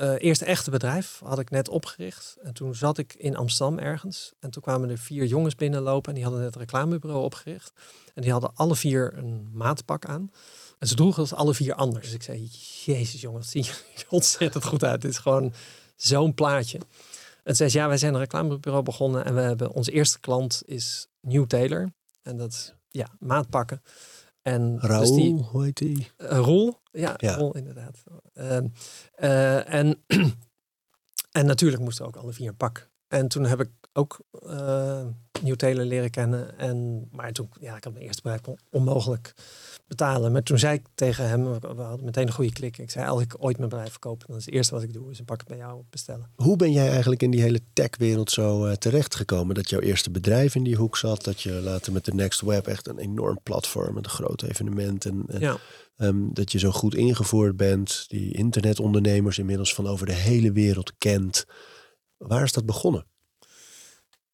uh, 0.00 0.14
eerste 0.18 0.44
echte 0.44 0.70
bedrijf 0.70 1.20
had 1.24 1.38
ik 1.38 1.50
net 1.50 1.68
opgericht. 1.68 2.36
En 2.42 2.54
toen 2.54 2.74
zat 2.74 2.98
ik 2.98 3.14
in 3.14 3.36
Amsterdam 3.36 3.78
ergens. 3.78 4.32
En 4.40 4.50
toen 4.50 4.62
kwamen 4.62 4.90
er 4.90 4.98
vier 4.98 5.24
jongens 5.24 5.54
binnenlopen. 5.54 6.08
En 6.08 6.14
die 6.14 6.24
hadden 6.24 6.42
net 6.42 6.54
een 6.54 6.60
reclamebureau 6.60 7.24
opgericht. 7.24 7.72
En 8.14 8.22
die 8.22 8.32
hadden 8.32 8.50
alle 8.54 8.76
vier 8.76 9.12
een 9.16 9.48
maatpak 9.52 10.04
aan. 10.04 10.30
En 10.78 10.88
ze 10.88 10.94
droegen 10.94 11.22
het 11.22 11.34
alle 11.34 11.54
vier 11.54 11.74
anders. 11.74 12.04
Dus 12.04 12.14
ik 12.14 12.22
zei, 12.22 12.50
jezus 12.84 13.20
jongens, 13.20 13.50
zie 13.50 13.64
je 13.64 14.04
ontzettend 14.08 14.64
goed 14.64 14.84
uit. 14.84 15.00
Dit 15.00 15.10
is 15.10 15.18
gewoon 15.18 15.52
zo'n 15.96 16.34
plaatje. 16.34 16.80
En 17.42 17.56
zei 17.56 17.70
ja, 17.72 17.88
wij 17.88 17.98
zijn 17.98 18.14
een 18.14 18.20
reclamebureau 18.20 18.84
begonnen. 18.84 19.24
En 19.24 19.34
we 19.34 19.40
hebben, 19.40 19.72
onze 19.72 19.92
eerste 19.92 20.20
klant 20.20 20.62
is 20.64 21.08
New 21.20 21.46
Taylor. 21.46 21.92
En 22.22 22.36
dat 22.36 22.52
is, 22.52 22.74
ja, 22.88 23.08
maatpakken. 23.18 23.82
En 24.42 24.78
Raoul, 24.80 25.00
dus 25.00 25.10
die, 25.10 25.34
hoe 25.34 25.64
heet 25.64 25.76
die? 25.76 26.10
Uh, 26.18 26.38
Roel, 26.38 26.80
ja, 26.96 27.14
ja. 27.16 27.36
Roel 27.36 27.56
inderdaad. 27.56 28.02
Uh, 28.34 28.58
uh, 29.18 29.74
en, 29.74 30.02
en 31.38 31.46
natuurlijk 31.46 31.82
moesten 31.82 32.06
ook 32.06 32.16
alle 32.16 32.32
vier 32.32 32.48
een 32.48 32.56
pak. 32.56 32.88
En 33.08 33.28
toen 33.28 33.44
heb 33.44 33.60
ik 33.60 33.70
ook 33.92 34.20
uh, 34.46 35.06
New 35.42 35.54
Taylor 35.54 35.84
leren 35.84 36.10
kennen. 36.10 36.58
En, 36.58 37.08
maar 37.12 37.32
toen, 37.32 37.48
ja, 37.60 37.76
ik 37.76 37.84
had 37.84 37.92
mijn 37.92 38.04
eerste 38.04 38.22
bedrijf 38.22 38.58
onmogelijk 38.70 39.34
betalen. 39.86 40.32
Maar 40.32 40.42
toen 40.42 40.58
zei 40.58 40.74
ik 40.74 40.86
tegen 40.94 41.28
hem, 41.28 41.60
we 41.60 41.82
hadden 41.82 42.04
meteen 42.04 42.26
een 42.26 42.32
goede 42.32 42.52
klik. 42.52 42.78
Ik 42.78 42.90
zei, 42.90 43.06
als 43.06 43.22
ik 43.22 43.34
ooit 43.38 43.58
mijn 43.58 43.68
bedrijf 43.68 43.90
verkoop, 43.90 44.24
dan 44.26 44.36
is 44.36 44.44
het 44.44 44.54
eerste 44.54 44.74
wat 44.74 44.82
ik 44.82 44.92
doe, 44.92 45.10
is 45.10 45.18
een 45.18 45.24
pak 45.24 45.46
bij 45.46 45.56
jou 45.56 45.82
bestellen. 45.90 46.30
Hoe 46.34 46.56
ben 46.56 46.72
jij 46.72 46.90
eigenlijk 46.90 47.22
in 47.22 47.30
die 47.30 47.42
hele 47.42 47.60
techwereld 47.72 48.30
zo 48.30 48.66
uh, 48.66 48.72
terechtgekomen? 48.72 49.54
Dat 49.54 49.70
jouw 49.70 49.80
eerste 49.80 50.10
bedrijf 50.10 50.54
in 50.54 50.62
die 50.62 50.76
hoek 50.76 50.96
zat, 50.96 51.24
dat 51.24 51.40
je 51.40 51.52
later 51.52 51.92
met 51.92 52.04
de 52.04 52.14
Next 52.14 52.40
Web 52.40 52.66
echt 52.66 52.88
een 52.88 52.98
enorm 52.98 53.38
platform 53.42 53.94
met 53.94 54.04
een 54.04 54.10
groot 54.10 54.42
evenement 54.42 55.04
en, 55.04 55.24
en 55.28 55.40
ja. 55.40 55.56
Um, 55.96 56.34
dat 56.34 56.52
je 56.52 56.58
zo 56.58 56.70
goed 56.70 56.94
ingevoerd 56.94 57.56
bent, 57.56 58.04
die 58.08 58.34
internetondernemers 58.34 59.38
inmiddels 59.38 59.74
van 59.74 59.86
over 59.86 60.06
de 60.06 60.12
hele 60.12 60.52
wereld 60.52 60.92
kent. 60.98 61.44
Waar 62.16 62.42
is 62.42 62.52
dat 62.52 62.66
begonnen? 62.66 63.06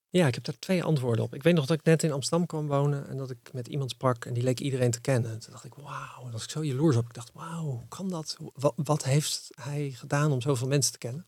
Ja, 0.08 0.26
ik 0.26 0.34
heb 0.34 0.44
daar 0.44 0.58
twee 0.58 0.84
antwoorden 0.84 1.24
op. 1.24 1.34
Ik 1.34 1.42
weet 1.42 1.54
nog 1.54 1.66
dat 1.66 1.78
ik 1.78 1.84
net 1.84 2.02
in 2.02 2.12
Amsterdam 2.12 2.46
kwam 2.46 2.66
wonen 2.66 3.08
en 3.08 3.16
dat 3.16 3.30
ik 3.30 3.52
met 3.52 3.68
iemand 3.68 3.90
sprak 3.90 4.24
en 4.24 4.34
die 4.34 4.42
leek 4.42 4.60
iedereen 4.60 4.90
te 4.90 5.00
kennen. 5.00 5.38
Toen 5.38 5.52
dacht 5.52 5.64
ik, 5.64 5.74
wauw, 5.74 6.22
dat 6.22 6.32
was 6.32 6.44
ik 6.44 6.50
zo 6.50 6.64
jaloers 6.64 6.96
op. 6.96 7.04
Ik 7.04 7.14
dacht, 7.14 7.30
wauw, 7.34 7.64
hoe 7.64 7.88
kan 7.88 8.08
dat? 8.08 8.36
Wat, 8.54 8.72
wat 8.76 9.04
heeft 9.04 9.48
hij 9.60 9.90
gedaan 9.90 10.32
om 10.32 10.40
zoveel 10.40 10.68
mensen 10.68 10.92
te 10.92 10.98
kennen? 10.98 11.26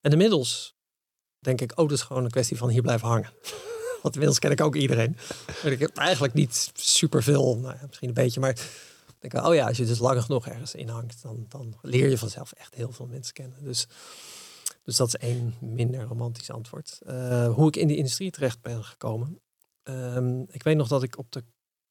En 0.00 0.10
inmiddels 0.10 0.74
denk 1.38 1.60
ik, 1.60 1.70
oh, 1.70 1.88
dat 1.88 1.98
is 1.98 2.04
gewoon 2.04 2.24
een 2.24 2.30
kwestie 2.30 2.56
van 2.56 2.68
hier 2.68 2.82
blijven 2.82 3.08
hangen. 3.08 3.32
Want 4.02 4.14
inmiddels 4.14 4.38
ken 4.38 4.50
ik 4.50 4.60
ook 4.60 4.76
iedereen. 4.76 5.16
ik 5.64 5.78
heb 5.78 5.96
eigenlijk 5.96 6.34
niet 6.34 6.70
superveel, 6.74 7.58
nou 7.58 7.74
ja, 7.74 7.86
misschien 7.86 8.08
een 8.08 8.14
beetje, 8.14 8.40
maar 8.40 8.56
denk 9.22 9.44
ik, 9.44 9.50
oh 9.50 9.54
ja, 9.54 9.66
als 9.66 9.76
je 9.76 9.86
dus 9.86 9.98
lang 9.98 10.22
genoeg 10.22 10.46
ergens 10.46 10.74
in 10.74 10.88
hangt, 10.88 11.22
dan, 11.22 11.44
dan 11.48 11.74
leer 11.82 12.08
je 12.08 12.18
vanzelf 12.18 12.52
echt 12.52 12.74
heel 12.74 12.92
veel 12.92 13.06
mensen 13.06 13.34
kennen. 13.34 13.64
Dus 13.64 13.86
dus 14.82 14.96
dat 14.96 15.06
is 15.06 15.16
één 15.16 15.54
minder 15.60 16.02
romantisch 16.02 16.50
antwoord. 16.50 16.98
Uh, 17.06 17.54
hoe 17.54 17.68
ik 17.68 17.76
in 17.76 17.86
die 17.86 17.96
industrie 17.96 18.30
terecht 18.30 18.60
ben 18.60 18.84
gekomen. 18.84 19.40
Um, 19.84 20.46
ik 20.50 20.62
weet 20.62 20.76
nog 20.76 20.88
dat 20.88 21.02
ik 21.02 21.18
op 21.18 21.32
de 21.32 21.44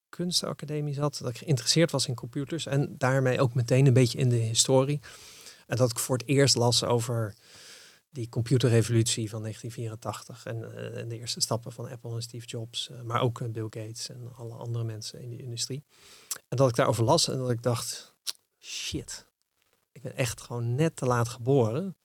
kunstacademie 0.09 0.93
zat, 0.93 1.17
dat 1.21 1.29
ik 1.29 1.37
geïnteresseerd 1.37 1.91
was 1.91 2.07
in 2.07 2.15
computers 2.15 2.65
en 2.65 2.95
daarmee 2.97 3.41
ook 3.41 3.53
meteen 3.53 3.85
een 3.85 3.93
beetje 3.93 4.17
in 4.17 4.29
de 4.29 4.35
historie. 4.35 4.99
En 5.67 5.77
dat 5.77 5.91
ik 5.91 5.99
voor 5.99 6.17
het 6.17 6.27
eerst 6.27 6.55
las 6.55 6.83
over 6.83 7.33
die 8.11 8.29
computerrevolutie 8.29 9.29
van 9.29 9.41
1984 9.41 10.45
en, 10.45 10.75
eh, 10.75 11.01
en 11.01 11.07
de 11.07 11.17
eerste 11.17 11.39
stappen 11.39 11.71
van 11.71 11.89
Apple 11.89 12.15
en 12.15 12.21
Steve 12.21 12.45
Jobs, 12.45 12.89
eh, 12.89 13.01
maar 13.01 13.21
ook 13.21 13.41
eh, 13.41 13.49
Bill 13.49 13.67
Gates 13.69 14.09
en 14.09 14.33
alle 14.35 14.53
andere 14.53 14.83
mensen 14.83 15.21
in 15.21 15.29
die 15.29 15.41
industrie. 15.41 15.83
En 16.47 16.57
dat 16.57 16.69
ik 16.69 16.75
daarover 16.75 17.03
las 17.03 17.27
en 17.27 17.37
dat 17.37 17.49
ik 17.49 17.63
dacht, 17.63 18.15
shit, 18.59 19.27
ik 19.91 20.01
ben 20.01 20.15
echt 20.15 20.41
gewoon 20.41 20.75
net 20.75 20.95
te 20.95 21.05
laat 21.05 21.29
geboren. 21.29 21.97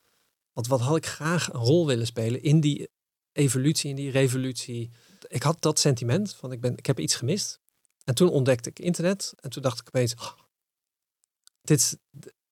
Want 0.53 0.67
wat 0.67 0.79
had 0.79 0.95
ik 0.95 1.05
graag 1.05 1.53
een 1.53 1.59
rol 1.59 1.87
willen 1.87 2.05
spelen 2.05 2.43
in 2.43 2.59
die 2.59 2.89
evolutie, 3.31 3.89
in 3.89 3.95
die 3.95 4.11
revolutie. 4.11 4.91
Ik 5.27 5.43
had 5.43 5.61
dat 5.61 5.79
sentiment 5.79 6.35
van 6.35 6.51
ik, 6.51 6.61
ben, 6.61 6.77
ik 6.77 6.85
heb 6.85 6.99
iets 6.99 7.15
gemist. 7.15 7.59
En 8.03 8.15
toen 8.15 8.29
ontdekte 8.29 8.69
ik 8.69 8.79
internet 8.79 9.33
en 9.39 9.49
toen 9.49 9.61
dacht 9.61 9.79
ik 9.79 9.87
opeens, 9.87 10.13
oh, 10.13 10.31
dit, 11.61 11.99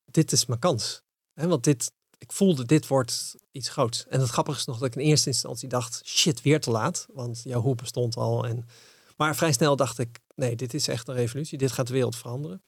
dit 0.04 0.32
is 0.32 0.46
mijn 0.46 0.60
kans. 0.60 1.02
He, 1.32 1.46
want 1.46 1.64
dit, 1.64 1.92
ik 2.18 2.32
voelde 2.32 2.64
dit 2.64 2.86
wordt 2.86 3.34
iets 3.50 3.68
groots. 3.68 4.06
En 4.06 4.20
het 4.20 4.28
grappige 4.28 4.58
is 4.58 4.64
nog 4.64 4.78
dat 4.78 4.88
ik 4.88 4.96
in 4.96 5.06
eerste 5.06 5.28
instantie 5.28 5.68
dacht, 5.68 6.02
shit, 6.04 6.42
weer 6.42 6.60
te 6.60 6.70
laat. 6.70 7.06
Want 7.12 7.40
Yahoo 7.44 7.74
bestond 7.74 8.16
al. 8.16 8.46
En, 8.46 8.66
maar 9.16 9.36
vrij 9.36 9.52
snel 9.52 9.76
dacht 9.76 9.98
ik, 9.98 10.18
nee, 10.34 10.56
dit 10.56 10.74
is 10.74 10.88
echt 10.88 11.08
een 11.08 11.14
revolutie. 11.14 11.58
Dit 11.58 11.72
gaat 11.72 11.86
de 11.86 11.92
wereld 11.92 12.16
veranderen. 12.16 12.62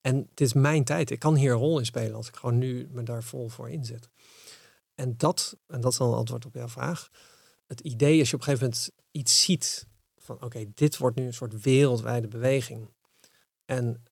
En 0.00 0.28
dit 0.34 0.46
is 0.46 0.52
mijn 0.52 0.84
tijd. 0.84 1.10
Ik 1.10 1.18
kan 1.18 1.34
hier 1.34 1.52
een 1.52 1.58
rol 1.58 1.78
in 1.78 1.86
spelen 1.86 2.14
als 2.14 2.28
ik 2.28 2.36
gewoon 2.36 2.58
nu 2.58 2.88
me 2.90 3.02
daar 3.02 3.22
vol 3.22 3.48
voor 3.48 3.70
inzet. 3.70 4.08
En 4.94 5.16
dat, 5.16 5.56
en 5.66 5.80
dat 5.80 5.92
is 5.92 5.98
dan 5.98 6.08
een 6.08 6.14
antwoord 6.14 6.46
op 6.46 6.54
jouw 6.54 6.68
vraag. 6.68 7.10
Het 7.66 7.80
idee 7.80 8.18
als 8.18 8.30
je 8.30 8.34
op 8.34 8.40
een 8.40 8.46
gegeven 8.46 8.66
moment 8.66 8.90
iets 9.10 9.42
ziet 9.42 9.86
van 10.18 10.42
oké, 10.42 10.64
dit 10.74 10.96
wordt 10.96 11.16
nu 11.16 11.26
een 11.26 11.34
soort 11.34 11.62
wereldwijde 11.62 12.28
beweging. 12.28 12.88
En 13.64 14.02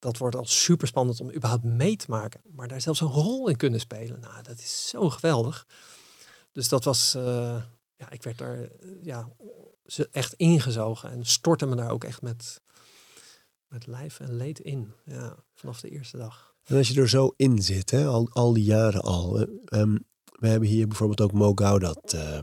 dat 0.00 0.18
wordt 0.18 0.36
al 0.36 0.44
super 0.44 0.86
spannend 0.86 1.20
om 1.20 1.32
überhaupt 1.32 1.64
mee 1.64 1.96
te 1.96 2.06
maken. 2.08 2.40
Maar 2.52 2.68
daar 2.68 2.80
zelfs 2.80 3.00
een 3.00 3.08
rol 3.08 3.48
in 3.48 3.56
kunnen 3.56 3.80
spelen. 3.80 4.20
Nou, 4.20 4.42
dat 4.42 4.58
is 4.58 4.88
zo 4.88 5.10
geweldig. 5.10 5.66
Dus 6.52 6.68
dat 6.68 6.84
was, 6.84 7.14
uh, 7.16 7.62
ja, 7.96 8.10
ik 8.10 8.22
werd 8.22 8.38
daar 8.38 8.58
uh, 8.58 8.68
ja, 9.02 9.28
echt 10.10 10.32
ingezogen 10.32 11.10
en 11.10 11.26
stortte 11.26 11.66
me 11.66 11.76
daar 11.76 11.90
ook 11.90 12.04
echt 12.04 12.22
met, 12.22 12.60
met 13.68 13.86
lijf 13.86 14.20
en 14.20 14.36
leed 14.36 14.58
in. 14.58 14.92
Ja, 15.04 15.36
vanaf 15.54 15.80
de 15.80 15.90
eerste 15.90 16.16
dag. 16.16 16.54
En 16.64 16.76
als 16.76 16.88
je 16.88 17.00
er 17.00 17.08
zo 17.08 17.32
in 17.36 17.62
zit, 17.62 17.90
hè, 17.90 18.06
al, 18.06 18.28
al 18.32 18.52
die 18.52 18.64
jaren 18.64 19.02
al. 19.02 19.40
Um, 19.72 20.08
we 20.24 20.48
hebben 20.48 20.68
hier 20.68 20.86
bijvoorbeeld 20.86 21.20
ook 21.20 21.32
Mo 21.32 21.54
uh, 22.14 22.38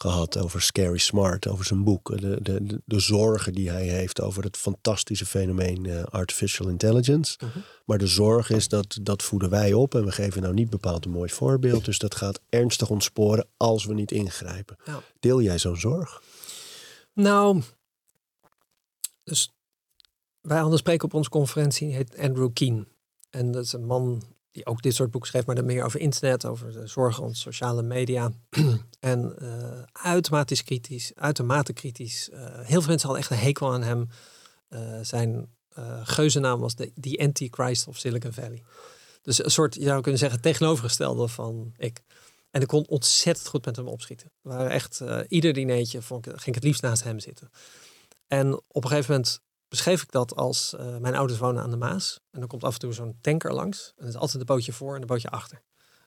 gehad 0.00 0.38
over 0.38 0.62
Scary 0.62 0.98
Smart, 0.98 1.48
over 1.48 1.64
zijn 1.64 1.84
boek. 1.84 2.20
De, 2.20 2.38
de, 2.42 2.80
de, 2.84 3.00
zorgen 3.00 3.52
die 3.52 3.70
hij 3.70 3.86
heeft 3.86 4.20
over 4.20 4.42
het 4.42 4.56
fantastische 4.56 5.26
fenomeen 5.26 5.84
uh, 5.84 6.02
artificial 6.04 6.68
intelligence. 6.68 7.38
Uh 7.44 7.50
-huh. 7.52 7.62
Maar 7.84 7.98
de 7.98 8.06
zorg 8.06 8.50
is 8.50 8.68
dat 8.68 8.98
dat 9.02 9.22
voeden 9.22 9.50
wij 9.50 9.72
op 9.72 9.94
en 9.94 10.04
we 10.04 10.12
geven 10.12 10.42
nou 10.42 10.54
niet 10.54 10.70
bepaald 10.70 11.04
een 11.04 11.10
mooi 11.10 11.30
voorbeeld. 11.30 11.84
Dus 11.84 11.98
dat 11.98 12.14
gaat 12.14 12.40
ernstig 12.48 12.90
ontsporen 12.90 13.46
als 13.56 13.84
we 13.84 13.94
niet 13.94 14.12
ingrijpen. 14.12 14.76
Ja. 14.84 15.02
Deel 15.20 15.42
jij 15.42 15.58
zo'n 15.58 15.76
zorg? 15.76 16.22
Nou, 17.12 17.62
dus 19.24 19.52
wij 20.40 20.58
hadden 20.58 20.78
spreken 20.78 21.04
op 21.04 21.14
onze 21.14 21.30
conferentie, 21.30 21.94
heet 21.94 22.18
Andrew 22.18 22.52
Keen. 22.52 22.88
En 23.30 23.50
dat 23.50 23.64
is 23.64 23.72
een 23.72 23.86
man 23.86 24.22
die 24.50 24.66
ook 24.66 24.82
dit 24.82 24.94
soort 24.94 25.10
boeken 25.10 25.28
schrijft, 25.28 25.46
maar 25.46 25.56
dan 25.56 25.64
meer 25.64 25.84
over 25.84 26.00
internet, 26.00 26.46
over 26.46 26.72
de 26.72 26.86
zorgen 26.86 27.22
rond 27.22 27.36
sociale 27.36 27.82
media. 27.82 28.30
en 29.00 29.36
uh, 29.42 29.82
uitermate 29.92 30.64
kritisch, 30.64 31.12
uitermate 31.14 31.72
kritisch. 31.72 32.28
Uh, 32.32 32.38
heel 32.42 32.80
veel 32.80 32.88
mensen 32.88 33.08
hadden 33.08 33.18
echt 33.18 33.30
een 33.30 33.46
hekel 33.46 33.72
aan 33.72 33.82
hem. 33.82 34.08
Uh, 34.68 34.98
zijn 35.02 35.58
geuzennaam 36.02 36.60
was 36.60 36.74
de, 36.74 36.92
The 37.00 37.18
Antichrist 37.18 37.88
of 37.88 37.98
Silicon 37.98 38.32
Valley. 38.32 38.62
Dus 39.22 39.44
een 39.44 39.50
soort, 39.50 39.74
je 39.74 39.84
zou 39.84 40.00
kunnen 40.00 40.20
zeggen, 40.20 40.40
tegenovergestelde 40.40 41.28
van 41.28 41.74
ik. 41.76 42.00
En 42.50 42.60
ik 42.60 42.66
kon 42.66 42.86
ontzettend 42.88 43.48
goed 43.48 43.64
met 43.64 43.76
hem 43.76 43.86
opschieten. 43.86 44.32
We 44.40 44.48
waren 44.48 44.70
echt, 44.70 45.02
ieder 45.28 45.52
dinertje 45.52 46.02
vond 46.02 46.26
ik, 46.26 46.32
ging 46.32 46.46
ik 46.46 46.54
het 46.54 46.64
liefst 46.64 46.82
naast 46.82 47.02
hem 47.02 47.18
zitten. 47.18 47.50
En 48.26 48.54
op 48.68 48.84
een 48.84 48.90
gegeven 48.90 49.14
moment 49.14 49.40
beschreef 49.70 50.02
ik 50.02 50.10
dat 50.10 50.36
als 50.36 50.74
uh, 50.80 50.96
mijn 50.96 51.14
ouders 51.14 51.38
wonen 51.38 51.62
aan 51.62 51.70
de 51.70 51.76
Maas. 51.76 52.20
En 52.30 52.38
dan 52.38 52.48
komt 52.48 52.64
af 52.64 52.72
en 52.72 52.80
toe 52.80 52.92
zo'n 52.92 53.18
tanker 53.20 53.52
langs. 53.52 53.92
En 53.96 54.02
er 54.02 54.08
is 54.08 54.16
altijd 54.16 54.40
een 54.40 54.46
bootje 54.46 54.72
voor 54.72 54.94
en 54.94 55.00
een 55.00 55.06
bootje 55.06 55.30
achter. 55.30 55.62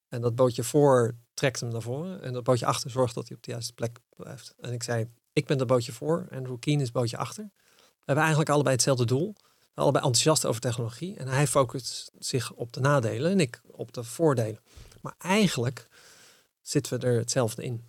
En 0.10 0.22
dat 0.22 0.36
bootje 0.36 0.64
voor 0.64 1.16
trekt 1.34 1.60
hem 1.60 1.70
naar 1.70 1.82
voren. 1.82 2.22
En 2.22 2.34
dat 2.34 2.44
bootje 2.44 2.66
achter 2.66 2.90
zorgt 2.90 3.16
dat 3.16 3.28
hij 3.28 3.38
op 3.38 3.44
de 3.44 3.52
juiste 3.52 3.74
plek 3.74 4.00
blijft. 4.16 4.54
En 4.60 4.74
ik 4.74 4.84
zei, 4.84 5.08
ik 5.34 5.46
ben 5.46 5.58
dat 5.58 5.68
bootje 5.68 5.92
voor 5.92 6.26
en 6.30 6.46
Rookien 6.46 6.82
is 6.82 6.92
bootje 6.92 7.18
achter. 7.18 7.52
We 7.76 8.04
hebben 8.06 8.24
eigenlijk 8.24 8.50
allebei 8.50 8.76
hetzelfde 8.76 9.06
doel. 9.06 9.36
Allebei 9.74 10.06
enthousiast 10.06 10.46
over 10.46 10.62
technologie. 10.62 11.18
En 11.18 11.28
hij 11.28 11.48
focust 11.48 12.12
zich 12.20 12.52
op 12.54 12.74
de 12.74 12.80
nadelen 12.80 13.32
en 13.32 13.40
ik 13.40 13.62
op 13.72 13.94
de 13.94 14.04
voordelen. 14.04 14.60
Maar 15.02 15.16
eigenlijk 15.18 15.88
zitten 16.62 17.00
we 17.00 17.06
er 17.06 17.18
hetzelfde 17.18 17.64
in. 17.64 17.84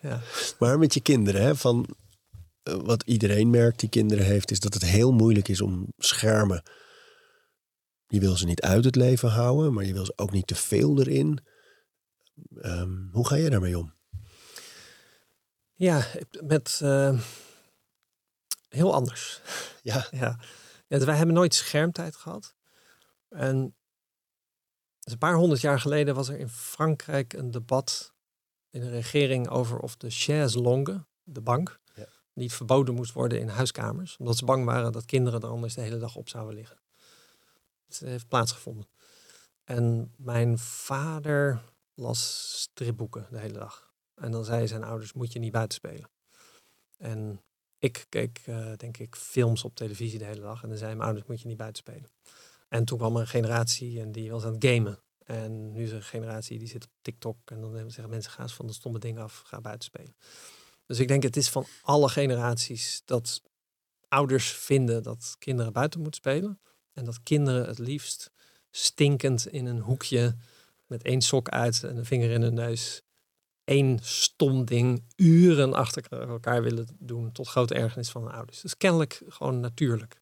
Ja. 0.00 0.20
Maar 0.58 0.78
met 0.78 0.94
je 0.94 1.00
kinderen, 1.00 1.42
hè, 1.42 1.56
van 1.56 1.86
wat 2.78 3.02
iedereen 3.02 3.50
merkt 3.50 3.80
die 3.80 3.88
kinderen 3.88 4.24
heeft, 4.24 4.50
is 4.50 4.60
dat 4.60 4.74
het 4.74 4.84
heel 4.84 5.12
moeilijk 5.12 5.48
is 5.48 5.60
om 5.60 5.86
schermen. 5.98 6.62
Je 8.06 8.20
wil 8.20 8.36
ze 8.36 8.46
niet 8.46 8.60
uit 8.60 8.84
het 8.84 8.96
leven 8.96 9.28
houden, 9.28 9.72
maar 9.72 9.84
je 9.84 9.92
wil 9.92 10.04
ze 10.04 10.12
ook 10.16 10.32
niet 10.32 10.46
te 10.46 10.54
veel 10.54 10.98
erin. 10.98 11.38
Um, 12.62 13.08
hoe 13.12 13.26
ga 13.26 13.34
je 13.34 13.50
daarmee 13.50 13.78
om? 13.78 13.94
Ja, 15.74 16.06
met 16.40 16.80
uh, 16.82 17.20
heel 18.68 18.94
anders. 18.94 19.40
Ja. 19.82 20.06
ja. 20.20 20.38
ja. 20.86 20.98
Wij 20.98 21.16
hebben 21.16 21.34
nooit 21.34 21.54
schermtijd 21.54 22.16
gehad. 22.16 22.54
En 23.28 23.74
dus 25.00 25.12
een 25.12 25.18
paar 25.18 25.34
honderd 25.34 25.60
jaar 25.60 25.80
geleden 25.80 26.14
was 26.14 26.28
er 26.28 26.38
in 26.38 26.48
Frankrijk 26.48 27.32
een 27.32 27.50
debat 27.50 28.12
in 28.70 28.80
de 28.80 28.90
regering 28.90 29.48
over 29.48 29.78
of 29.78 29.96
de 29.96 30.10
chaise 30.10 30.60
longue, 30.60 31.06
de 31.22 31.40
bank, 31.40 31.79
niet 32.40 32.52
verboden 32.52 32.94
moest 32.94 33.12
worden 33.12 33.40
in 33.40 33.48
huiskamers. 33.48 34.16
Omdat 34.16 34.36
ze 34.36 34.44
bang 34.44 34.64
waren 34.64 34.92
dat 34.92 35.04
kinderen 35.04 35.40
er 35.40 35.48
anders 35.48 35.74
de 35.74 35.80
hele 35.80 35.98
dag 35.98 36.16
op 36.16 36.28
zouden 36.28 36.54
liggen. 36.54 36.78
Het 37.86 37.98
heeft 37.98 38.28
plaatsgevonden. 38.28 38.88
En 39.64 40.14
mijn 40.16 40.58
vader 40.58 41.60
las 41.94 42.52
stripboeken 42.60 43.26
de 43.30 43.38
hele 43.38 43.58
dag. 43.58 43.92
En 44.14 44.30
dan 44.30 44.44
zeiden 44.44 44.68
zijn 44.68 44.84
ouders, 44.84 45.12
moet 45.12 45.32
je 45.32 45.38
niet 45.38 45.52
buiten 45.52 45.76
spelen. 45.76 46.10
En 46.96 47.42
ik 47.78 48.06
keek, 48.08 48.42
uh, 48.48 48.72
denk 48.76 48.96
ik, 48.96 49.16
films 49.16 49.64
op 49.64 49.74
televisie 49.74 50.18
de 50.18 50.24
hele 50.24 50.40
dag. 50.40 50.62
En 50.62 50.68
dan 50.68 50.78
zeiden 50.78 50.98
mijn 50.98 51.10
ouders, 51.10 51.28
moet 51.28 51.40
je 51.40 51.48
niet 51.48 51.56
buiten 51.56 51.82
spelen. 51.82 52.10
En 52.68 52.84
toen 52.84 52.98
kwam 52.98 53.14
er 53.14 53.20
een 53.20 53.26
generatie 53.26 54.00
en 54.00 54.12
die 54.12 54.30
was 54.30 54.44
aan 54.44 54.52
het 54.54 54.64
gamen. 54.64 54.98
En 55.24 55.72
nu 55.72 55.82
is 55.82 55.90
er 55.90 55.96
een 55.96 56.02
generatie 56.02 56.58
die 56.58 56.68
zit 56.68 56.84
op 56.84 56.90
TikTok. 57.02 57.36
En 57.44 57.60
dan 57.60 57.90
zeggen 57.90 58.10
mensen, 58.10 58.32
ga 58.32 58.42
eens 58.42 58.54
van 58.54 58.66
de 58.66 58.72
stomme 58.72 58.98
dingen 58.98 59.22
af, 59.22 59.42
ga 59.46 59.60
buiten 59.60 59.84
spelen. 59.84 60.14
Dus 60.90 60.98
ik 60.98 61.08
denk 61.08 61.22
het 61.22 61.36
is 61.36 61.48
van 61.48 61.66
alle 61.82 62.08
generaties 62.08 63.02
dat 63.04 63.42
ouders 64.08 64.50
vinden 64.52 65.02
dat 65.02 65.36
kinderen 65.38 65.72
buiten 65.72 66.00
moeten 66.00 66.20
spelen. 66.20 66.60
En 66.92 67.04
dat 67.04 67.22
kinderen 67.22 67.66
het 67.66 67.78
liefst 67.78 68.30
stinkend 68.70 69.46
in 69.46 69.66
een 69.66 69.80
hoekje 69.80 70.36
met 70.86 71.02
één 71.02 71.20
sok 71.20 71.48
uit 71.48 71.84
en 71.84 71.96
een 71.96 72.04
vinger 72.04 72.30
in 72.30 72.42
hun 72.42 72.54
neus 72.54 73.02
één 73.64 73.98
stom 74.02 74.64
ding 74.64 75.04
uren 75.16 75.74
achter 75.74 76.06
elkaar 76.08 76.62
willen 76.62 76.86
doen 76.98 77.32
tot 77.32 77.48
grote 77.48 77.74
ergernis 77.74 78.10
van 78.10 78.22
hun 78.22 78.32
ouders. 78.32 78.60
Dus 78.60 78.76
kennelijk 78.76 79.22
gewoon 79.28 79.60
natuurlijk. 79.60 80.20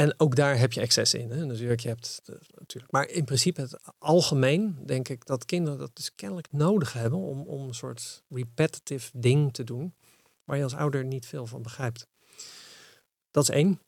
En 0.00 0.14
ook 0.16 0.36
daar 0.36 0.58
heb 0.58 0.72
je 0.72 0.80
excess 0.80 1.14
in. 1.14 1.30
Hè? 1.30 1.44
Natuurlijk, 1.44 1.80
je 1.80 1.88
hebt 1.88 2.22
natuurlijk. 2.58 2.92
Maar 2.92 3.08
in 3.08 3.24
principe, 3.24 3.60
het 3.60 3.80
algemeen 3.98 4.78
denk 4.86 5.08
ik 5.08 5.26
dat 5.26 5.44
kinderen 5.44 5.78
dat 5.78 5.96
dus 5.96 6.14
kennelijk 6.14 6.52
nodig 6.52 6.92
hebben 6.92 7.18
om, 7.18 7.40
om 7.42 7.68
een 7.68 7.74
soort 7.74 8.22
repetitive 8.28 9.10
ding 9.14 9.52
te 9.52 9.64
doen, 9.64 9.94
waar 10.44 10.56
je 10.56 10.62
als 10.62 10.74
ouder 10.74 11.04
niet 11.04 11.26
veel 11.26 11.46
van 11.46 11.62
begrijpt. 11.62 12.06
Dat 13.30 13.42
is 13.42 13.50
één. 13.50 13.80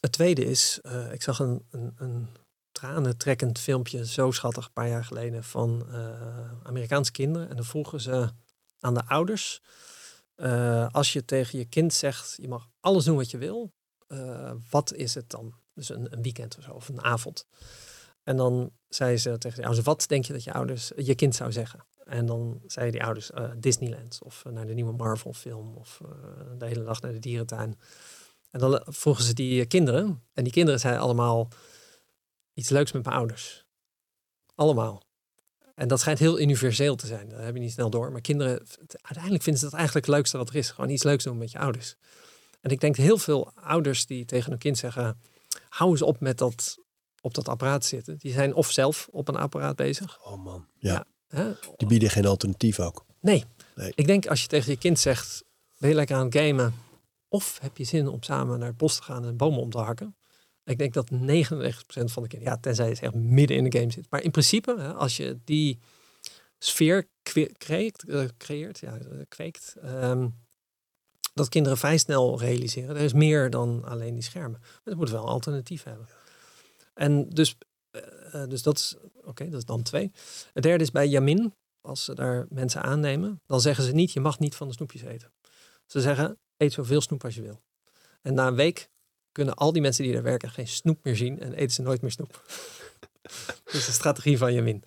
Het 0.00 0.12
tweede 0.12 0.44
is, 0.44 0.78
uh, 0.82 1.12
ik 1.12 1.22
zag 1.22 1.38
een, 1.38 1.66
een, 1.70 1.94
een 1.96 2.28
tranentrekkend 2.72 3.58
filmpje, 3.58 4.06
zo 4.06 4.30
schattig, 4.30 4.66
een 4.66 4.72
paar 4.72 4.88
jaar 4.88 5.04
geleden, 5.04 5.44
van 5.44 5.86
uh, 5.90 6.50
Amerikaanse 6.62 7.12
kinderen. 7.12 7.48
En 7.48 7.56
dan 7.56 7.64
vroegen 7.64 8.00
ze 8.00 8.28
aan 8.80 8.94
de 8.94 9.06
ouders, 9.06 9.62
als 10.90 11.12
je 11.12 11.24
tegen 11.24 11.58
je 11.58 11.64
kind 11.64 11.94
zegt, 11.94 12.38
je 12.40 12.48
mag 12.48 12.68
alles 12.80 13.04
doen 13.04 13.16
wat 13.16 13.30
je 13.30 13.38
wil, 13.38 13.72
uh, 14.08 14.52
wat 14.70 14.92
is 14.92 15.14
het 15.14 15.30
dan? 15.30 15.54
Dus 15.74 15.88
een, 15.88 16.12
een, 16.12 16.22
weekend 16.22 16.56
of 16.58 16.64
zo, 16.64 16.70
of 16.70 16.88
een 16.88 17.02
avond. 17.02 17.46
En 18.22 18.36
dan 18.36 18.72
zei 18.88 19.16
ze 19.16 19.38
tegen 19.38 19.58
de 19.58 19.64
ouders, 19.64 19.86
wat 19.86 20.04
denk 20.08 20.24
je 20.24 20.32
dat 20.32 20.44
je 20.44 20.52
ouders, 20.52 20.92
je 20.96 21.14
kind 21.14 21.34
zou 21.34 21.52
zeggen? 21.52 21.84
En 22.04 22.26
dan 22.26 22.60
zeiden 22.66 22.94
die 22.94 23.04
ouders 23.04 23.30
uh, 23.30 23.50
Disneyland 23.58 24.18
of 24.22 24.42
uh, 24.46 24.52
naar 24.52 24.66
de 24.66 24.74
nieuwe 24.74 24.92
Marvel 24.92 25.32
film 25.32 25.76
of 25.76 26.00
de 26.58 26.66
hele 26.66 26.84
dag 26.84 27.00
naar 27.00 27.12
de 27.12 27.18
dierentuin. 27.18 27.78
En 28.50 28.60
dan 28.60 28.82
vroegen 28.84 29.24
ze 29.24 29.34
die 29.34 29.66
kinderen, 29.66 30.22
en 30.32 30.44
die 30.44 30.52
kinderen 30.52 30.80
zeiden 30.80 31.02
allemaal 31.02 31.48
iets 32.54 32.68
leuks 32.68 32.92
met 32.92 33.04
mijn 33.04 33.16
ouders. 33.16 33.66
Allemaal. 34.54 35.02
En 35.74 35.88
dat 35.88 36.00
schijnt 36.00 36.18
heel 36.18 36.40
universeel 36.40 36.96
te 36.96 37.06
zijn. 37.06 37.28
Dat 37.28 37.40
heb 37.40 37.54
je 37.54 37.60
niet 37.60 37.72
snel 37.72 37.90
door. 37.90 38.12
Maar 38.12 38.20
kinderen, 38.20 38.66
uiteindelijk 39.00 39.42
vinden 39.42 39.62
ze 39.62 39.68
dat 39.68 39.74
eigenlijk 39.78 40.06
het 40.06 40.14
leukste 40.14 40.36
wat 40.36 40.48
er 40.48 40.56
is. 40.56 40.70
Gewoon 40.70 40.90
iets 40.90 41.02
leuks 41.02 41.24
doen 41.24 41.38
met 41.38 41.50
je 41.50 41.58
ouders. 41.58 41.96
En 42.66 42.72
ik 42.72 42.80
denk 42.80 42.96
heel 42.96 43.18
veel 43.18 43.52
ouders 43.54 44.06
die 44.06 44.24
tegen 44.24 44.50
hun 44.50 44.58
kind 44.58 44.78
zeggen, 44.78 45.20
hou 45.68 45.90
eens 45.90 46.02
op 46.02 46.20
met 46.20 46.38
dat 46.38 46.78
op 47.20 47.34
dat 47.34 47.48
apparaat 47.48 47.84
zitten. 47.84 48.18
Die 48.18 48.32
zijn 48.32 48.54
of 48.54 48.70
zelf 48.70 49.08
op 49.10 49.28
een 49.28 49.36
apparaat 49.36 49.76
bezig. 49.76 50.24
Oh 50.24 50.44
man, 50.44 50.66
ja. 50.78 51.04
Die 51.76 51.88
bieden 51.88 52.10
geen 52.10 52.26
alternatief 52.26 52.80
ook. 52.80 53.04
Nee. 53.20 53.44
Nee. 53.74 53.92
Ik 53.94 54.06
denk 54.06 54.26
als 54.26 54.42
je 54.42 54.46
tegen 54.46 54.70
je 54.70 54.78
kind 54.78 54.98
zegt, 54.98 55.44
ben 55.78 55.88
je 55.88 55.94
lekker 55.94 56.16
aan 56.16 56.24
het 56.24 56.36
gamen? 56.36 56.74
Of 57.28 57.58
heb 57.60 57.76
je 57.76 57.84
zin 57.84 58.08
om 58.08 58.22
samen 58.22 58.58
naar 58.58 58.68
het 58.68 58.76
bos 58.76 58.96
te 58.96 59.02
gaan 59.02 59.24
en 59.24 59.36
bomen 59.36 59.60
om 59.60 59.70
te 59.70 59.78
hakken? 59.78 60.16
Ik 60.64 60.78
denk 60.78 60.94
dat 60.94 61.10
99% 61.10 61.16
van 61.86 62.22
de 62.22 62.28
kinderen, 62.28 62.42
ja, 62.42 62.56
tenzij 62.56 62.88
je 62.88 63.00
echt 63.00 63.14
midden 63.14 63.56
in 63.56 63.70
de 63.70 63.78
game 63.78 63.92
zit. 63.92 64.06
Maar 64.10 64.22
in 64.22 64.30
principe, 64.30 64.76
hè, 64.78 64.92
als 64.92 65.16
je 65.16 65.38
die 65.44 65.78
sfeer 66.58 67.08
creëert, 67.58 68.08
eh, 68.08 68.24
creëert 68.38 68.78
ja, 68.78 68.96
eh, 68.96 69.18
kweekt, 69.28 69.74
ehm, 69.82 70.28
dat 71.36 71.48
kinderen 71.48 71.78
vrij 71.78 71.98
snel 71.98 72.38
realiseren. 72.40 72.96
Er 72.96 73.02
is 73.02 73.12
meer 73.12 73.50
dan 73.50 73.84
alleen 73.84 74.14
die 74.14 74.22
schermen. 74.22 74.58
Maar 74.60 74.80
het 74.84 74.96
moet 74.96 75.10
wel 75.10 75.26
alternatief 75.26 75.82
hebben. 75.82 76.08
En 76.94 77.28
dus, 77.28 77.58
eh, 77.90 78.42
eh, 78.42 78.48
dus 78.48 78.62
dat 78.62 78.76
is, 78.76 78.96
oké, 79.24 79.44
dat 79.44 79.58
is 79.58 79.64
dan 79.64 79.82
twee. 79.82 80.12
Het 80.52 80.62
derde 80.62 80.84
is 80.84 80.90
bij 80.90 81.08
Jamin, 81.08 81.54
als 81.80 82.04
ze 82.04 82.14
daar 82.14 82.46
mensen 82.48 82.82
aannemen, 82.82 83.40
dan 83.46 83.60
zeggen 83.60 83.84
ze 83.84 83.92
niet, 83.92 84.12
je 84.12 84.20
mag 84.20 84.38
niet 84.38 84.54
van 84.54 84.68
de 84.68 84.74
snoepjes 84.74 85.02
eten. 85.02 85.32
Ze 85.86 86.00
zeggen, 86.00 86.38
eet 86.56 86.72
zoveel 86.72 87.00
snoep 87.00 87.24
als 87.24 87.34
je 87.34 87.42
wil. 87.42 87.62
En 88.22 88.34
na 88.34 88.46
een 88.46 88.54
week 88.54 88.88
kunnen 89.32 89.54
al 89.54 89.72
die 89.72 89.82
mensen 89.82 90.04
die 90.04 90.12
daar 90.12 90.22
werken 90.22 90.50
geen 90.50 90.68
snoep 90.68 91.04
meer 91.04 91.16
zien 91.16 91.40
en 91.40 91.52
eten 91.52 91.74
ze 91.74 91.82
nooit 91.82 92.02
meer 92.02 92.10
snoep. 92.10 92.42
dat 93.64 93.74
is 93.74 93.86
de 93.86 93.92
strategie 93.92 94.38
van 94.38 94.54
Jamin. 94.54 94.84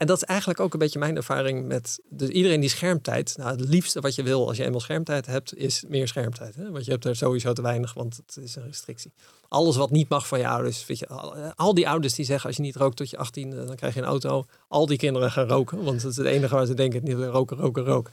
En 0.00 0.06
dat 0.06 0.16
is 0.16 0.22
eigenlijk 0.22 0.60
ook 0.60 0.72
een 0.72 0.78
beetje 0.78 0.98
mijn 0.98 1.16
ervaring 1.16 1.66
met 1.66 2.00
dus 2.08 2.28
iedereen 2.28 2.60
die 2.60 2.68
schermtijd. 2.68 3.34
Nou, 3.36 3.50
het 3.50 3.68
liefste 3.68 4.00
wat 4.00 4.14
je 4.14 4.22
wil 4.22 4.48
als 4.48 4.56
je 4.56 4.64
eenmaal 4.64 4.80
schermtijd 4.80 5.26
hebt, 5.26 5.56
is 5.56 5.84
meer 5.88 6.08
schermtijd. 6.08 6.54
Hè? 6.54 6.70
Want 6.70 6.84
je 6.84 6.90
hebt 6.90 7.04
er 7.04 7.16
sowieso 7.16 7.52
te 7.52 7.62
weinig, 7.62 7.94
want 7.94 8.16
het 8.16 8.36
is 8.36 8.56
een 8.56 8.66
restrictie. 8.66 9.12
Alles 9.48 9.76
wat 9.76 9.90
niet 9.90 10.08
mag 10.08 10.26
van 10.26 10.38
je 10.38 10.48
ouders. 10.48 10.86
Weet 10.86 10.98
je, 10.98 11.08
al, 11.08 11.34
al 11.36 11.74
die 11.74 11.88
ouders 11.88 12.14
die 12.14 12.24
zeggen 12.24 12.46
als 12.46 12.56
je 12.56 12.62
niet 12.62 12.76
rookt 12.76 12.96
tot 12.96 13.10
je 13.10 13.16
18, 13.16 13.50
dan 13.50 13.76
krijg 13.76 13.94
je 13.94 14.00
een 14.00 14.06
auto. 14.06 14.44
Al 14.68 14.86
die 14.86 14.98
kinderen 14.98 15.30
gaan 15.30 15.48
roken, 15.48 15.84
want 15.84 16.02
dat 16.02 16.10
is 16.10 16.16
het 16.16 16.26
enige 16.26 16.54
waar 16.54 16.66
ze 16.66 16.74
denken. 16.74 17.04
Niet 17.04 17.16
roken, 17.16 17.56
roken, 17.56 17.84
roken. 17.84 18.12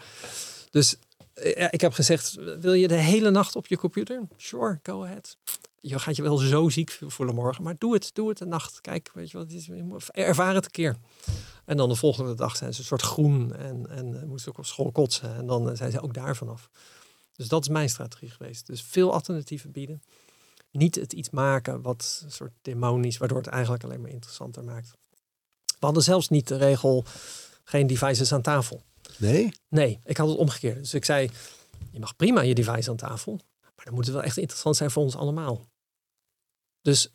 Dus 0.71 0.95
eh, 1.33 1.55
ja, 1.55 1.71
ik 1.71 1.81
heb 1.81 1.93
gezegd, 1.93 2.37
wil 2.59 2.73
je 2.73 2.87
de 2.87 2.95
hele 2.95 3.29
nacht 3.29 3.55
op 3.55 3.67
je 3.67 3.77
computer? 3.77 4.21
Sure, 4.37 4.79
go 4.83 5.03
ahead. 5.03 5.37
Je 5.81 5.99
gaat 5.99 6.15
je 6.15 6.21
wel 6.21 6.37
zo 6.37 6.69
ziek 6.69 6.99
voelen 7.07 7.35
morgen, 7.35 7.63
maar 7.63 7.75
doe 7.77 7.93
het, 7.93 8.09
doe 8.13 8.29
het 8.29 8.39
een 8.39 8.47
nacht. 8.47 8.81
Kijk, 8.81 9.11
weet 9.13 9.31
je 9.31 9.37
wat, 9.37 9.51
is, 9.51 9.69
ervaar 10.11 10.55
het 10.55 10.65
een 10.65 10.71
keer. 10.71 10.97
En 11.65 11.77
dan 11.77 11.89
de 11.89 11.95
volgende 11.95 12.33
dag 12.33 12.55
zijn 12.55 12.73
ze 12.73 12.79
een 12.79 12.85
soort 12.85 13.01
groen 13.01 13.55
en, 13.55 13.89
en 13.89 14.21
eh, 14.21 14.27
moesten 14.27 14.51
ook 14.51 14.57
op 14.57 14.65
school 14.65 14.91
kotsen. 14.91 15.35
En 15.35 15.45
dan 15.45 15.69
eh, 15.69 15.77
zijn 15.77 15.91
ze 15.91 16.01
ook 16.01 16.13
daar 16.13 16.35
vanaf. 16.35 16.69
Dus 17.35 17.47
dat 17.47 17.61
is 17.61 17.69
mijn 17.69 17.89
strategie 17.89 18.29
geweest. 18.29 18.67
Dus 18.67 18.81
veel 18.81 19.13
alternatieven 19.13 19.71
bieden. 19.71 20.01
Niet 20.71 20.95
het 20.95 21.13
iets 21.13 21.29
maken 21.29 21.81
wat 21.81 22.21
een 22.23 22.31
soort 22.31 22.51
demonisch, 22.61 23.17
waardoor 23.17 23.37
het 23.37 23.47
eigenlijk 23.47 23.83
alleen 23.83 24.01
maar 24.01 24.11
interessanter 24.11 24.63
maakt. 24.63 24.93
We 25.65 25.85
hadden 25.85 26.03
zelfs 26.03 26.29
niet 26.29 26.47
de 26.47 26.57
regel 26.57 27.05
geen 27.63 27.87
devices 27.87 28.33
aan 28.33 28.41
tafel. 28.41 28.81
Nee? 29.17 29.53
Nee, 29.69 29.99
ik 30.05 30.17
had 30.17 30.27
het 30.29 30.37
omgekeerd. 30.37 30.77
Dus 30.77 30.93
ik 30.93 31.05
zei, 31.05 31.29
je 31.91 31.99
mag 31.99 32.15
prima 32.15 32.41
je 32.41 32.55
device 32.55 32.89
aan 32.89 32.95
tafel. 32.95 33.39
Maar 33.77 33.85
dan 33.85 33.93
moet 33.93 34.05
het 34.05 34.13
wel 34.13 34.23
echt 34.23 34.37
interessant 34.37 34.75
zijn 34.75 34.91
voor 34.91 35.03
ons 35.03 35.15
allemaal. 35.15 35.67
Dus 36.81 37.11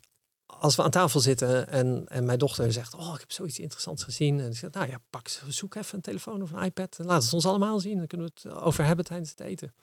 als 0.46 0.76
we 0.76 0.82
aan 0.82 0.90
tafel 0.90 1.20
zitten 1.20 1.68
en, 1.68 2.04
en 2.08 2.24
mijn 2.24 2.38
dochter 2.38 2.72
zegt, 2.72 2.94
oh, 2.94 3.12
ik 3.14 3.20
heb 3.20 3.32
zoiets 3.32 3.58
interessants 3.58 4.04
gezien. 4.04 4.40
En 4.40 4.50
ik 4.50 4.56
zeg, 4.56 4.70
nou 4.70 4.88
ja, 4.88 4.98
pak, 5.10 5.28
zoek 5.48 5.74
even 5.74 5.94
een 5.94 6.00
telefoon 6.00 6.42
of 6.42 6.52
een 6.52 6.62
iPad 6.62 6.98
en 6.98 7.06
laat 7.06 7.22
het 7.22 7.32
ons 7.32 7.46
allemaal 7.46 7.80
zien. 7.80 7.96
Dan 7.96 8.06
kunnen 8.06 8.26
we 8.26 8.48
het 8.48 8.60
over 8.60 8.84
hebben 8.84 9.04
tijdens 9.04 9.30
het 9.30 9.40
eten. 9.40 9.74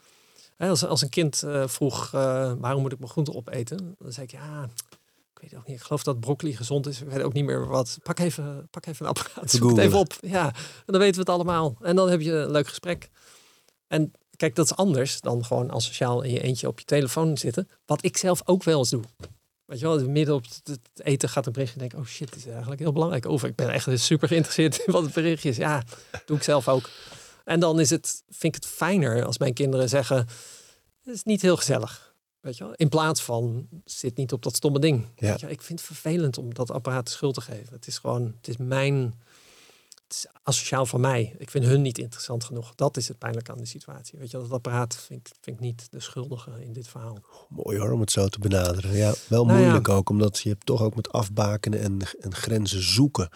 Hè, 0.56 0.68
als, 0.68 0.84
als 0.84 1.02
een 1.02 1.08
kind 1.08 1.42
eh, 1.42 1.68
vroeg, 1.68 2.14
eh, 2.14 2.52
waarom 2.58 2.82
moet 2.82 2.92
ik 2.92 2.98
mijn 2.98 3.10
groente 3.10 3.34
opeten? 3.34 3.94
Dan 3.98 4.12
zei 4.12 4.26
ik, 4.26 4.32
ja, 4.32 4.68
ik 5.34 5.40
weet 5.40 5.54
ook 5.54 5.66
niet. 5.66 5.76
Ik 5.76 5.82
geloof 5.82 6.02
dat 6.02 6.20
broccoli 6.20 6.56
gezond 6.56 6.86
is. 6.86 7.00
Ik 7.00 7.08
weet 7.08 7.22
ook 7.22 7.32
niet 7.32 7.44
meer 7.44 7.66
wat. 7.66 7.98
Pak 8.02 8.18
even, 8.18 8.68
pak 8.70 8.86
even 8.86 9.06
een 9.06 9.10
apparaat. 9.10 9.50
Zoek 9.50 9.70
het 9.70 9.78
even 9.78 9.98
op. 9.98 10.18
Ja, 10.20 10.46
en 10.46 10.92
dan 10.92 10.98
weten 10.98 11.14
we 11.14 11.20
het 11.20 11.28
allemaal. 11.28 11.76
En 11.80 11.96
dan 11.96 12.10
heb 12.10 12.20
je 12.20 12.32
een 12.32 12.50
leuk 12.50 12.68
gesprek. 12.68 13.10
En 13.86 14.12
kijk, 14.40 14.54
dat 14.54 14.64
is 14.64 14.76
anders 14.76 15.20
dan 15.20 15.44
gewoon 15.44 15.70
als 15.70 15.84
sociaal 15.84 16.22
in 16.22 16.32
je 16.32 16.40
eentje 16.40 16.68
op 16.68 16.78
je 16.78 16.84
telefoon 16.84 17.38
zitten. 17.38 17.68
Wat 17.86 18.04
ik 18.04 18.16
zelf 18.16 18.42
ook 18.44 18.62
wel 18.62 18.78
eens 18.78 18.90
doe. 18.90 19.02
Weet 19.64 19.78
je 19.78 19.86
wel, 19.86 20.08
midden 20.08 20.34
op 20.34 20.44
het 20.62 20.80
eten 20.94 21.28
gaat 21.28 21.46
een 21.46 21.52
berichtje 21.52 21.80
en 21.80 21.88
denk 21.88 21.92
ik, 21.92 22.06
oh 22.06 22.06
shit, 22.06 22.32
dit 22.32 22.38
is 22.38 22.46
eigenlijk 22.46 22.80
heel 22.80 22.92
belangrijk. 22.92 23.26
Of 23.26 23.44
ik 23.44 23.54
ben 23.54 23.70
echt 23.70 24.00
super 24.00 24.28
geïnteresseerd 24.28 24.78
in 24.86 24.92
wat 24.92 25.02
het 25.02 25.12
berichtje 25.12 25.48
is. 25.48 25.56
Ja, 25.56 25.82
doe 26.26 26.36
ik 26.36 26.42
zelf 26.42 26.68
ook. 26.68 26.90
En 27.44 27.60
dan 27.60 27.80
is 27.80 27.90
het, 27.90 28.22
vind 28.28 28.54
ik 28.56 28.62
het 28.62 28.72
fijner 28.72 29.24
als 29.24 29.38
mijn 29.38 29.54
kinderen 29.54 29.88
zeggen, 29.88 30.16
het 31.02 31.14
is 31.14 31.22
niet 31.22 31.42
heel 31.42 31.56
gezellig. 31.56 32.14
Weet 32.40 32.56
je 32.56 32.64
wel? 32.64 32.72
In 32.74 32.88
plaats 32.88 33.22
van, 33.22 33.68
zit 33.84 34.16
niet 34.16 34.32
op 34.32 34.42
dat 34.42 34.56
stomme 34.56 34.78
ding. 34.78 35.06
Ja. 35.16 35.28
Weet 35.28 35.40
je 35.40 35.46
wel? 35.46 35.54
Ik 35.54 35.62
vind 35.62 35.78
het 35.78 35.88
vervelend 35.88 36.38
om 36.38 36.54
dat 36.54 36.70
apparaat 36.70 37.06
de 37.06 37.12
schuld 37.12 37.34
te 37.34 37.40
geven. 37.40 37.74
Het 37.74 37.86
is 37.86 37.98
gewoon, 37.98 38.34
het 38.36 38.48
is 38.48 38.56
mijn, 38.56 39.20
is 40.12 40.26
asociaal 40.42 40.86
van 40.86 41.00
mij. 41.00 41.34
Ik 41.38 41.50
vind 41.50 41.64
hun 41.64 41.82
niet 41.82 41.98
interessant 41.98 42.44
genoeg. 42.44 42.74
Dat 42.74 42.96
is 42.96 43.08
het 43.08 43.18
pijnlijke 43.18 43.52
aan 43.52 43.58
de 43.58 43.66
situatie. 43.66 44.18
Weet 44.18 44.30
je 44.30 44.38
dat 44.38 44.50
apparaat 44.50 44.96
vind 44.96 45.28
ik, 45.28 45.34
vind 45.40 45.56
ik 45.56 45.62
niet 45.62 45.86
de 45.90 46.00
schuldige 46.00 46.64
in 46.64 46.72
dit 46.72 46.88
verhaal. 46.88 47.18
Mooi 47.48 47.78
hoor, 47.78 47.90
om 47.90 48.00
het 48.00 48.10
zo 48.10 48.28
te 48.28 48.38
benaderen. 48.38 48.92
Ja, 48.92 49.14
wel 49.28 49.44
Nou 49.44 49.58
ja. 49.58 49.64
moeilijk 49.64 49.88
ook, 49.88 50.08
omdat 50.08 50.38
je 50.38 50.48
hebt 50.48 50.66
toch 50.66 50.82
ook 50.82 50.94
met 50.94 51.12
afbakenen 51.12 51.80
en, 51.80 51.98
en 52.20 52.34
grenzen 52.34 52.82
zoeken. 52.82 53.28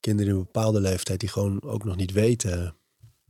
Kinderen 0.00 0.32
in 0.32 0.38
een 0.38 0.44
bepaalde 0.44 0.80
leeftijd 0.80 1.20
die 1.20 1.28
gewoon 1.28 1.62
ook 1.62 1.84
nog 1.84 1.96
niet 1.96 2.12
weten 2.12 2.62
eh, 2.62 2.70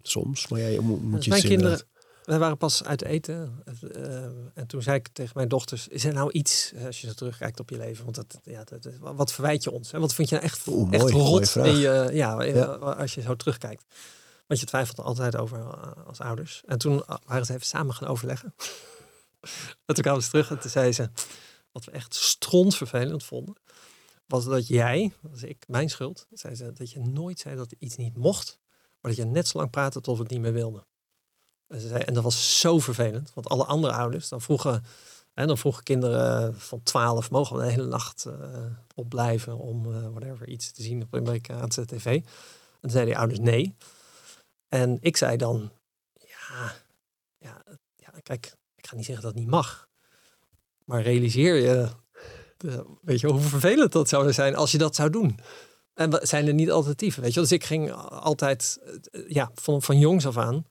soms. 0.03 0.49
Maar 0.49 0.61
ja, 0.61 0.67
je 0.67 0.81
moet, 0.81 1.03
moet 1.03 1.25
je 1.25 1.31
mijn 1.31 1.43
kinderen, 1.43 1.81
wij 2.25 2.39
waren 2.39 2.57
pas 2.57 2.85
uit 2.85 3.03
eten. 3.05 3.63
eh, 3.95 4.25
en 4.55 4.67
toen 4.67 4.83
zei 4.83 4.97
ik 4.97 5.09
tegen 5.09 5.33
mijn 5.37 5.49
dochters, 5.49 5.89
is 5.89 6.05
er 6.05 6.13
nou 6.13 6.31
iets, 6.33 6.73
eh, 6.73 6.87
als 6.87 7.01
je 7.01 7.07
zo 7.07 7.13
terugkijkt 7.13 7.61
op 7.61 7.71
je 7.71 7.77
leven, 7.77 8.05
want 8.05 8.17
dat, 8.17 8.39
ja, 8.43 8.65
dat, 8.65 8.89
wat 9.01 9.33
verwijt 9.33 9.63
je 9.65 9.71
ons? 9.71 9.91
Hè? 9.93 9.99
Wat 10.01 10.15
vind 10.15 10.29
je 10.29 10.35
nou 10.35 10.47
echt, 10.47 10.67
Oeh, 10.67 10.93
echt 10.93 11.03
mooi, 11.03 11.15
rot 11.15 11.53
ja, 12.13 12.43
Ja. 12.43 12.65
als 12.75 13.15
je 13.15 13.21
zo 13.21 13.37
terugkijkt? 13.37 13.85
Want 14.47 14.61
je 14.61 14.67
twijfelt 14.67 14.99
er 14.99 15.05
altijd 15.05 15.37
over 15.37 15.59
eh, 15.59 16.07
als 16.07 16.21
ouders. 16.21 16.63
En 16.67 16.79
toen 16.79 17.05
eh, 17.05 17.17
waren 17.27 17.47
ze 17.47 17.55
even 17.55 17.67
samen 17.67 17.95
gaan 17.95 18.09
overleggen. 18.09 18.55
en 19.87 19.95
toen 19.95 20.05
kwamen 20.05 20.23
ze 20.23 20.29
terug 20.31 20.51
en 20.51 20.59
toen 20.61 20.71
zei 20.71 20.93
ze, 20.93 21.11
wat 21.73 21.85
we 21.85 21.91
echt 21.91 22.15
strontvervelend 22.15 23.25
vonden, 23.25 23.57
was 24.27 24.45
dat 24.45 24.67
jij, 24.67 25.13
is 25.35 25.43
ik, 25.43 25.65
mijn 25.69 25.91
schuld, 25.91 26.27
zei 26.33 26.55
ze, 26.55 26.73
dat 26.73 26.91
je 26.91 27.01
nooit 27.01 27.39
zei 27.39 27.57
dat 27.57 27.75
iets 27.79 27.97
niet 27.97 28.17
mocht, 28.17 28.59
maar 29.01 29.11
dat 29.11 29.21
je 29.21 29.27
net 29.27 29.49
zo 29.49 29.59
lang 29.59 29.71
praatte 29.71 30.01
tot 30.01 30.17
we 30.17 30.23
het 30.23 30.33
niet 30.33 30.41
meer 30.41 30.53
wilden. 30.53 30.87
En, 31.73 32.15
dat 32.15 32.23
was 32.23 32.61
zo 32.61 32.79
vervelend, 32.79 33.31
want 33.35 33.49
alle 33.49 33.65
andere 33.65 33.93
ouders 33.93 34.29
dan 34.29 34.41
vroegen, 34.41 34.85
en 35.35 35.47
dan 35.47 35.59
vroegen 35.59 35.83
kinderen 35.83 36.61
van 36.61 36.83
12, 36.83 37.31
mogen 37.31 37.57
we 37.57 37.63
de 37.63 37.71
hele 37.71 37.87
nacht 37.87 38.25
eh, 38.25 38.65
opblijven 38.95 39.59
om 39.59 39.95
eh, 39.95 40.09
whatever 40.09 40.49
iets 40.49 40.73
te 40.73 40.83
zien 40.83 41.03
op 41.03 41.15
Amerikaanse 41.15 41.87
tv. 41.87 42.21
En 42.81 42.91
zeiden 42.91 43.13
die 43.13 43.19
ouders 43.19 43.41
nee. 43.41 43.77
En 44.69 44.99
ik 45.01 45.17
zei 45.17 45.37
dan, 45.37 45.71
ja, 46.15 46.75
ja, 47.39 47.63
ja, 47.97 48.13
kijk, 48.23 48.55
ik 48.77 48.87
ga 48.87 48.97
niet 48.97 49.05
zeggen 49.05 49.25
dat 49.25 49.35
niet 49.35 49.49
mag. 49.49 49.89
Maar 50.85 51.03
realiseer 51.03 51.55
je, 51.55 51.89
de, 52.57 52.87
weet 53.03 53.21
je, 53.21 53.27
hoe 53.27 53.41
vervelend 53.41 53.93
dat 53.93 54.09
zou 54.09 54.33
zijn 54.33 54.57
als 54.57 54.73
je 54.73 54.79
dat 54.79 54.95
zou 54.95 55.11
doen. 55.11 55.39
En 55.95 56.19
zijn 56.23 56.47
er 56.47 56.55
niet 56.55 56.71
alternatieven, 56.71 57.23
weet 57.23 57.35
je? 57.35 57.41
Dus 57.41 57.53
ik 57.53 57.65
ging 57.65 57.93
altijd, 58.09 58.79
eh, 59.11 59.29
ja, 59.29 59.51
van, 59.55 59.83
van 59.83 59.99
jongs 59.99 60.27
af 60.27 60.37
aan, 60.37 60.67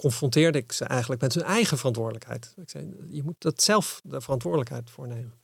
confronteerde 0.00 0.58
ik 0.58 0.72
ze 0.72 0.84
eigenlijk 0.84 1.20
met 1.20 1.34
hun 1.34 1.42
eigen 1.42 1.76
verantwoordelijkheid. 1.76 2.54
Ik 2.56 2.70
zei, 2.70 2.94
je 3.08 3.22
moet 3.22 3.34
dat 3.38 3.62
zelf 3.62 4.00
de 4.04 4.20
verantwoordelijkheid 4.20 4.90
voor 4.90 5.08
nemen. 5.08 5.34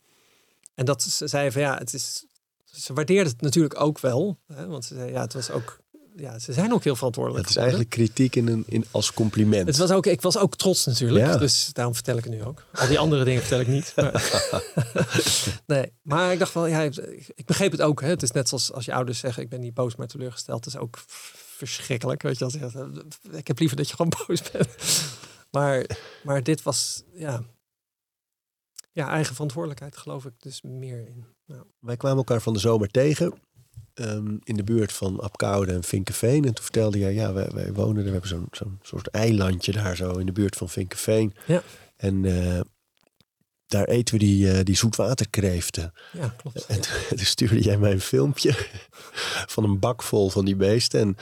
En 0.74 0.84
dat 0.84 1.02
ze 1.02 1.28
zeiden 1.28 1.52
van 1.52 1.62
ja, 1.62 1.78
het 1.78 1.94
is. 1.94 2.26
Ze 2.64 2.92
waardeerden 2.92 3.32
het 3.32 3.40
natuurlijk 3.40 3.80
ook 3.80 3.98
wel. 3.98 4.38
Hè, 4.46 4.66
want 4.66 4.84
ze 4.84 4.94
ja, 4.94 5.20
het 5.20 5.32
was 5.32 5.50
ook. 5.50 5.78
Ja, 6.16 6.38
ze 6.38 6.52
zijn 6.52 6.72
ook 6.72 6.84
heel 6.84 6.96
verantwoordelijk. 6.96 7.46
Het 7.46 7.56
is 7.56 7.62
geworden. 7.62 7.86
eigenlijk 7.86 8.14
kritiek 8.14 8.36
in 8.36 8.52
een, 8.52 8.64
in, 8.66 8.84
als 8.90 9.12
compliment. 9.12 9.66
Het 9.66 9.76
was 9.76 9.90
ook, 9.90 10.06
ik 10.06 10.20
was 10.20 10.38
ook 10.38 10.56
trots 10.56 10.86
natuurlijk. 10.86 11.26
Ja. 11.26 11.36
Dus 11.36 11.70
daarom 11.72 11.94
vertel 11.94 12.16
ik 12.16 12.24
het 12.24 12.32
nu 12.32 12.44
ook. 12.44 12.64
Al 12.72 12.86
die 12.86 12.98
andere 12.98 13.24
dingen 13.24 13.40
vertel 13.40 13.60
ik 13.60 13.66
niet. 13.66 13.92
Maar, 13.96 14.62
nee, 15.66 15.92
maar 16.02 16.32
ik 16.32 16.38
dacht 16.38 16.54
wel, 16.54 16.66
ja, 16.66 16.82
ik 17.34 17.46
begreep 17.46 17.72
het 17.72 17.82
ook. 17.82 18.00
Hè. 18.00 18.08
Het 18.08 18.22
is 18.22 18.30
net 18.30 18.48
zoals 18.48 18.72
als 18.72 18.84
je 18.84 18.94
ouders 18.94 19.18
zeggen, 19.18 19.42
ik 19.42 19.48
ben 19.48 19.60
niet 19.60 19.74
boos, 19.74 19.96
maar 19.96 20.06
teleurgesteld. 20.06 20.64
Het 20.64 20.74
is 20.74 20.80
ook 20.80 20.98
verschrikkelijk. 21.56 22.22
Weet 22.22 22.38
je, 22.38 22.44
als 22.44 22.54
eh, 22.54 22.86
ik 23.30 23.46
heb 23.46 23.58
liever 23.58 23.76
dat 23.76 23.88
je 23.88 23.96
gewoon 23.96 24.12
boos 24.26 24.50
bent. 24.50 24.68
Maar, 25.50 25.86
maar 26.22 26.42
dit 26.42 26.62
was, 26.62 27.02
ja, 27.12 27.42
ja, 28.92 29.08
eigen 29.08 29.34
verantwoordelijkheid 29.34 29.96
geloof 29.96 30.24
ik 30.24 30.32
dus 30.38 30.62
meer 30.62 31.08
in. 31.08 31.24
Wij 31.78 31.96
kwamen 31.96 32.18
elkaar 32.18 32.40
van 32.40 32.52
de 32.52 32.58
zomer 32.58 32.88
tegen 32.88 33.34
ehm, 33.94 34.36
in 34.42 34.56
de 34.56 34.64
buurt 34.64 34.92
van 34.92 35.20
Apkoude 35.20 35.72
en 35.72 35.84
Vinkenveen. 35.84 36.44
En 36.44 36.54
toen 36.54 36.64
vertelde 36.64 36.98
jij, 36.98 37.14
ja, 37.14 37.32
wij, 37.32 37.48
wij 37.54 37.72
wonen 37.72 37.96
er, 37.96 38.04
we 38.04 38.10
hebben 38.10 38.28
zo'n 38.28 38.48
zo'n 38.50 38.78
soort 38.82 39.06
eilandje 39.06 39.72
daar 39.72 39.96
zo 39.96 40.10
in 40.12 40.26
de 40.26 40.32
buurt 40.32 40.56
van 40.56 40.68
Vinkenveen. 40.68 41.34
Ja. 41.46 41.62
En 41.96 42.24
eh, 42.24 42.60
daar 43.66 43.84
eten 43.84 44.14
we 44.14 44.20
die, 44.24 44.52
eh, 44.52 44.64
die 44.64 44.76
zoetwaterkreeften. 44.76 45.92
ja, 46.12 46.28
klopt. 46.28 46.66
En 46.66 46.80
toen, 46.80 46.92
toen 47.16 47.18
stuurde 47.18 47.62
jij 47.62 47.78
mij 47.78 47.92
een 47.92 48.00
filmpje 48.00 48.54
van 49.54 49.64
een 49.64 49.78
bak 49.78 50.02
vol 50.02 50.30
van 50.30 50.44
die 50.44 50.56
beesten. 50.56 51.00
En 51.00 51.16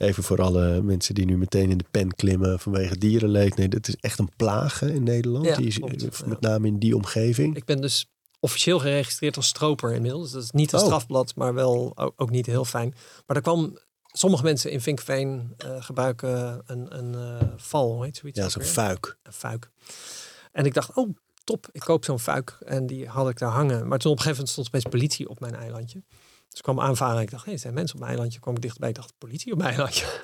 Even 0.00 0.22
voor 0.22 0.42
alle 0.42 0.82
mensen 0.82 1.14
die 1.14 1.24
nu 1.24 1.38
meteen 1.38 1.70
in 1.70 1.78
de 1.78 1.84
pen 1.90 2.14
klimmen 2.14 2.58
vanwege 2.60 2.98
dierenleed. 2.98 3.56
Nee, 3.56 3.68
dat 3.68 3.88
is 3.88 3.96
echt 3.96 4.18
een 4.18 4.30
plaag 4.36 4.80
hè, 4.80 4.90
in 4.90 5.02
Nederland. 5.02 5.44
Ja, 5.44 5.56
die 5.56 5.66
is, 5.66 5.78
klopt, 5.78 6.20
eh. 6.20 6.26
Met 6.26 6.40
name 6.40 6.66
in 6.66 6.78
die 6.78 6.96
omgeving. 6.96 7.56
Ik 7.56 7.64
ben 7.64 7.80
dus 7.80 8.06
officieel 8.38 8.78
geregistreerd 8.78 9.36
als 9.36 9.46
stroper 9.46 9.92
inmiddels. 9.94 10.22
Dus 10.22 10.32
dat 10.32 10.42
is 10.42 10.50
niet 10.50 10.72
een 10.72 10.78
Oh. 10.78 10.84
strafblad, 10.84 11.34
maar 11.34 11.54
wel 11.54 11.92
ook, 11.94 12.12
ook 12.16 12.30
niet 12.30 12.46
heel 12.46 12.64
fijn. 12.64 12.94
Maar 13.26 13.36
er 13.36 13.42
kwam... 13.42 13.78
Sommige 14.12 14.42
mensen 14.42 14.70
in 14.70 14.80
Vinkveen 14.80 15.54
eh, 15.56 15.82
gebruiken 15.82 16.62
een, 16.66 16.98
een 16.98 17.14
eh, 17.14 17.46
val, 17.56 18.02
heet 18.02 18.16
zoiets? 18.16 18.38
Ja, 18.38 18.48
zo'n 18.48 18.62
fuik. 18.62 19.16
een 19.22 19.32
fuik. 19.32 19.70
En 20.52 20.64
ik 20.64 20.74
dacht, 20.74 20.94
oh 20.94 21.14
top, 21.44 21.68
ik 21.72 21.80
koop 21.80 22.04
zo'n 22.04 22.18
fuik. 22.18 22.56
En 22.64 22.86
die 22.86 23.06
had 23.08 23.28
ik 23.28 23.38
daar 23.38 23.50
hangen. 23.50 23.88
Maar 23.88 23.98
toen 23.98 24.12
op 24.12 24.16
een 24.18 24.22
gegeven 24.24 24.30
moment 24.30 24.48
stond 24.48 24.66
opeens 24.66 24.84
politie 24.84 25.28
op 25.28 25.40
mijn 25.40 25.54
eilandje. 25.54 26.02
Dus 26.50 26.58
ik 26.58 26.62
kwam 26.62 26.80
aanvaren. 26.80 27.22
Ik 27.22 27.30
dacht, 27.30 27.44
hé, 27.44 27.50
hey, 27.50 27.60
zijn 27.60 27.74
mensen 27.74 27.94
op 27.94 28.00
mijn 28.00 28.12
eilandje. 28.12 28.40
kwam 28.40 28.54
ik 28.54 28.62
dichtbij. 28.62 28.88
Ik 28.88 28.94
dacht, 28.94 29.12
politie 29.18 29.52
op 29.52 29.58
mijn 29.58 29.70
eilandje. 29.70 30.06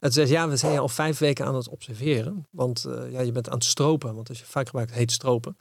En 0.00 0.06
toen 0.06 0.12
zei 0.12 0.26
ze, 0.26 0.32
ja, 0.32 0.48
we 0.48 0.56
zijn 0.56 0.78
al 0.78 0.88
vijf 0.88 1.18
weken 1.18 1.46
aan 1.46 1.54
het 1.54 1.68
observeren. 1.68 2.46
Want 2.50 2.84
eh, 2.84 3.12
ja, 3.12 3.20
je 3.20 3.32
bent 3.32 3.48
aan 3.48 3.54
het 3.54 3.64
stropen. 3.64 4.14
Want 4.14 4.28
als 4.28 4.38
je 4.38 4.44
fuik 4.44 4.66
gebruikt, 4.66 4.92
heet 4.92 5.12
stropen. 5.12 5.56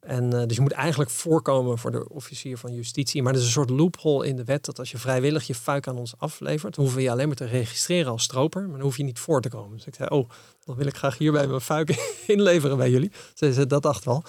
En 0.00 0.32
eh, 0.32 0.46
dus 0.46 0.56
je 0.56 0.62
moet 0.62 0.72
eigenlijk 0.72 1.10
voorkomen 1.10 1.78
voor 1.78 1.90
de 1.90 2.08
officier 2.08 2.58
van 2.58 2.74
justitie. 2.74 3.22
Maar 3.22 3.32
er 3.32 3.38
is 3.38 3.44
een 3.44 3.52
soort 3.52 3.70
loophole 3.70 4.26
in 4.26 4.36
de 4.36 4.44
wet 4.44 4.64
dat 4.64 4.78
als 4.78 4.90
je 4.90 4.98
vrijwillig 4.98 5.46
je 5.46 5.54
fuik 5.54 5.88
aan 5.88 5.98
ons 5.98 6.14
aflevert, 6.18 6.76
hoeven 6.76 6.96
we 6.96 7.02
je 7.02 7.10
alleen 7.10 7.26
maar 7.26 7.36
te 7.36 7.44
registreren 7.44 8.12
als 8.12 8.22
stroper, 8.22 8.62
maar 8.62 8.70
dan 8.76 8.80
hoef 8.80 8.96
je 8.96 9.02
niet 9.02 9.18
voor 9.18 9.40
te 9.40 9.48
komen. 9.48 9.76
Dus 9.76 9.86
ik 9.86 9.94
zei, 9.94 10.08
oh, 10.08 10.30
dan 10.64 10.76
wil 10.76 10.86
ik 10.86 10.96
graag 10.96 11.18
hierbij 11.18 11.46
mijn 11.46 11.60
fuik 11.60 12.12
inleveren 12.26 12.76
bij 12.76 12.90
jullie. 12.90 13.12
Ze 13.34 13.52
zei, 13.52 13.66
dat 13.66 13.82
dacht 13.82 14.04
wel. 14.04 14.24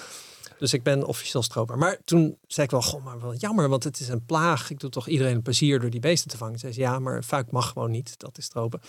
Dus 0.60 0.74
ik 0.74 0.84
ben 0.84 1.06
officieel 1.06 1.44
stroper. 1.44 1.78
Maar 1.78 1.98
toen 2.06 2.38
zei 2.48 2.66
ik 2.66 2.72
wel, 2.72 2.82
goh, 2.82 3.04
maar 3.04 3.20
wel 3.22 3.36
jammer, 3.36 3.70
want 3.70 3.84
het 3.84 4.00
is 4.00 4.08
een 4.08 4.26
plaag. 4.26 4.70
Ik 4.70 4.80
doe 4.80 4.90
toch 4.90 5.08
iedereen 5.08 5.36
een 5.36 5.42
plezier 5.42 5.80
door 5.80 5.90
die 5.90 6.00
beesten 6.00 6.30
te 6.30 6.38
vangen. 6.38 6.60
Ze 6.60 6.72
zei, 6.72 6.88
ja, 6.88 7.00
maar 7.00 7.24
fuik 7.24 7.52
mag 7.52 7.70
gewoon 7.70 7.92
niet, 7.92 8.20
dat 8.20 8.38
is 8.38 8.46
stropen. 8.46 8.82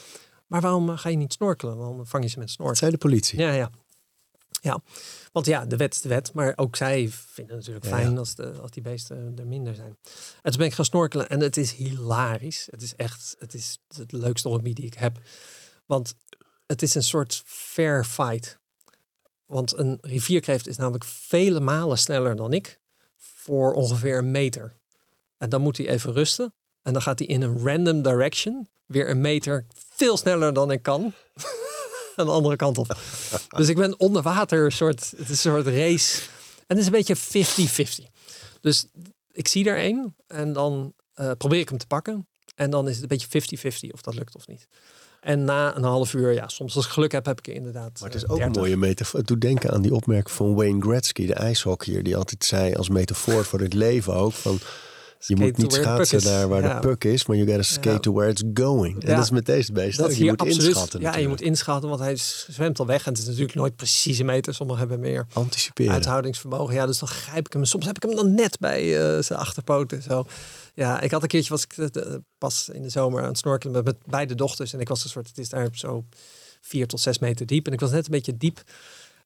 Maar 0.46 0.60
waarom 0.60 0.90
eh, 0.90 0.98
ga 0.98 1.08
je 1.08 1.16
niet 1.16 1.32
snorkelen? 1.32 1.76
Dan 1.78 2.06
vang 2.06 2.24
je 2.24 2.30
ze 2.30 2.38
met 2.38 2.46
Dat 2.46 2.56
snorken. 2.56 2.76
zei 2.76 2.90
de 2.90 2.98
politie. 2.98 3.38
Ja, 3.38 3.52
ja. 3.52 3.70
Ja, 4.60 4.82
want 5.32 5.46
ja, 5.46 5.66
de 5.66 5.76
wet 5.76 5.94
is 5.94 6.00
de 6.00 6.08
wet. 6.08 6.32
Maar 6.32 6.52
ook 6.56 6.76
zij 6.76 7.08
vinden 7.08 7.56
het 7.56 7.66
natuurlijk 7.66 7.84
Ja, 7.84 7.90
fijn 8.00 8.12
ja. 8.12 8.18
Als, 8.18 8.34
de, 8.34 8.52
als 8.62 8.70
die 8.70 8.82
beesten 8.82 9.34
er 9.36 9.46
minder 9.46 9.74
zijn. 9.74 9.96
En 10.42 10.50
toen 10.50 10.58
ben 10.58 10.66
ik 10.66 10.72
gaan 10.72 10.84
snorkelen 10.84 11.28
en 11.28 11.40
het 11.40 11.56
is 11.56 11.72
hilarisch. 11.72 12.68
Het 12.70 12.82
is 12.82 12.94
echt 12.96 13.36
het, 13.38 13.54
is 13.54 13.78
het 13.96 14.12
leukste 14.12 14.48
hobby 14.48 14.72
die 14.72 14.84
ik 14.84 14.94
heb. 14.94 15.18
Want 15.86 16.14
het 16.66 16.82
is 16.82 16.94
een 16.94 17.02
soort 17.02 17.42
fair 17.46 18.04
fight. 18.04 18.57
Want 19.48 19.78
een 19.78 19.98
rivierkreeft 20.00 20.66
is 20.66 20.76
namelijk 20.76 21.04
vele 21.04 21.60
malen 21.60 21.98
sneller 21.98 22.36
dan 22.36 22.52
ik. 22.52 22.80
Voor 23.16 23.72
ongeveer 23.72 24.18
een 24.18 24.30
meter. 24.30 24.76
En 25.38 25.48
dan 25.48 25.60
moet 25.60 25.76
hij 25.76 25.88
even 25.88 26.12
rusten. 26.12 26.54
En 26.82 26.92
dan 26.92 27.02
gaat 27.02 27.18
hij 27.18 27.28
in 27.28 27.42
een 27.42 27.58
random 27.58 28.02
direction. 28.02 28.68
Weer 28.86 29.10
een 29.10 29.20
meter 29.20 29.66
veel 29.94 30.16
sneller 30.16 30.52
dan 30.52 30.70
ik 30.70 30.82
kan. 30.82 31.12
aan 32.16 32.26
de 32.26 32.32
andere 32.32 32.56
kant 32.56 32.78
op. 32.78 32.98
Dus 33.48 33.68
ik 33.68 33.76
ben 33.76 34.00
onder 34.00 34.22
water, 34.22 34.64
een 34.64 34.72
soort, 34.72 35.10
het 35.10 35.20
is 35.20 35.28
een 35.28 35.36
soort 35.36 35.66
race. 35.66 36.22
En 36.66 36.76
het 36.76 36.78
is 36.78 36.86
een 36.86 36.92
beetje 36.92 38.06
50-50. 38.06 38.10
Dus 38.60 38.86
ik 39.32 39.48
zie 39.48 39.68
er 39.68 39.76
één 39.76 40.16
en 40.26 40.52
dan 40.52 40.94
eh, 41.12 41.30
probeer 41.38 41.60
ik 41.60 41.68
hem 41.68 41.78
te 41.78 41.86
pakken. 41.86 42.28
En 42.54 42.70
dan 42.70 42.88
is 42.88 42.94
het 42.94 43.02
een 43.02 43.18
beetje 43.18 43.70
50-50 43.88 43.92
of 43.92 44.00
dat 44.00 44.14
lukt 44.14 44.36
of 44.36 44.46
niet. 44.46 44.68
En 45.20 45.44
na 45.44 45.76
een 45.76 45.82
half 45.84 46.14
uur, 46.14 46.32
ja, 46.32 46.48
soms 46.48 46.76
als 46.76 46.84
ik 46.86 46.90
geluk 46.90 47.12
heb, 47.12 47.26
heb 47.26 47.38
ik 47.38 47.46
er 47.46 47.54
inderdaad. 47.54 47.90
Maar 48.00 48.08
het 48.08 48.14
is 48.18 48.24
eh, 48.24 48.30
ook 48.30 48.36
een 48.36 48.42
30. 48.44 48.62
mooie 48.62 48.76
metafoor. 48.76 49.18
Het 49.18 49.28
doet 49.28 49.40
denken 49.40 49.70
aan 49.70 49.82
die 49.82 49.94
opmerking 49.94 50.30
van 50.30 50.54
Wayne 50.54 50.80
Gretzky, 50.80 51.26
de 51.26 51.34
ijshockeyer, 51.34 52.02
die 52.02 52.16
altijd 52.16 52.44
zei 52.44 52.74
als 52.74 52.88
metafoor 52.88 53.44
voor 53.44 53.60
het 53.60 53.74
leven 53.74 54.14
ook 54.14 54.32
van 54.32 54.52
je 55.20 55.24
Skate 55.34 55.42
moet 55.42 55.56
niet 55.56 55.72
schaatsen 55.72 56.22
daar 56.22 56.48
waar 56.48 56.62
Ja. 56.62 56.80
de 56.80 56.86
puck 56.88 57.04
is, 57.04 57.26
maar 57.26 57.36
you 57.36 57.48
gotta 57.48 57.62
skate 57.62 57.88
Ja. 57.88 57.98
to 57.98 58.12
where 58.12 58.30
it's 58.30 58.42
going. 58.54 59.02
En 59.02 59.08
Ja. 59.08 59.14
dat 59.14 59.24
is 59.24 59.30
met 59.30 59.46
deze 59.46 59.72
beest 59.72 59.98
Dat 59.98 60.16
Je 60.16 60.24
moet 60.24 60.40
absoluut. 60.40 60.66
inschatten 60.66 61.00
Ja, 61.00 61.06
je 61.06 61.10
natuurlijk. 61.12 61.40
moet 61.40 61.48
inschatten, 61.50 61.88
want 61.88 62.00
hij 62.00 62.16
zwemt 62.48 62.78
al 62.78 62.86
weg. 62.86 63.04
En 63.06 63.10
het 63.12 63.18
is 63.20 63.26
natuurlijk 63.26 63.54
nooit 63.54 63.76
precieze 63.76 64.24
meter. 64.24 64.54
Sommigen 64.54 64.80
hebben 64.80 65.00
meer 65.00 65.26
Anticiperen. 65.32 65.92
uithoudingsvermogen. 65.92 66.74
Ja, 66.74 66.86
dus 66.86 66.98
dan 66.98 67.08
grijp 67.08 67.46
ik 67.46 67.52
hem. 67.52 67.64
Soms 67.64 67.86
heb 67.86 67.96
ik 67.96 68.02
hem 68.02 68.14
dan 68.14 68.34
net 68.34 68.58
bij 68.60 68.80
eh, 69.16 69.22
zijn 69.22 69.38
achterpoten. 69.38 70.02
Zo. 70.02 70.26
Ja, 70.78 71.00
ik 71.00 71.10
had 71.10 71.22
een 71.22 71.28
keertje 71.28 71.50
was 71.50 71.64
ik 71.64 71.72
eh, 71.76 72.14
pas 72.38 72.68
in 72.68 72.82
de 72.82 72.88
zomer 72.88 73.22
aan 73.22 73.28
het 73.28 73.38
snorkelen 73.38 73.74
met, 73.74 73.84
met 73.84 73.96
beide 74.06 74.34
dochters. 74.34 74.72
En 74.72 74.80
ik 74.80 74.88
was 74.88 75.04
een 75.04 75.10
soort, 75.10 75.28
het 75.28 75.38
is 75.38 75.48
daar 75.48 75.68
zo 75.72 76.04
vier 76.60 76.86
tot 76.86 77.00
zes 77.00 77.18
meter 77.18 77.46
diep. 77.46 77.66
En 77.66 77.72
ik 77.72 77.80
was 77.80 77.90
net 77.90 78.04
een 78.04 78.10
beetje 78.10 78.36
diep. 78.36 78.62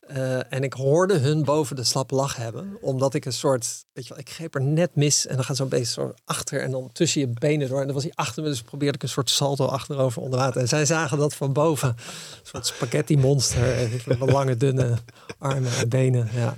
Eh, 0.01 0.53
en 0.53 0.63
ik 0.63 0.73
hoorde 0.73 1.19
hun 1.19 1.45
boven 1.45 1.77
de 1.77 1.85
slappe 1.85 2.15
lach 2.15 2.37
hebben. 2.37 2.79
Omdat 2.81 3.15
ik 3.15 3.25
een 3.25 3.33
soort, 3.33 3.85
weet 3.93 4.07
je 4.07 4.15
wel, 4.15 4.19
ik 4.19 4.31
greep 4.31 4.55
er 4.55 4.63
net 4.63 4.95
mis. 4.95 5.27
En 5.27 5.35
dan 5.35 5.45
gaat 5.45 5.57
zo'n 5.57 5.69
beest 5.69 5.93
zo 5.93 6.15
achter 6.25 6.63
en 6.63 6.71
dan 6.71 6.91
tussen 6.93 7.21
je 7.21 7.29
benen 7.29 7.69
door. 7.69 7.81
En 7.81 7.85
dan 7.85 7.95
was 7.95 8.05
hij 8.05 8.13
achter 8.15 8.43
me, 8.43 8.49
dus 8.49 8.63
probeerde 8.63 8.95
ik 8.95 9.03
een 9.03 9.09
soort 9.09 9.31
salto 9.31 9.67
achterover 9.67 10.23
onder 10.23 10.39
water. 10.39 10.61
En 10.61 10.69
zij 10.69 10.87
zagen 10.87 11.19
dat 11.19 11.35
van 11.35 11.53
boven. 11.53 11.89
Een 11.89 11.95
soort 12.43 12.67
spaghetti 12.67 13.17
monster. 13.17 13.79
Heb 13.79 14.19
lange, 14.31 14.57
dunne 14.57 14.99
armen 15.39 15.73
en 15.77 15.89
benen. 15.89 16.29
Ja. 16.35 16.57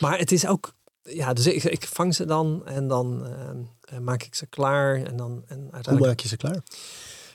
Maar 0.00 0.18
het 0.18 0.32
is 0.32 0.46
ook, 0.46 0.72
ja, 1.02 1.32
dus 1.32 1.46
ik, 1.46 1.64
ik 1.64 1.86
vang 1.86 2.14
ze 2.14 2.24
dan 2.24 2.62
en 2.66 2.88
dan 2.88 3.26
ehm, 3.26 3.56
eh, 3.58 3.81
maak 3.98 4.22
ik 4.22 4.34
ze 4.34 4.46
klaar. 4.46 5.02
En 5.02 5.16
dan 5.16 5.44
en 5.46 5.60
Hoe 5.62 5.72
uiteindelijk 5.72 6.06
maak 6.14 6.20
je 6.20 6.28
ze 6.28 6.36
klaar? 6.36 6.62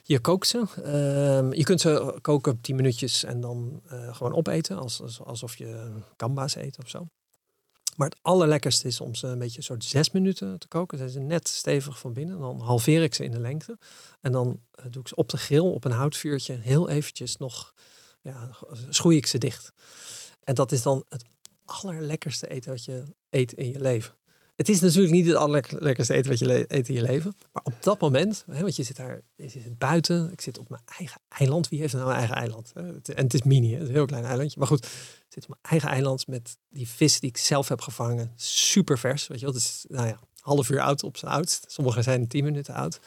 je 0.02 0.18
kookt 0.18 0.46
ze. 0.46 0.64
Ehm, 0.84 1.52
je 1.52 1.62
kunt 1.64 1.80
ze 1.80 2.18
koken 2.20 2.52
op 2.52 2.62
10 2.62 2.76
minuutjes 2.76 3.24
en 3.24 3.40
dan 3.40 3.80
eh, 3.88 4.14
gewoon 4.16 4.34
opeten. 4.34 4.78
Als, 4.78 5.00
als- 5.02 5.20
alsof 5.24 5.56
je 5.56 5.90
gamba's 6.16 6.54
eet 6.56 6.78
of 6.78 6.88
zo. 6.88 7.06
Maar 7.96 8.08
het 8.08 8.18
allerlekkerste 8.22 8.86
is 8.88 9.00
om 9.00 9.14
ze 9.14 9.26
een 9.26 9.38
beetje 9.38 9.56
een 9.58 9.62
soort 9.64 9.84
zes 9.84 10.10
minuten 10.10 10.58
te 10.58 10.68
koken. 10.68 10.98
Zijn 10.98 11.10
ze 11.10 11.18
net 11.20 11.48
stevig 11.48 11.98
van 11.98 12.12
binnen. 12.12 12.38
Dan 12.40 12.60
halveer 12.60 13.02
ik 13.02 13.14
ze 13.14 13.24
in 13.24 13.30
de 13.30 13.40
lengte. 13.40 13.78
En 14.20 14.32
dan 14.32 14.60
eh, 14.74 14.84
doe 14.90 15.02
ik 15.02 15.08
ze 15.08 15.14
op 15.14 15.28
de 15.28 15.36
grill 15.36 15.58
op 15.60 15.84
een 15.84 15.90
houtvuurtje. 15.92 16.54
Heel 16.54 16.88
eventjes 16.88 17.36
nog 17.36 17.74
ja, 18.22 18.50
schoei 18.88 19.16
ik 19.16 19.26
ze 19.26 19.38
dicht. 19.38 19.72
En 20.44 20.54
dat 20.54 20.72
is 20.72 20.82
dan 20.82 21.04
het 21.08 21.24
allerlekkerste 21.64 22.48
eten 22.48 22.70
wat 22.70 22.84
je 22.84 23.02
eet 23.30 23.52
in 23.52 23.68
je 23.72 23.80
leven. 23.80 24.14
Het 24.58 24.68
is 24.68 24.80
natuurlijk 24.80 25.12
niet 25.12 25.26
het 25.26 25.36
allerlekkerste 25.36 26.14
eten 26.14 26.30
wat 26.30 26.38
je 26.38 26.64
eet 26.68 26.88
in 26.88 26.94
je 26.94 27.02
leven. 27.02 27.36
Maar 27.52 27.62
op 27.62 27.74
dat 27.80 28.00
moment, 28.00 28.44
hè, 28.50 28.60
want 28.60 28.76
je 28.76 28.82
zit 28.82 28.96
daar, 28.96 29.20
je 29.34 29.48
zit 29.48 29.78
buiten. 29.78 30.32
Ik 30.32 30.40
zit 30.40 30.58
op 30.58 30.68
mijn 30.68 30.82
eigen 30.98 31.20
eiland. 31.28 31.68
Wie 31.68 31.80
heeft 31.80 31.92
nou 31.92 32.10
een 32.10 32.16
eigen 32.16 32.36
eiland? 32.36 32.72
En 32.74 33.02
het 33.04 33.34
is 33.34 33.42
mini, 33.42 33.76
een 33.76 33.90
heel 33.90 34.06
klein 34.06 34.24
eilandje. 34.24 34.58
Maar 34.58 34.68
goed, 34.68 34.84
ik 34.84 35.26
zit 35.28 35.42
op 35.42 35.48
mijn 35.48 35.60
eigen 35.62 35.88
eiland 35.88 36.26
met 36.26 36.58
die 36.68 36.88
vis 36.88 37.20
die 37.20 37.28
ik 37.28 37.36
zelf 37.36 37.68
heb 37.68 37.80
gevangen. 37.80 38.32
Super 38.36 38.98
vers, 38.98 39.26
weet 39.26 39.38
je 39.38 39.44
wel. 39.44 39.54
Het 39.54 39.62
is, 39.62 39.84
nou 39.88 40.06
ja, 40.06 40.20
half 40.40 40.70
uur 40.70 40.80
oud 40.80 41.02
op 41.02 41.16
zijn 41.16 41.32
oudst. 41.32 41.64
Sommige 41.68 42.02
zijn 42.02 42.28
tien 42.28 42.44
minuten 42.44 42.74
oud. 42.74 43.00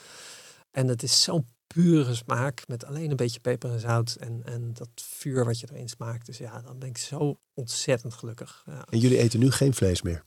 En 0.72 0.88
het 0.88 1.04
is 1.04 1.24
zo'n 1.24 1.47
pure 1.68 2.16
smaak 2.16 2.68
met 2.68 2.86
alleen 2.86 3.10
een 3.10 3.16
beetje 3.16 3.39
peper 3.39 3.72
en 3.72 3.80
zout. 3.80 4.18
En, 4.20 4.41
en 4.45 4.74
dat 4.74 4.89
vuur 4.95 5.45
wat 5.45 5.60
je 5.60 5.68
erin 5.72 5.89
smaakt. 5.89 6.26
Dus 6.26 6.38
ja, 6.38 6.62
dan 6.62 6.80
ben 6.80 6.89
ik 6.89 6.97
zo 6.97 7.39
ontzettend 7.54 8.14
gelukkig. 8.14 8.64
Ja. 8.66 8.86
En 8.89 8.99
jullie 8.99 9.18
eten 9.18 9.39
nu 9.39 9.52
geen 9.52 9.74
vlees 9.74 10.02
meer? 10.02 10.24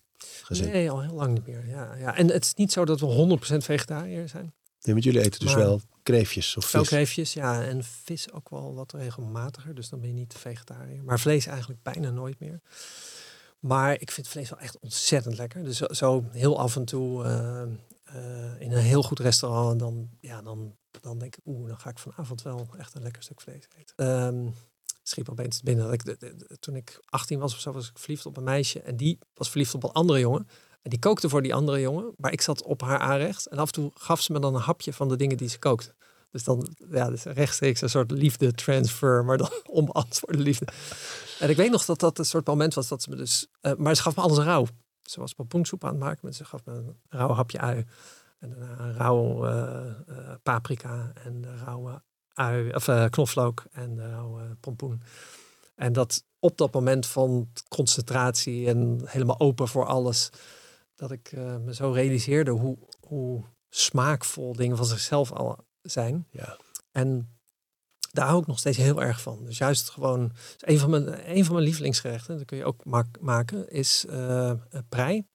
Nee, 0.48 0.90
al 0.90 1.02
heel 1.02 1.14
lang 1.14 1.32
niet 1.34 1.46
meer. 1.46 1.66
Ja, 1.68 1.94
ja. 1.94 2.16
En 2.16 2.30
het 2.30 2.44
is 2.44 2.54
niet 2.54 2.72
zo 2.72 2.84
dat 2.84 3.00
we 3.00 3.06
100% 3.06 3.64
vegetariër 3.64 4.28
zijn. 4.28 4.52
Nee, 4.80 4.92
want 4.94 5.04
jullie 5.04 5.20
eten 5.20 5.40
dus 5.40 5.54
Maar- 5.54 5.64
wel 5.64 5.80
kreefjes 6.02 6.56
of 6.56 6.62
vis. 6.62 6.70
Velkreefjes, 6.70 7.32
ja. 7.32 7.62
En 7.64 7.84
vis 7.84 8.32
ook 8.32 8.48
wel 8.50 8.74
wat 8.74 8.92
regelmatiger. 8.92 9.74
Dus 9.74 9.88
dan 9.88 10.00
ben 10.00 10.08
je 10.08 10.14
niet 10.14 10.34
vegetariër. 10.38 11.04
Maar 11.04 11.20
vlees 11.20 11.46
eigenlijk 11.46 11.82
bijna 11.82 12.10
nooit 12.10 12.38
meer. 12.38 12.60
Maar 13.58 14.00
ik 14.00 14.10
vind 14.10 14.28
vlees 14.28 14.50
wel 14.50 14.58
echt 14.58 14.78
ontzettend 14.78 15.36
lekker. 15.36 15.64
Dus 15.64 15.76
zo, 15.76 15.86
zo 15.90 16.24
heel 16.30 16.58
af 16.58 16.76
en 16.76 16.84
toe 16.84 17.24
eh, 17.24 17.62
eh, 17.62 18.60
in 18.60 18.72
een 18.72 18.82
heel 18.82 19.02
goed 19.02 19.18
restaurant. 19.18 19.78
Dan, 19.78 20.08
ja, 20.20 20.42
dan, 20.42 20.76
dan 21.00 21.18
denk 21.18 21.36
ik, 21.36 21.42
oeh, 21.46 21.68
dan 21.68 21.78
ga 21.78 21.90
ik 21.90 21.98
vanavond 21.98 22.42
wel 22.42 22.66
echt 22.78 22.94
een 22.94 23.02
lekker 23.02 23.22
stuk 23.22 23.40
vlees 23.40 23.64
eten. 23.78 23.96
Ehm 23.96 24.46
schiep 25.08 25.28
opeens 25.28 25.62
binnen. 25.62 25.84
Dat 25.84 25.94
ik, 25.94 26.16
toen 26.60 26.76
ik 26.76 27.00
18 27.04 27.38
was 27.38 27.54
of 27.54 27.60
zo, 27.60 27.72
was 27.72 27.88
ik 27.88 27.98
verliefd 27.98 28.26
op 28.26 28.36
een 28.36 28.44
meisje. 28.44 28.80
En 28.80 28.96
die 28.96 29.18
was 29.34 29.50
verliefd 29.50 29.74
op 29.74 29.84
een 29.84 29.92
andere 29.92 30.18
jongen. 30.18 30.48
En 30.82 30.90
die 30.90 30.98
kookte 30.98 31.28
voor 31.28 31.42
die 31.42 31.54
andere 31.54 31.80
jongen. 31.80 32.14
Maar 32.16 32.32
ik 32.32 32.40
zat 32.40 32.62
op 32.62 32.80
haar 32.80 32.98
aanrecht. 32.98 33.46
En 33.46 33.58
af 33.58 33.66
en 33.66 33.72
toe 33.72 33.90
gaf 33.94 34.20
ze 34.20 34.32
me 34.32 34.40
dan 34.40 34.54
een 34.54 34.60
hapje 34.60 34.92
van 34.92 35.08
de 35.08 35.16
dingen 35.16 35.36
die 35.36 35.48
ze 35.48 35.58
kookte. 35.58 35.94
Dus 36.30 36.44
dan, 36.44 36.74
ja, 36.90 37.10
dus 37.10 37.22
rechtstreeks 37.22 37.80
een 37.80 37.90
soort 37.90 38.10
liefde 38.10 38.52
transfer, 38.52 39.24
maar 39.24 39.36
dan 39.36 39.50
onbeantwoorde 39.80 40.38
liefde. 40.38 40.66
En 41.40 41.50
ik 41.50 41.56
weet 41.56 41.70
nog 41.70 41.84
dat 41.84 42.00
dat 42.00 42.18
een 42.18 42.24
soort 42.24 42.46
moment 42.46 42.74
was 42.74 42.88
dat 42.88 43.02
ze 43.02 43.10
me 43.10 43.16
dus, 43.16 43.46
eh, 43.60 43.74
maar 43.74 43.94
ze 43.94 44.02
gaf 44.02 44.16
me 44.16 44.22
alles 44.22 44.38
rauw. 44.38 44.66
Ze 45.02 45.20
was 45.20 45.32
pompoensoep 45.32 45.84
aan 45.84 45.90
het 45.90 45.98
maken, 45.98 46.18
maar 46.22 46.32
ze 46.32 46.44
gaf 46.44 46.64
me 46.64 46.72
een 46.72 46.96
rauw 47.08 47.32
hapje 47.32 47.58
ui. 47.58 47.84
En 48.38 48.50
daarna 48.50 48.78
een 48.78 48.94
rauw 48.94 49.46
eh, 49.46 49.90
eh, 49.90 50.34
paprika 50.42 51.12
en 51.14 51.58
rauwe 51.64 52.02
ui, 52.34 52.74
of 52.74 52.88
eh, 52.88 53.04
knoflook 53.04 53.64
en 53.72 53.94
de 53.94 54.08
rauwe 54.08 54.56
pompoen. 54.60 55.02
En 55.74 55.92
dat 55.92 56.24
op 56.38 56.58
dat 56.58 56.72
moment 56.72 57.06
van 57.06 57.48
concentratie 57.68 58.68
en 58.68 59.00
helemaal 59.04 59.40
open 59.40 59.68
voor 59.68 59.86
alles, 59.86 60.30
dat 60.94 61.10
ik 61.10 61.32
eh, 61.32 61.56
me 61.56 61.74
zo 61.74 61.90
realiseerde 61.90 62.50
hoe, 62.50 62.78
hoe 63.00 63.44
smaakvol 63.68 64.52
dingen 64.52 64.76
van 64.76 64.86
zichzelf 64.86 65.32
al 65.32 65.58
zijn. 65.82 66.26
Ja. 66.30 66.58
En 66.90 67.38
daar 68.10 68.26
hou 68.26 68.40
ik 68.40 68.46
nog 68.46 68.58
steeds 68.58 68.76
heel 68.76 69.02
erg 69.02 69.20
van. 69.20 69.44
Dus 69.44 69.58
juist 69.58 69.90
gewoon, 69.90 70.28
dus 70.28 70.56
een 70.58 70.78
van 70.78 70.90
mijn, 70.90 71.30
een 71.36 71.44
van 71.44 71.54
mijn 71.54 71.66
lievelingsgerechten, 71.66 72.36
dat 72.36 72.46
kun 72.46 72.56
je 72.56 72.64
ook 72.64 72.84
mak- 72.84 73.20
maken, 73.20 73.68
is 73.68 74.04
eh 74.08 74.50
eh, 74.50 74.58
prei. 74.88 75.26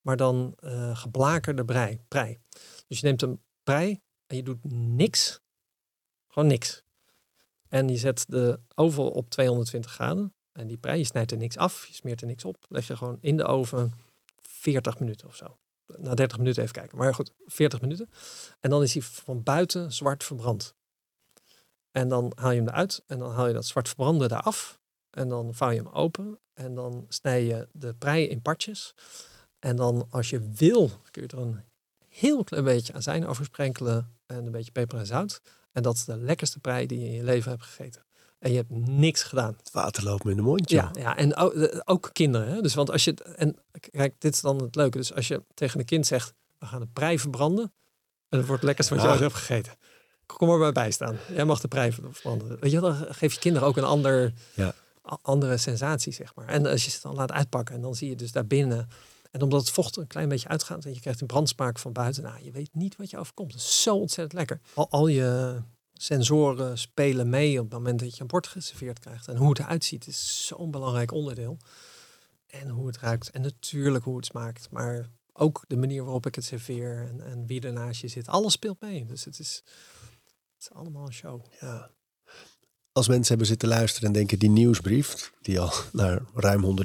Maar 0.00 0.16
dan 0.16 0.54
eh 0.56 0.96
geblakerde 0.96 1.64
brei, 1.64 2.00
prei. 2.08 2.38
Dus 2.86 3.00
je 3.00 3.06
neemt 3.06 3.22
een 3.22 3.42
prei 3.62 4.00
en 4.26 4.36
je 4.36 4.42
doet 4.42 4.72
niks. 4.72 5.40
Gewoon 6.34 6.48
niks. 6.48 6.82
En 7.68 7.88
je 7.88 7.96
zet 7.96 8.24
de 8.28 8.60
oven 8.74 9.12
op 9.12 9.30
220 9.30 9.92
graden. 9.92 10.34
En 10.52 10.66
die 10.66 10.76
prei, 10.76 10.98
je 10.98 11.04
snijdt 11.04 11.30
er 11.30 11.36
niks 11.36 11.56
af, 11.56 11.86
je 11.86 11.94
smeert 11.94 12.20
er 12.20 12.26
niks 12.26 12.44
op. 12.44 12.56
Leg 12.68 12.86
je 12.86 12.96
gewoon 12.96 13.18
in 13.20 13.36
de 13.36 13.44
oven 13.44 13.92
40 14.40 14.98
minuten 14.98 15.28
of 15.28 15.36
zo. 15.36 15.58
Na 15.86 16.14
30 16.14 16.38
minuten 16.38 16.62
even 16.62 16.74
kijken. 16.74 16.98
Maar 16.98 17.14
goed, 17.14 17.32
40 17.46 17.80
minuten. 17.80 18.10
En 18.60 18.70
dan 18.70 18.82
is 18.82 18.92
hij 18.92 19.02
van 19.02 19.42
buiten 19.42 19.92
zwart 19.92 20.24
verbrand. 20.24 20.74
En 21.90 22.08
dan 22.08 22.32
haal 22.34 22.50
je 22.50 22.56
hem 22.56 22.68
eruit 22.68 23.02
en 23.06 23.18
dan 23.18 23.32
haal 23.32 23.46
je 23.46 23.54
dat 23.54 23.66
zwart 23.66 23.86
verbrande 23.86 24.24
eraf. 24.24 24.80
En 25.10 25.28
dan 25.28 25.54
vouw 25.54 25.70
je 25.70 25.82
hem 25.82 25.92
open 25.92 26.38
en 26.54 26.74
dan 26.74 27.06
snij 27.08 27.44
je 27.44 27.68
de 27.72 27.94
prei 27.94 28.26
in 28.26 28.42
partjes. 28.42 28.94
En 29.58 29.76
dan 29.76 30.06
als 30.10 30.30
je 30.30 30.50
wil, 30.50 30.90
kun 31.10 31.22
je 31.22 31.28
er 31.28 31.38
een 31.38 31.64
heel 32.08 32.44
klein 32.44 32.64
beetje 32.64 32.92
azijn 32.92 33.26
over 33.26 33.44
sprenkelen 33.44 34.16
en 34.26 34.46
een 34.46 34.52
beetje 34.52 34.72
peper 34.72 34.98
en 34.98 35.06
zout. 35.06 35.40
En 35.74 35.82
dat 35.82 35.94
is 35.94 36.04
de 36.04 36.16
lekkerste 36.16 36.58
prei 36.58 36.86
die 36.86 37.00
je 37.00 37.06
in 37.06 37.12
je 37.12 37.22
leven 37.24 37.50
hebt 37.50 37.62
gegeten. 37.62 38.02
En 38.38 38.50
je 38.50 38.56
hebt 38.56 38.70
niks 38.88 39.22
gedaan. 39.22 39.54
Het 39.56 39.70
water 39.72 40.04
loopt 40.04 40.24
me 40.24 40.30
in 40.30 40.36
de 40.36 40.42
mondje. 40.42 40.76
Ja, 40.76 40.90
ja 40.92 41.16
en 41.16 41.36
ook, 41.36 41.82
ook 41.84 42.10
kinderen. 42.12 42.48
Hè? 42.48 42.60
Dus 42.60 42.74
want 42.74 42.90
als 42.90 43.04
je, 43.04 43.14
en 43.36 43.56
kijk, 43.90 44.14
dit 44.18 44.34
is 44.34 44.40
dan 44.40 44.62
het 44.62 44.74
leuke. 44.74 44.98
Dus 44.98 45.14
als 45.14 45.28
je 45.28 45.42
tegen 45.54 45.80
een 45.80 45.86
kind 45.86 46.06
zegt, 46.06 46.34
we 46.58 46.66
gaan 46.66 46.80
de 46.80 46.88
prei 46.92 47.18
verbranden. 47.18 47.72
En 48.28 48.38
het 48.38 48.46
wordt 48.46 48.62
het 48.62 48.62
lekkerste 48.62 48.94
wat 48.94 49.02
je 49.02 49.10
ooit 49.10 49.20
hebt 49.20 49.34
gegeten. 49.34 49.72
Kom 50.26 50.58
maar 50.58 50.72
bij 50.72 50.90
staan. 50.90 51.16
Jij 51.32 51.44
mag 51.44 51.60
de 51.60 51.68
prei 51.68 51.92
verbranden. 51.92 52.60
Weet 52.60 52.70
je, 52.70 52.80
dan 52.80 52.94
geef 53.08 53.32
je 53.34 53.40
kinderen 53.40 53.68
ook 53.68 53.76
een 53.76 53.84
ander, 53.84 54.32
Ja. 54.54 54.74
andere 55.22 55.56
sensatie, 55.56 56.12
zeg 56.12 56.34
maar. 56.34 56.46
En 56.46 56.66
als 56.66 56.84
je 56.84 56.90
ze 56.90 56.98
dan 57.02 57.14
laat 57.14 57.32
uitpakken 57.32 57.74
en 57.74 57.80
dan 57.80 57.94
zie 57.94 58.08
je 58.08 58.16
dus 58.16 58.32
daarbinnen. 58.32 58.88
En 59.34 59.42
omdat 59.42 59.60
het 59.60 59.70
vocht 59.70 59.96
een 59.96 60.06
klein 60.06 60.28
beetje 60.28 60.48
uitgaat 60.48 60.84
en 60.84 60.94
je 60.94 61.00
krijgt 61.00 61.20
een 61.20 61.26
brandsmaak 61.26 61.78
van 61.78 61.92
buiten. 61.92 62.22
Nou, 62.22 62.44
je 62.44 62.50
weet 62.50 62.74
niet 62.74 62.96
wat 62.96 63.10
je 63.10 63.18
overkomt. 63.18 63.52
Het 63.52 63.60
is 63.60 63.82
zo 63.82 63.96
ontzettend 63.96 64.32
lekker. 64.32 64.60
Al, 64.74 64.90
al 64.90 65.06
je 65.06 65.62
sensoren 65.92 66.78
spelen 66.78 67.28
mee 67.28 67.58
op 67.58 67.64
het 67.64 67.72
moment 67.72 68.00
dat 68.00 68.14
je 68.14 68.20
een 68.20 68.26
bord 68.26 68.46
geserveerd 68.46 68.98
krijgt. 68.98 69.28
En 69.28 69.36
hoe 69.36 69.48
het 69.48 69.58
eruit 69.58 69.84
ziet 69.84 70.06
is 70.06 70.46
zo'n 70.46 70.70
belangrijk 70.70 71.12
onderdeel. 71.12 71.58
En 72.46 72.68
hoe 72.68 72.86
het 72.86 72.98
ruikt. 72.98 73.30
En 73.30 73.40
natuurlijk 73.40 74.04
hoe 74.04 74.16
het 74.16 74.26
smaakt. 74.26 74.70
Maar 74.70 75.10
ook 75.32 75.64
de 75.68 75.76
manier 75.76 76.02
waarop 76.02 76.26
ik 76.26 76.34
het 76.34 76.44
serveer. 76.44 77.06
En, 77.08 77.20
en 77.20 77.46
wie 77.46 77.60
er 77.60 77.72
naast 77.72 78.00
je 78.00 78.08
zit. 78.08 78.28
Alles 78.28 78.52
speelt 78.52 78.80
mee. 78.80 79.06
Dus 79.06 79.24
het 79.24 79.38
is, 79.38 79.62
het 80.54 80.60
is 80.60 80.70
allemaal 80.70 81.06
een 81.06 81.12
show. 81.12 81.44
Ja. 81.60 81.90
Als 82.94 83.08
mensen 83.08 83.28
hebben 83.28 83.46
zitten 83.46 83.68
luisteren 83.68 84.08
en 84.08 84.14
denken 84.14 84.38
die 84.38 84.50
nieuwsbrief, 84.50 85.32
die 85.42 85.60
al 85.60 85.72
naar 85.92 86.22
ruim 86.34 86.78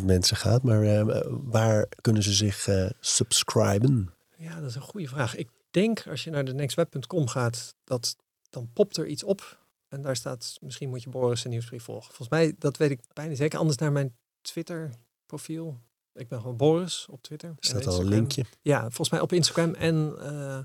130.000 0.00 0.04
mensen 0.04 0.36
gaat, 0.36 0.62
maar 0.62 0.82
eh, 0.82 1.22
waar 1.28 1.88
kunnen 2.00 2.22
ze 2.22 2.32
zich 2.32 2.68
eh, 2.68 2.90
subscriben? 3.00 4.14
Ja, 4.36 4.60
dat 4.60 4.68
is 4.68 4.74
een 4.74 4.80
goede 4.80 5.08
vraag. 5.08 5.36
Ik 5.36 5.48
denk 5.70 6.06
als 6.06 6.24
je 6.24 6.30
naar 6.30 6.44
de 6.44 6.54
nextweb.com 6.54 7.28
gaat, 7.28 7.74
dat 7.84 8.16
dan 8.50 8.70
popt 8.72 8.96
er 8.96 9.06
iets 9.06 9.22
op. 9.22 9.58
En 9.88 10.02
daar 10.02 10.16
staat, 10.16 10.58
misschien 10.60 10.88
moet 10.88 11.02
je 11.02 11.10
Boris 11.10 11.44
een 11.44 11.50
nieuwsbrief 11.50 11.82
volgen. 11.82 12.06
Volgens 12.14 12.28
mij, 12.28 12.54
dat 12.58 12.76
weet 12.76 12.90
ik 12.90 13.00
bijna 13.12 13.34
zeker. 13.34 13.58
Anders 13.58 13.78
naar 13.78 13.92
mijn 13.92 14.16
Twitter 14.40 14.90
profiel. 15.26 15.80
Ik 16.14 16.28
ben 16.28 16.40
gewoon 16.40 16.56
Boris 16.56 17.06
op 17.10 17.22
Twitter. 17.22 17.48
Er 17.48 17.56
En 17.58 17.68
staat 17.68 17.86
al 17.86 18.00
een 18.00 18.08
linkje. 18.08 18.44
Ja, 18.62 18.80
volgens 18.80 19.10
mij 19.10 19.20
op 19.20 19.32
Instagram 19.32 19.74
en 19.74 20.14
eh, 20.18 20.58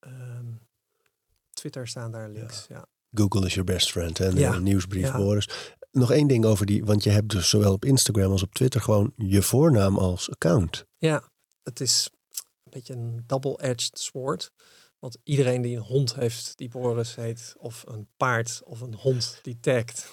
ehm, 0.00 0.46
Twitter 1.50 1.88
staan 1.88 2.10
daar 2.10 2.28
links. 2.28 2.66
Ja. 2.68 2.86
Google 3.12 3.46
is 3.46 3.54
your 3.54 3.72
best 3.72 3.90
friend 3.90 4.20
en 4.20 4.36
Ja. 4.36 4.54
een 4.54 4.62
nieuwsbrief 4.62 5.06
Ja. 5.06 5.16
Boris. 5.16 5.48
Nog 5.92 6.10
één 6.10 6.26
ding 6.26 6.44
over 6.44 6.66
die, 6.66 6.84
want 6.84 7.04
je 7.04 7.10
hebt 7.10 7.28
dus 7.28 7.48
zowel 7.48 7.72
op 7.72 7.84
Instagram 7.84 8.30
als 8.30 8.42
op 8.42 8.54
Twitter 8.54 8.80
gewoon 8.80 9.12
je 9.16 9.42
voornaam 9.42 9.98
als 9.98 10.30
account. 10.30 10.84
ja, 10.98 11.22
het 11.62 11.80
is 11.80 12.08
een 12.64 12.70
beetje 12.70 12.92
een 12.94 13.24
double-edged 13.26 13.98
sword. 13.98 14.50
Want 14.98 15.18
iedereen 15.24 15.62
die 15.62 15.76
een 15.76 15.82
hond 15.82 16.14
heeft 16.14 16.52
die 16.56 16.68
Boris 16.68 17.14
heet, 17.14 17.54
of 17.58 17.84
een 17.86 18.08
paard 18.16 18.60
of 18.64 18.80
een 18.80 18.94
hond 18.94 19.38
die 19.42 19.58
tagt. 19.60 20.12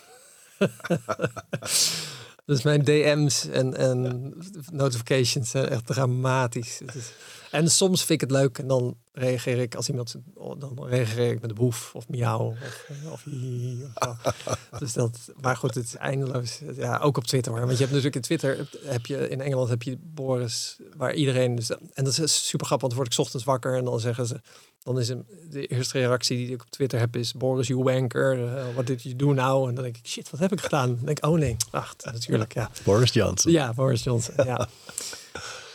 dus 2.48 2.62
mijn 2.62 2.84
DM's 2.84 3.48
en, 3.48 3.78
en 3.78 4.34
notifications 4.72 5.50
zijn 5.50 5.68
echt 5.68 5.86
dramatisch. 5.86 6.82
Is- 6.96 7.12
en 7.52 7.72
soms 7.72 8.00
vind 8.04 8.22
ik 8.22 8.30
het 8.30 8.40
leuk 8.40 8.58
en 8.58 8.68
dan 8.68 8.98
reageer 9.12 9.58
ik 9.58 9.76
als 9.76 9.90
iemand, 9.90 10.16
oh, 10.34 10.60
dan 10.60 10.86
reageer 10.88 11.32
ik 11.32 11.42
met 11.42 11.50
een 11.50 11.56
boef 11.56 11.96
of 11.96 12.10
miauw 12.10 12.46
of, 12.46 12.90
of 13.12 13.24
hihi 13.24 13.84
of. 13.84 14.46
Dus 14.80 14.94
dat, 14.94 15.18
maar 15.42 15.56
goed, 15.56 15.76
het 15.76 15.86
is 15.86 15.96
eindeloos. 15.96 16.62
Ja, 16.76 16.98
ook 16.98 17.18
op 17.18 17.24
Twitter 17.24 17.52
hoor. 17.52 17.62
Want 17.62 17.72
je 17.78 17.78
hebt 17.84 17.90
natuurlijk 17.90 18.16
in 18.16 18.22
Twitter, 18.38 18.70
heb 18.86 19.06
je, 19.06 19.30
in 19.30 19.42
Engeland 19.42 19.70
heb 19.70 19.84
je 19.84 19.98
Boris, 20.02 20.78
waar 20.98 21.14
iedereen, 21.14 21.56
dus, 21.56 21.70
en 21.70 22.04
dat 22.04 22.18
is 22.18 22.48
super 22.48 22.66
grappig, 22.66 22.70
want 22.70 22.82
dan 22.82 22.96
word 22.96 23.08
ik 23.08 23.14
's 23.14 23.20
ochtends 23.20 23.46
wakker 23.46 23.78
en 23.78 23.86
dan 23.86 24.00
zeggen 24.00 24.26
ze, 24.26 24.42
dan 24.88 25.00
is 25.00 25.10
een, 25.10 25.26
de 25.50 25.66
eerste 25.66 26.00
reactie 26.00 26.38
die 26.38 26.54
ik 26.54 26.62
op 26.62 26.70
Twitter 26.70 27.00
heb 27.00 27.16
is 27.16 27.34
Boris, 27.34 27.68
you 27.68 27.84
wanker, 27.84 28.38
uh, 28.38 28.74
what 28.74 28.88
did 28.88 29.04
you 29.04 29.16
do 29.16 29.34
now? 29.34 29.68
En 29.68 29.76
dan 29.76 29.84
denk 29.84 29.98
ik, 29.98 30.08
shit, 30.08 30.30
wat 30.30 30.40
heb 30.40 30.52
ik 30.52 30.62
gedaan? 30.62 30.96
Dan 30.96 31.06
denk 31.06 31.18
ik, 31.18 31.26
oh 31.26 31.38
nee, 31.38 31.56
ach, 31.72 31.96
natuurlijk, 32.04 32.54
ja. 32.54 32.70
Boris 32.84 33.14
Johnson. 33.14 33.52
Ja, 33.52 33.74
Boris 33.74 34.04
Johnson, 34.04 34.34
ja. 34.46 34.68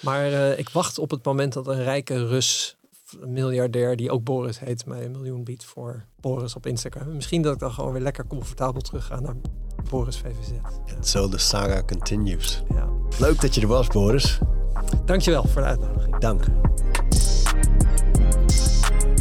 Maar 0.00 0.32
eh, 0.32 0.58
ik 0.58 0.68
wacht 0.68 0.98
op 0.98 1.10
het 1.10 1.24
moment 1.24 1.52
dat 1.52 1.66
een 1.66 1.82
rijke 1.82 2.26
Rus, 2.26 2.76
een 3.20 3.32
miljardair, 3.32 3.96
die 3.96 4.10
ook 4.10 4.24
Boris 4.24 4.58
heet, 4.58 4.86
mij 4.86 5.04
een 5.04 5.10
miljoen 5.10 5.44
biedt 5.44 5.64
voor 5.64 6.04
Boris 6.20 6.56
op 6.56 6.66
Instagram. 6.66 7.14
Misschien 7.14 7.42
dat 7.42 7.54
ik 7.54 7.58
dan 7.58 7.72
gewoon 7.72 7.92
weer 7.92 8.02
lekker 8.02 8.26
comfortabel 8.26 8.80
terug 8.80 9.06
ga 9.06 9.20
naar 9.20 9.34
Boris 9.90 10.16
VVZ. 10.16 10.50
Ja. 10.86 11.02
So 11.02 11.28
the 11.28 11.38
saga 11.38 11.82
continues. 11.82 12.62
ja. 12.74 12.88
Leuk 13.18 13.40
dat 13.40 13.54
je 13.54 13.60
er 13.60 13.66
was, 13.66 13.86
Boris. 13.86 14.38
Dankjewel 15.04 15.44
voor 15.44 15.60
de 15.60 15.66
uitnodiging. 15.66 16.18
Dank. 16.18 16.44